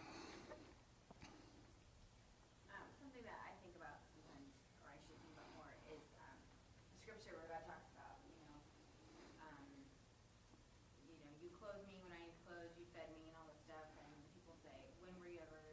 Um, 2.67 2.83
something 2.99 3.23
that 3.23 3.39
I 3.47 3.55
think 3.63 3.71
about 3.79 4.03
sometimes, 4.11 4.51
or 4.83 4.91
I 4.91 4.99
should 5.07 5.15
think 5.23 5.31
about 5.39 5.47
more, 5.55 5.71
is 5.87 6.03
um, 6.19 6.35
the 6.91 6.97
scripture 6.99 7.31
where 7.39 7.47
God 7.47 7.63
talks 7.63 7.87
about, 7.95 8.19
you 8.27 8.35
know, 8.43 8.59
um, 9.47 9.63
you 11.07 11.15
know, 11.15 11.31
you 11.39 11.47
clothed 11.55 11.87
me 11.87 11.95
when 12.03 12.11
I 12.11 12.19
needed 12.19 12.35
clothes, 12.43 12.75
you 12.75 12.83
fed 12.91 13.07
me, 13.15 13.31
and 13.31 13.35
all 13.39 13.47
this 13.47 13.63
stuff. 13.63 13.87
And 14.03 14.11
people 14.35 14.51
say, 14.59 14.75
when 14.99 15.15
were 15.15 15.31
you 15.31 15.39
ever 15.39 15.63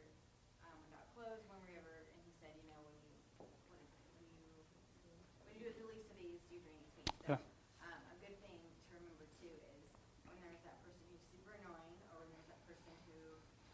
um, 0.63 0.79
without 0.87 1.11
clothes? 1.11 1.43
When 1.51 1.59
were 1.59 1.67
you 1.67 1.83
ever? 1.83 2.07
And 2.15 2.23
he 2.23 2.31
said, 2.39 2.55
you 2.55 2.71
know, 2.71 2.79
when 2.79 2.95
you, 3.03 3.11
what 3.43 3.51
is 3.51 3.91
it? 3.91 4.07
When 4.15 4.23
you, 4.39 4.55
when 5.43 5.51
you 5.51 5.59
do 5.59 5.67
it 5.67 5.75
the 5.83 5.87
least 5.91 6.07
of 6.07 6.15
these, 6.15 6.39
you 6.47 6.63
bring 6.63 6.79
it 6.79 6.87
to 6.95 7.03
me. 7.03 7.11
So, 7.27 7.35
Yeah. 7.35 7.43
um, 7.83 7.99
a 8.07 8.15
good 8.23 8.39
thing 8.39 8.55
to 8.87 8.91
remember 8.95 9.27
too 9.43 9.51
is 9.75 9.83
when 10.31 10.39
there's 10.39 10.63
that 10.63 10.79
person 10.87 11.03
who's 11.11 11.19
super 11.27 11.51
annoying, 11.59 11.99
or 12.15 12.23
when 12.23 12.31
there's 12.31 12.47
that 12.47 12.61
person 12.69 12.93
who 13.09 13.19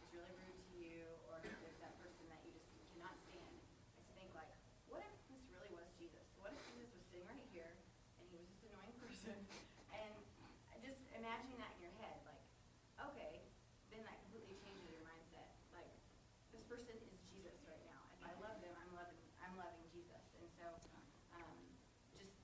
is 0.01 0.09
really 0.15 0.31
rude 0.39 0.59
to 0.71 0.75
you, 0.79 1.03
or 1.31 1.39
if 1.43 1.51
there's 1.63 1.79
that 1.83 1.95
person 1.99 2.23
that 2.31 2.39
you 2.47 2.51
just 2.55 2.67
cannot 2.95 3.15
stand, 3.27 3.55
is 3.99 4.03
to 4.07 4.13
think 4.15 4.31
like, 4.35 4.51
what 4.87 5.03
if 5.03 5.11
this 5.31 5.43
really 5.51 5.71
was 5.75 5.87
Jesus? 5.99 6.23
What 6.39 6.55
if 6.55 6.59
Jesus 6.71 6.87
was 6.95 7.03
sitting 7.11 7.27
right 7.27 7.43
here 7.51 7.75
and 8.19 8.23
he 8.31 8.35
was 8.39 8.47
this 8.51 8.63
annoying 8.71 8.95
person? 9.03 9.35
And 9.91 10.11
just 10.79 10.99
imagine 11.15 11.55
that 11.59 11.75
in 11.79 11.91
your 11.91 11.95
head, 11.99 12.19
like, 12.27 12.43
okay, 13.11 13.43
then 13.91 14.03
that 14.07 14.15
completely 14.27 14.55
changes 14.63 14.87
your 14.91 15.03
mindset. 15.07 15.51
Like, 15.75 15.91
this 16.55 16.63
person 16.71 16.95
is 17.03 17.19
Jesus 17.31 17.55
right 17.67 17.83
now. 17.87 17.99
If 18.15 18.23
I 18.27 18.33
love 18.39 18.59
them, 18.63 18.71
I'm 18.79 18.91
loving, 18.95 19.19
I'm 19.43 19.55
loving 19.59 19.83
Jesus. 19.91 20.23
And 20.39 20.47
so, 20.59 20.67
um, 21.35 21.51
just 22.19 22.35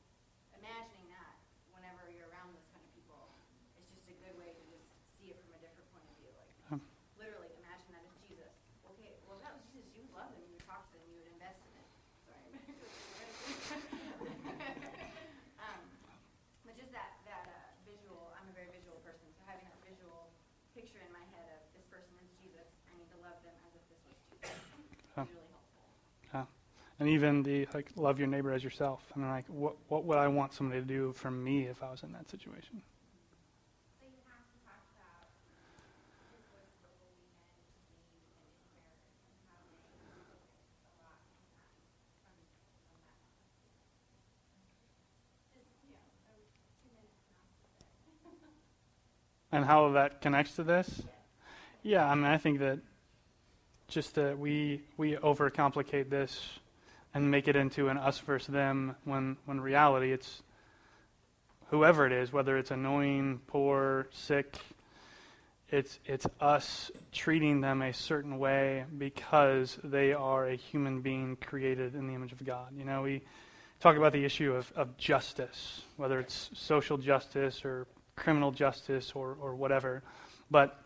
imagining 0.56 1.12
that 1.12 1.38
whenever 1.76 2.08
you're 2.14 2.32
around 2.32 2.56
those 2.56 2.66
kind 2.72 2.82
of 2.84 2.92
people 2.96 3.30
is 3.78 3.86
just 3.92 4.06
a 4.10 4.16
good 4.24 4.34
way 4.40 4.54
to 4.56 4.64
just 4.72 4.88
see 5.18 5.34
it 5.36 5.38
from 5.44 5.54
a 5.58 5.62
different 5.62 5.86
point 5.92 6.06
of 6.08 6.14
view. 6.22 6.32
Like, 6.38 6.52
Um. 6.78 6.82
literally 7.18 7.50
imagine 7.58 7.90
that 7.98 8.06
as 8.06 8.14
Jesus. 8.22 8.54
Okay, 8.86 9.18
well, 9.26 9.38
if 9.42 9.44
that 9.46 9.54
was 9.58 9.66
Jesus, 9.74 9.90
you 9.98 10.06
would 10.06 10.14
love 10.14 10.30
them, 10.34 10.46
you 10.46 10.54
would 10.58 10.66
talk 10.70 10.86
to 10.94 10.98
them, 10.98 11.06
you 11.10 11.18
would 11.26 11.32
invest 11.34 11.62
in 11.66 11.74
it. 11.78 11.90
Sorry. 12.30 12.46
um, 15.62 15.80
but 16.66 16.74
just 16.78 16.92
that, 16.92 17.20
that 17.28 17.44
uh, 17.48 17.72
visual, 17.88 18.34
I'm 18.36 18.48
a 18.50 18.56
very 18.56 18.70
visual 18.74 19.00
person, 19.06 19.28
so 19.36 19.42
having 19.48 19.66
that 19.68 19.78
visual 19.86 20.32
picture 20.76 21.00
in 21.02 21.12
my 21.14 21.24
head 21.34 21.48
of 21.58 21.62
this 21.74 21.86
person 21.88 22.12
is 22.22 22.30
Jesus, 22.42 22.68
I 22.90 22.98
need 23.00 23.10
to 23.16 23.20
love 23.24 23.40
them 23.46 23.56
as 23.66 23.72
if 23.78 23.84
this 23.90 24.02
was 24.06 24.18
Jesus 24.40 24.58
Huh. 25.16 25.26
is 25.26 25.34
really 25.34 25.50
helpful. 25.50 26.48
And 27.00 27.10
even 27.10 27.44
the 27.44 27.68
like 27.74 27.92
love 27.96 28.18
your 28.18 28.28
neighbor 28.28 28.52
as 28.52 28.64
yourself. 28.64 29.04
and 29.14 29.24
like, 29.24 29.46
what 29.48 29.76
what 29.88 30.06
would 30.06 30.18
I 30.18 30.28
want 30.28 30.54
somebody 30.54 30.82
to 30.82 30.88
do 30.88 31.14
for 31.14 31.30
me 31.30 31.68
if 31.68 31.84
I 31.84 31.92
was 31.92 32.02
in 32.02 32.12
that 32.14 32.28
situation? 32.30 32.82
So 34.02 34.08
you 34.10 34.18
have 34.26 34.42
to 34.42 34.58
talk 34.66 34.82
about 34.98 35.30
his 35.38 35.54
words 35.62 35.94
for 36.10 36.18
holiness, 36.26 36.74
need, 36.82 38.02
and 38.02 38.18
in 38.18 38.66
prayer, 38.74 38.98
and 39.30 39.46
how 39.46 39.62
they 39.62 39.78
focus 39.86 40.42
a 40.82 40.98
lot 41.06 41.22
on 41.22 41.38
that, 41.38 41.62
from, 41.86 42.02
from 42.10 42.42
that. 43.86 44.42
Just, 45.54 45.70
you 45.86 45.94
know, 45.94 46.02
a 46.02 46.18
two 46.82 46.90
minutes 46.98 47.14
synopsis 47.22 48.26
there. 48.42 48.58
And 49.54 49.70
how 49.70 49.94
that 49.94 50.18
connects 50.26 50.58
to 50.58 50.66
this? 50.66 51.06
Yeah, 51.86 52.10
I 52.10 52.18
mean, 52.18 52.26
I 52.26 52.42
think 52.42 52.58
that 52.58 52.82
just 53.88 54.16
that 54.16 54.40
we 54.40 54.82
we 54.98 55.14
overcomplicate 55.14 56.10
this 56.10 56.58
and 57.14 57.32
make 57.32 57.48
it 57.48 57.56
into 57.56 57.90
an 57.90 57.98
us 57.98 58.20
versus 58.20 58.48
them 58.48 58.96
when 59.06 59.38
when 59.46 59.60
reality 59.60 60.12
it's 60.12 60.42
whoever 61.70 62.06
it 62.06 62.14
is, 62.14 62.32
whether 62.32 62.58
it's 62.58 62.72
annoying, 62.72 63.42
poor, 63.48 64.08
sick, 64.12 64.58
it's 65.70 66.00
it's 66.06 66.26
us 66.40 66.92
treating 67.12 67.62
them 67.62 67.82
a 67.82 67.94
certain 67.94 68.40
way 68.40 68.86
because 68.98 69.78
they 69.84 70.14
are 70.14 70.48
a 70.48 70.56
human 70.56 71.02
being 71.02 71.36
created 71.38 71.96
in 71.96 72.08
the 72.08 72.14
image 72.14 72.32
of 72.32 72.46
God. 72.46 72.70
You 72.78 72.86
know, 72.86 73.02
we 73.02 73.22
talk 73.80 73.98
about 73.98 74.14
the 74.14 74.24
issue 74.24 74.54
of, 74.54 74.72
of 74.76 74.98
justice, 74.98 75.82
whether 75.98 76.20
it's 76.20 76.50
social 76.54 76.98
justice 76.98 77.64
or 77.66 77.88
criminal 78.16 78.52
justice 78.52 79.12
or, 79.14 79.38
or 79.40 79.56
whatever. 79.56 80.04
But 80.50 80.80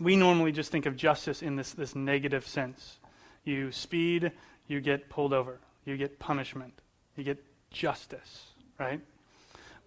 we 0.00 0.16
normally 0.16 0.52
just 0.52 0.70
think 0.70 0.86
of 0.86 0.96
justice 0.96 1.42
in 1.42 1.56
this, 1.56 1.72
this 1.72 1.94
negative 1.94 2.46
sense. 2.46 2.98
You 3.44 3.72
speed, 3.72 4.32
you 4.66 4.80
get 4.80 5.08
pulled 5.08 5.32
over, 5.32 5.58
you 5.84 5.96
get 5.96 6.18
punishment, 6.18 6.80
you 7.16 7.24
get 7.24 7.42
justice, 7.70 8.46
right? 8.78 9.00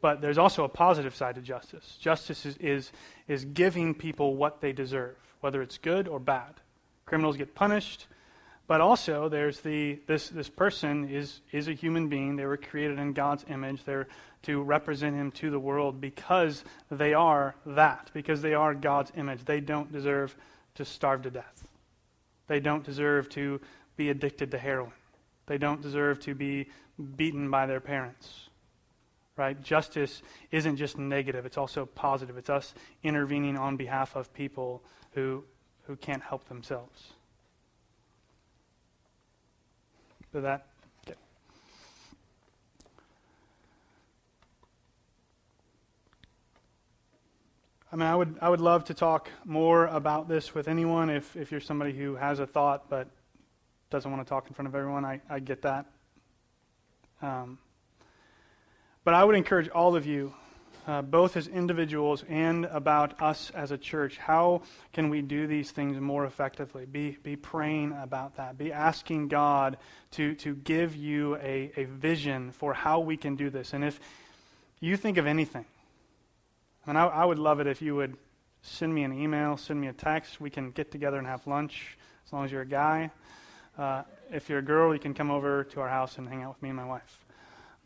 But 0.02 0.22
there's 0.22 0.38
also 0.38 0.64
a 0.64 0.70
positive 0.70 1.16
side 1.16 1.36
to 1.36 1.42
justice. 1.42 1.98
Justice 2.00 2.46
is, 2.46 2.58
is, 2.58 2.92
is 3.28 3.46
giving 3.46 3.94
people 3.94 4.36
what 4.36 4.62
they 4.62 4.72
deserve, 4.72 5.16
whether 5.42 5.62
it's 5.62 5.78
good 5.78 6.08
or 6.08 6.20
bad. 6.20 6.56
Criminals 7.06 7.38
get 7.38 7.56
punished, 7.56 8.08
but 8.68 8.82
also 8.82 9.30
there's 9.30 9.60
the 9.60 10.00
this 10.08 10.30
this 10.30 10.50
person 10.50 11.08
is 11.08 11.42
is 11.52 11.68
a 11.68 11.74
human 11.74 12.08
being. 12.08 12.36
They 12.36 12.46
were 12.46 12.58
created 12.58 12.98
in 12.98 13.14
God's 13.14 13.46
image. 13.48 13.84
They're 13.84 14.08
to 14.44 14.62
represent 14.62 15.16
him 15.16 15.32
to 15.32 15.50
the 15.50 15.60
world 15.60 16.00
because 16.00 16.64
they 16.92 17.14
are 17.14 17.56
that, 17.66 18.12
because 18.14 18.42
they 18.42 18.54
are 18.54 18.74
God's 18.74 19.12
image. 19.16 19.44
They 19.46 19.60
don't 19.60 19.92
deserve 19.92 20.36
to 20.76 20.86
starve 20.86 21.24
to 21.24 21.32
death. 21.32 21.68
They 22.48 22.60
don't 22.60 22.84
deserve 22.84 23.30
to 23.30 23.60
be 23.96 24.10
addicted 24.10 24.52
to 24.52 24.58
heroin. 24.58 24.92
They 25.48 25.58
don't 25.58 25.82
deserve 25.82 26.20
to 26.22 26.36
be 26.36 26.70
beaten 27.16 27.50
by 27.50 27.66
their 27.66 27.80
parents. 27.80 28.50
Right? 29.38 29.62
Justice 29.62 30.22
isn't 30.52 30.78
just 30.78 30.98
negative, 30.98 31.46
it's 31.46 31.58
also 31.58 31.86
positive. 31.86 32.38
It's 32.38 32.50
us 32.50 32.74
intervening 33.04 33.58
on 33.58 33.76
behalf 33.76 34.16
of 34.16 34.34
people 34.34 34.82
who 35.12 35.44
who 35.84 35.96
can't 35.96 36.24
help 36.24 36.48
themselves. 36.48 37.14
So 40.32 40.42
that. 40.42 40.68
I 47.92 47.98
mean, 47.98 48.08
I 48.08 48.16
would 48.16 48.38
I 48.42 48.50
would 48.50 48.60
love 48.60 48.84
to 48.86 48.94
talk 48.94 49.30
more 49.46 49.86
about 49.86 50.28
this 50.28 50.54
with 50.54 50.68
anyone 50.68 51.10
if 51.10 51.38
if 51.38 51.50
you're 51.50 51.62
somebody 51.62 51.94
who 51.94 52.16
has 52.16 52.40
a 52.40 52.46
thought 52.46 52.90
but 52.90 53.08
doesn't 53.90 54.12
want 54.12 54.26
to 54.26 54.30
talk 54.30 54.48
in 54.48 54.54
front 54.54 54.68
of 54.68 54.76
everyone. 54.76 55.06
I, 55.06 55.22
I 55.30 55.40
get 55.40 55.62
that. 55.62 55.86
Um, 57.22 57.60
but 59.04 59.14
I 59.14 59.24
would 59.24 59.36
encourage 59.36 59.70
all 59.70 59.96
of 59.96 60.06
you, 60.06 60.34
uh, 60.88 61.02
both 61.02 61.38
as 61.38 61.48
individuals 61.48 62.24
and 62.28 62.66
about 62.66 63.22
us 63.22 63.52
as 63.56 63.72
a 63.72 63.78
church, 63.78 64.18
how 64.18 64.64
can 64.94 65.10
we 65.10 65.22
do 65.22 65.48
these 65.48 65.72
things 65.72 66.00
more 66.00 66.26
effectively? 66.26 66.86
Be, 66.86 67.18
be 67.24 67.36
praying 67.36 67.96
about 68.00 68.38
that. 68.38 68.58
Be 68.58 68.72
asking 68.72 69.28
God 69.28 69.78
to, 70.12 70.36
to 70.36 70.56
give 70.56 70.96
you 70.96 71.36
a, 71.38 71.72
a 71.76 71.86
vision 71.86 72.52
for 72.52 72.74
how 72.74 73.00
we 73.00 73.18
can 73.18 73.36
do 73.36 73.50
this. 73.50 73.74
And 73.74 73.84
if 73.84 74.00
you 74.80 74.98
think 74.98 75.18
of 75.18 75.26
anything, 75.26 75.66
and 76.88 76.98
I, 76.98 77.06
I 77.06 77.26
would 77.26 77.40
love 77.40 77.60
it 77.60 77.68
if 77.68 77.82
you 77.82 77.96
would 77.96 78.18
send 78.62 78.94
me 78.94 79.04
an 79.04 79.14
email, 79.14 79.58
send 79.58 79.80
me 79.80 79.88
a 79.88 79.94
text. 79.94 80.42
We 80.42 80.50
can 80.50 80.72
get 80.72 80.92
together 80.92 81.18
and 81.18 81.28
have 81.28 81.46
lunch 81.48 81.98
as 82.26 82.34
long 82.34 82.46
as 82.46 82.52
you're 82.52 82.62
a 82.62 82.68
guy. 82.68 83.12
Uh, 83.78 84.04
if 84.32 84.50
you're 84.50 84.60
a 84.60 84.64
girl, 84.64 84.94
you 84.94 85.00
can 85.00 85.14
come 85.14 85.30
over 85.30 85.64
to 85.66 85.82
our 85.82 85.90
house 85.90 86.18
and 86.18 86.28
hang 86.28 86.44
out 86.44 86.56
with 86.56 86.64
me 86.64 86.70
and 86.70 86.78
my 86.78 86.86
wife. 86.86 87.26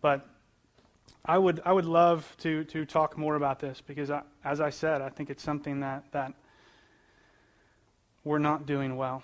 But 0.02 0.28
I 1.26 1.38
would 1.38 1.62
I 1.66 1.74
would 1.74 1.86
love 1.86 2.36
to 2.40 2.64
to 2.66 2.86
talk 2.86 3.18
more 3.18 3.36
about 3.36 3.60
this 3.60 3.82
because 3.82 4.10
I, 4.10 4.22
as 4.44 4.62
I 4.62 4.70
said, 4.70 5.02
I 5.02 5.10
think 5.10 5.30
it's 5.30 5.44
something 5.44 5.82
that 5.82 6.04
that 6.12 6.34
we're 8.24 8.40
not 8.40 8.66
doing 8.66 8.96
well. 8.96 9.24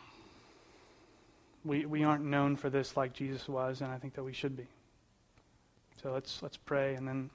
We 1.64 1.86
we 1.86 2.04
aren't 2.04 2.26
known 2.26 2.56
for 2.56 2.70
this 2.70 2.98
like 2.98 3.14
Jesus 3.14 3.48
was, 3.48 3.82
and 3.82 3.92
I 3.92 3.98
think 3.98 4.16
that 4.16 4.24
we 4.24 4.34
should 4.34 4.58
be. 4.58 4.68
So 6.02 6.12
let's 6.12 6.42
let's 6.42 6.58
pray 6.58 6.96
and 6.96 7.08
then 7.08 7.30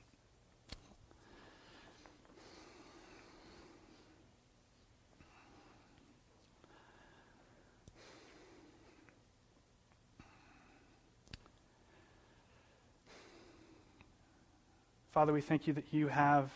Father, 15.13 15.33
we 15.33 15.41
thank 15.41 15.67
you 15.67 15.73
that 15.73 15.93
you 15.93 16.07
have 16.07 16.51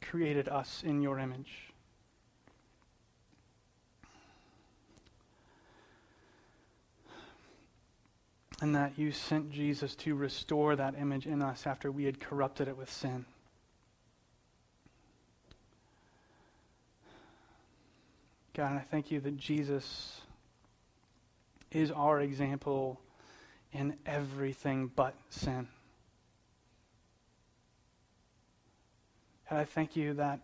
created 0.00 0.48
us 0.48 0.82
in 0.84 1.02
your 1.02 1.18
image. 1.18 1.72
And 8.62 8.74
that 8.74 8.98
you 8.98 9.12
sent 9.12 9.52
Jesus 9.52 9.94
to 9.96 10.14
restore 10.14 10.74
that 10.76 10.94
image 10.98 11.26
in 11.26 11.42
us 11.42 11.66
after 11.66 11.90
we 11.90 12.04
had 12.04 12.18
corrupted 12.18 12.68
it 12.68 12.76
with 12.76 12.90
sin. 12.90 13.26
God, 18.54 18.70
and 18.70 18.78
I 18.78 18.82
thank 18.82 19.10
you 19.10 19.20
that 19.20 19.36
Jesus 19.36 20.22
is 21.70 21.90
our 21.90 22.20
example 22.20 23.00
in 23.72 23.96
everything 24.04 24.90
but 24.94 25.14
sin. 25.28 25.68
And 29.50 29.58
I 29.58 29.64
thank 29.64 29.96
you 29.96 30.14
that 30.14 30.38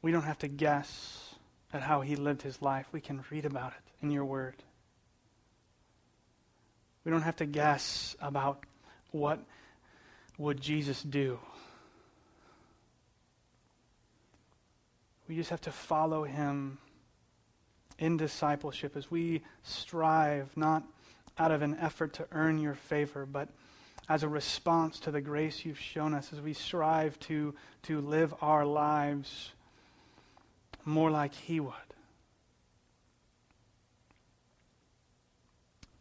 we 0.00 0.10
don't 0.10 0.22
have 0.22 0.38
to 0.38 0.48
guess 0.48 1.34
at 1.72 1.82
how 1.82 2.00
he 2.00 2.16
lived 2.16 2.42
his 2.42 2.62
life. 2.62 2.86
We 2.90 3.02
can 3.02 3.22
read 3.30 3.44
about 3.44 3.72
it 3.72 4.04
in 4.04 4.10
your 4.10 4.24
word. 4.24 4.54
We 7.04 7.12
don't 7.12 7.22
have 7.22 7.36
to 7.36 7.46
guess 7.46 8.16
about 8.20 8.64
what 9.10 9.40
would 10.38 10.60
Jesus 10.60 11.02
do. 11.02 11.38
We 15.28 15.36
just 15.36 15.50
have 15.50 15.60
to 15.62 15.72
follow 15.72 16.24
him 16.24 16.78
in 17.98 18.16
discipleship 18.16 18.96
as 18.96 19.10
we 19.10 19.42
strive 19.62 20.56
not 20.56 20.84
out 21.36 21.50
of 21.50 21.60
an 21.60 21.76
effort 21.78 22.14
to 22.14 22.26
earn 22.32 22.58
your 22.58 22.74
favor, 22.74 23.26
but 23.26 23.48
as 24.08 24.22
a 24.22 24.28
response 24.28 24.98
to 25.00 25.10
the 25.10 25.20
grace 25.20 25.64
you've 25.64 25.78
shown 25.78 26.14
us, 26.14 26.32
as 26.32 26.40
we 26.40 26.54
strive 26.54 27.18
to, 27.20 27.54
to 27.82 28.00
live 28.00 28.34
our 28.40 28.64
lives 28.64 29.52
more 30.84 31.10
like 31.10 31.34
He 31.34 31.60
would. 31.60 31.74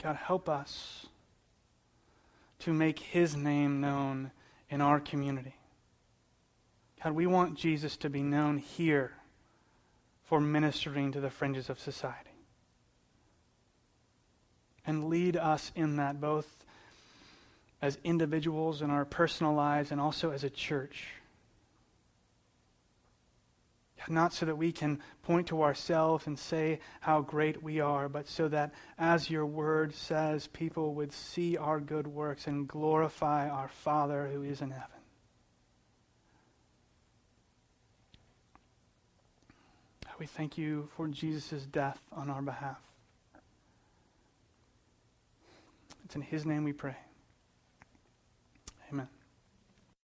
God, 0.01 0.15
help 0.15 0.47
us 0.47 1.07
to 2.59 2.71
make 2.71 2.99
His 2.99 3.35
name 3.35 3.81
known 3.81 4.31
in 4.69 4.79
our 4.79 4.99
community. 4.99 5.55
God, 7.03 7.13
we 7.13 7.25
want 7.25 7.55
Jesus 7.55 7.97
to 7.97 8.09
be 8.09 8.21
known 8.21 8.57
here 8.57 9.13
for 10.23 10.39
ministering 10.39 11.11
to 11.11 11.19
the 11.19 11.29
fringes 11.29 11.69
of 11.69 11.79
society. 11.79 12.29
And 14.85 15.09
lead 15.09 15.35
us 15.35 15.71
in 15.75 15.97
that 15.97 16.21
both 16.21 16.65
as 17.81 17.97
individuals 18.03 18.81
in 18.81 18.89
our 18.89 19.05
personal 19.05 19.53
lives 19.53 19.91
and 19.91 20.01
also 20.01 20.31
as 20.31 20.43
a 20.43 20.49
church. 20.49 21.07
Not 24.09 24.33
so 24.33 24.45
that 24.45 24.55
we 24.55 24.71
can 24.71 24.99
point 25.23 25.47
to 25.47 25.63
ourselves 25.63 26.27
and 26.27 26.39
say 26.39 26.79
how 27.01 27.21
great 27.21 27.61
we 27.61 27.81
are, 27.81 28.07
but 28.07 28.27
so 28.27 28.47
that, 28.47 28.73
as 28.97 29.29
your 29.29 29.45
word 29.45 29.93
says, 29.93 30.47
people 30.47 30.93
would 30.93 31.11
see 31.11 31.57
our 31.57 31.79
good 31.81 32.07
works 32.07 32.47
and 32.47 32.67
glorify 32.67 33.49
our 33.49 33.67
Father 33.67 34.29
who 34.31 34.43
is 34.43 34.61
in 34.61 34.71
heaven. 34.71 34.87
We 40.19 40.25
thank 40.25 40.57
you 40.57 40.89
for 40.95 41.07
Jesus' 41.07 41.65
death 41.65 41.99
on 42.11 42.29
our 42.29 42.41
behalf. 42.41 42.79
It's 46.05 46.15
in 46.15 46.21
his 46.21 46.45
name 46.45 46.63
we 46.63 46.73
pray. 46.73 46.95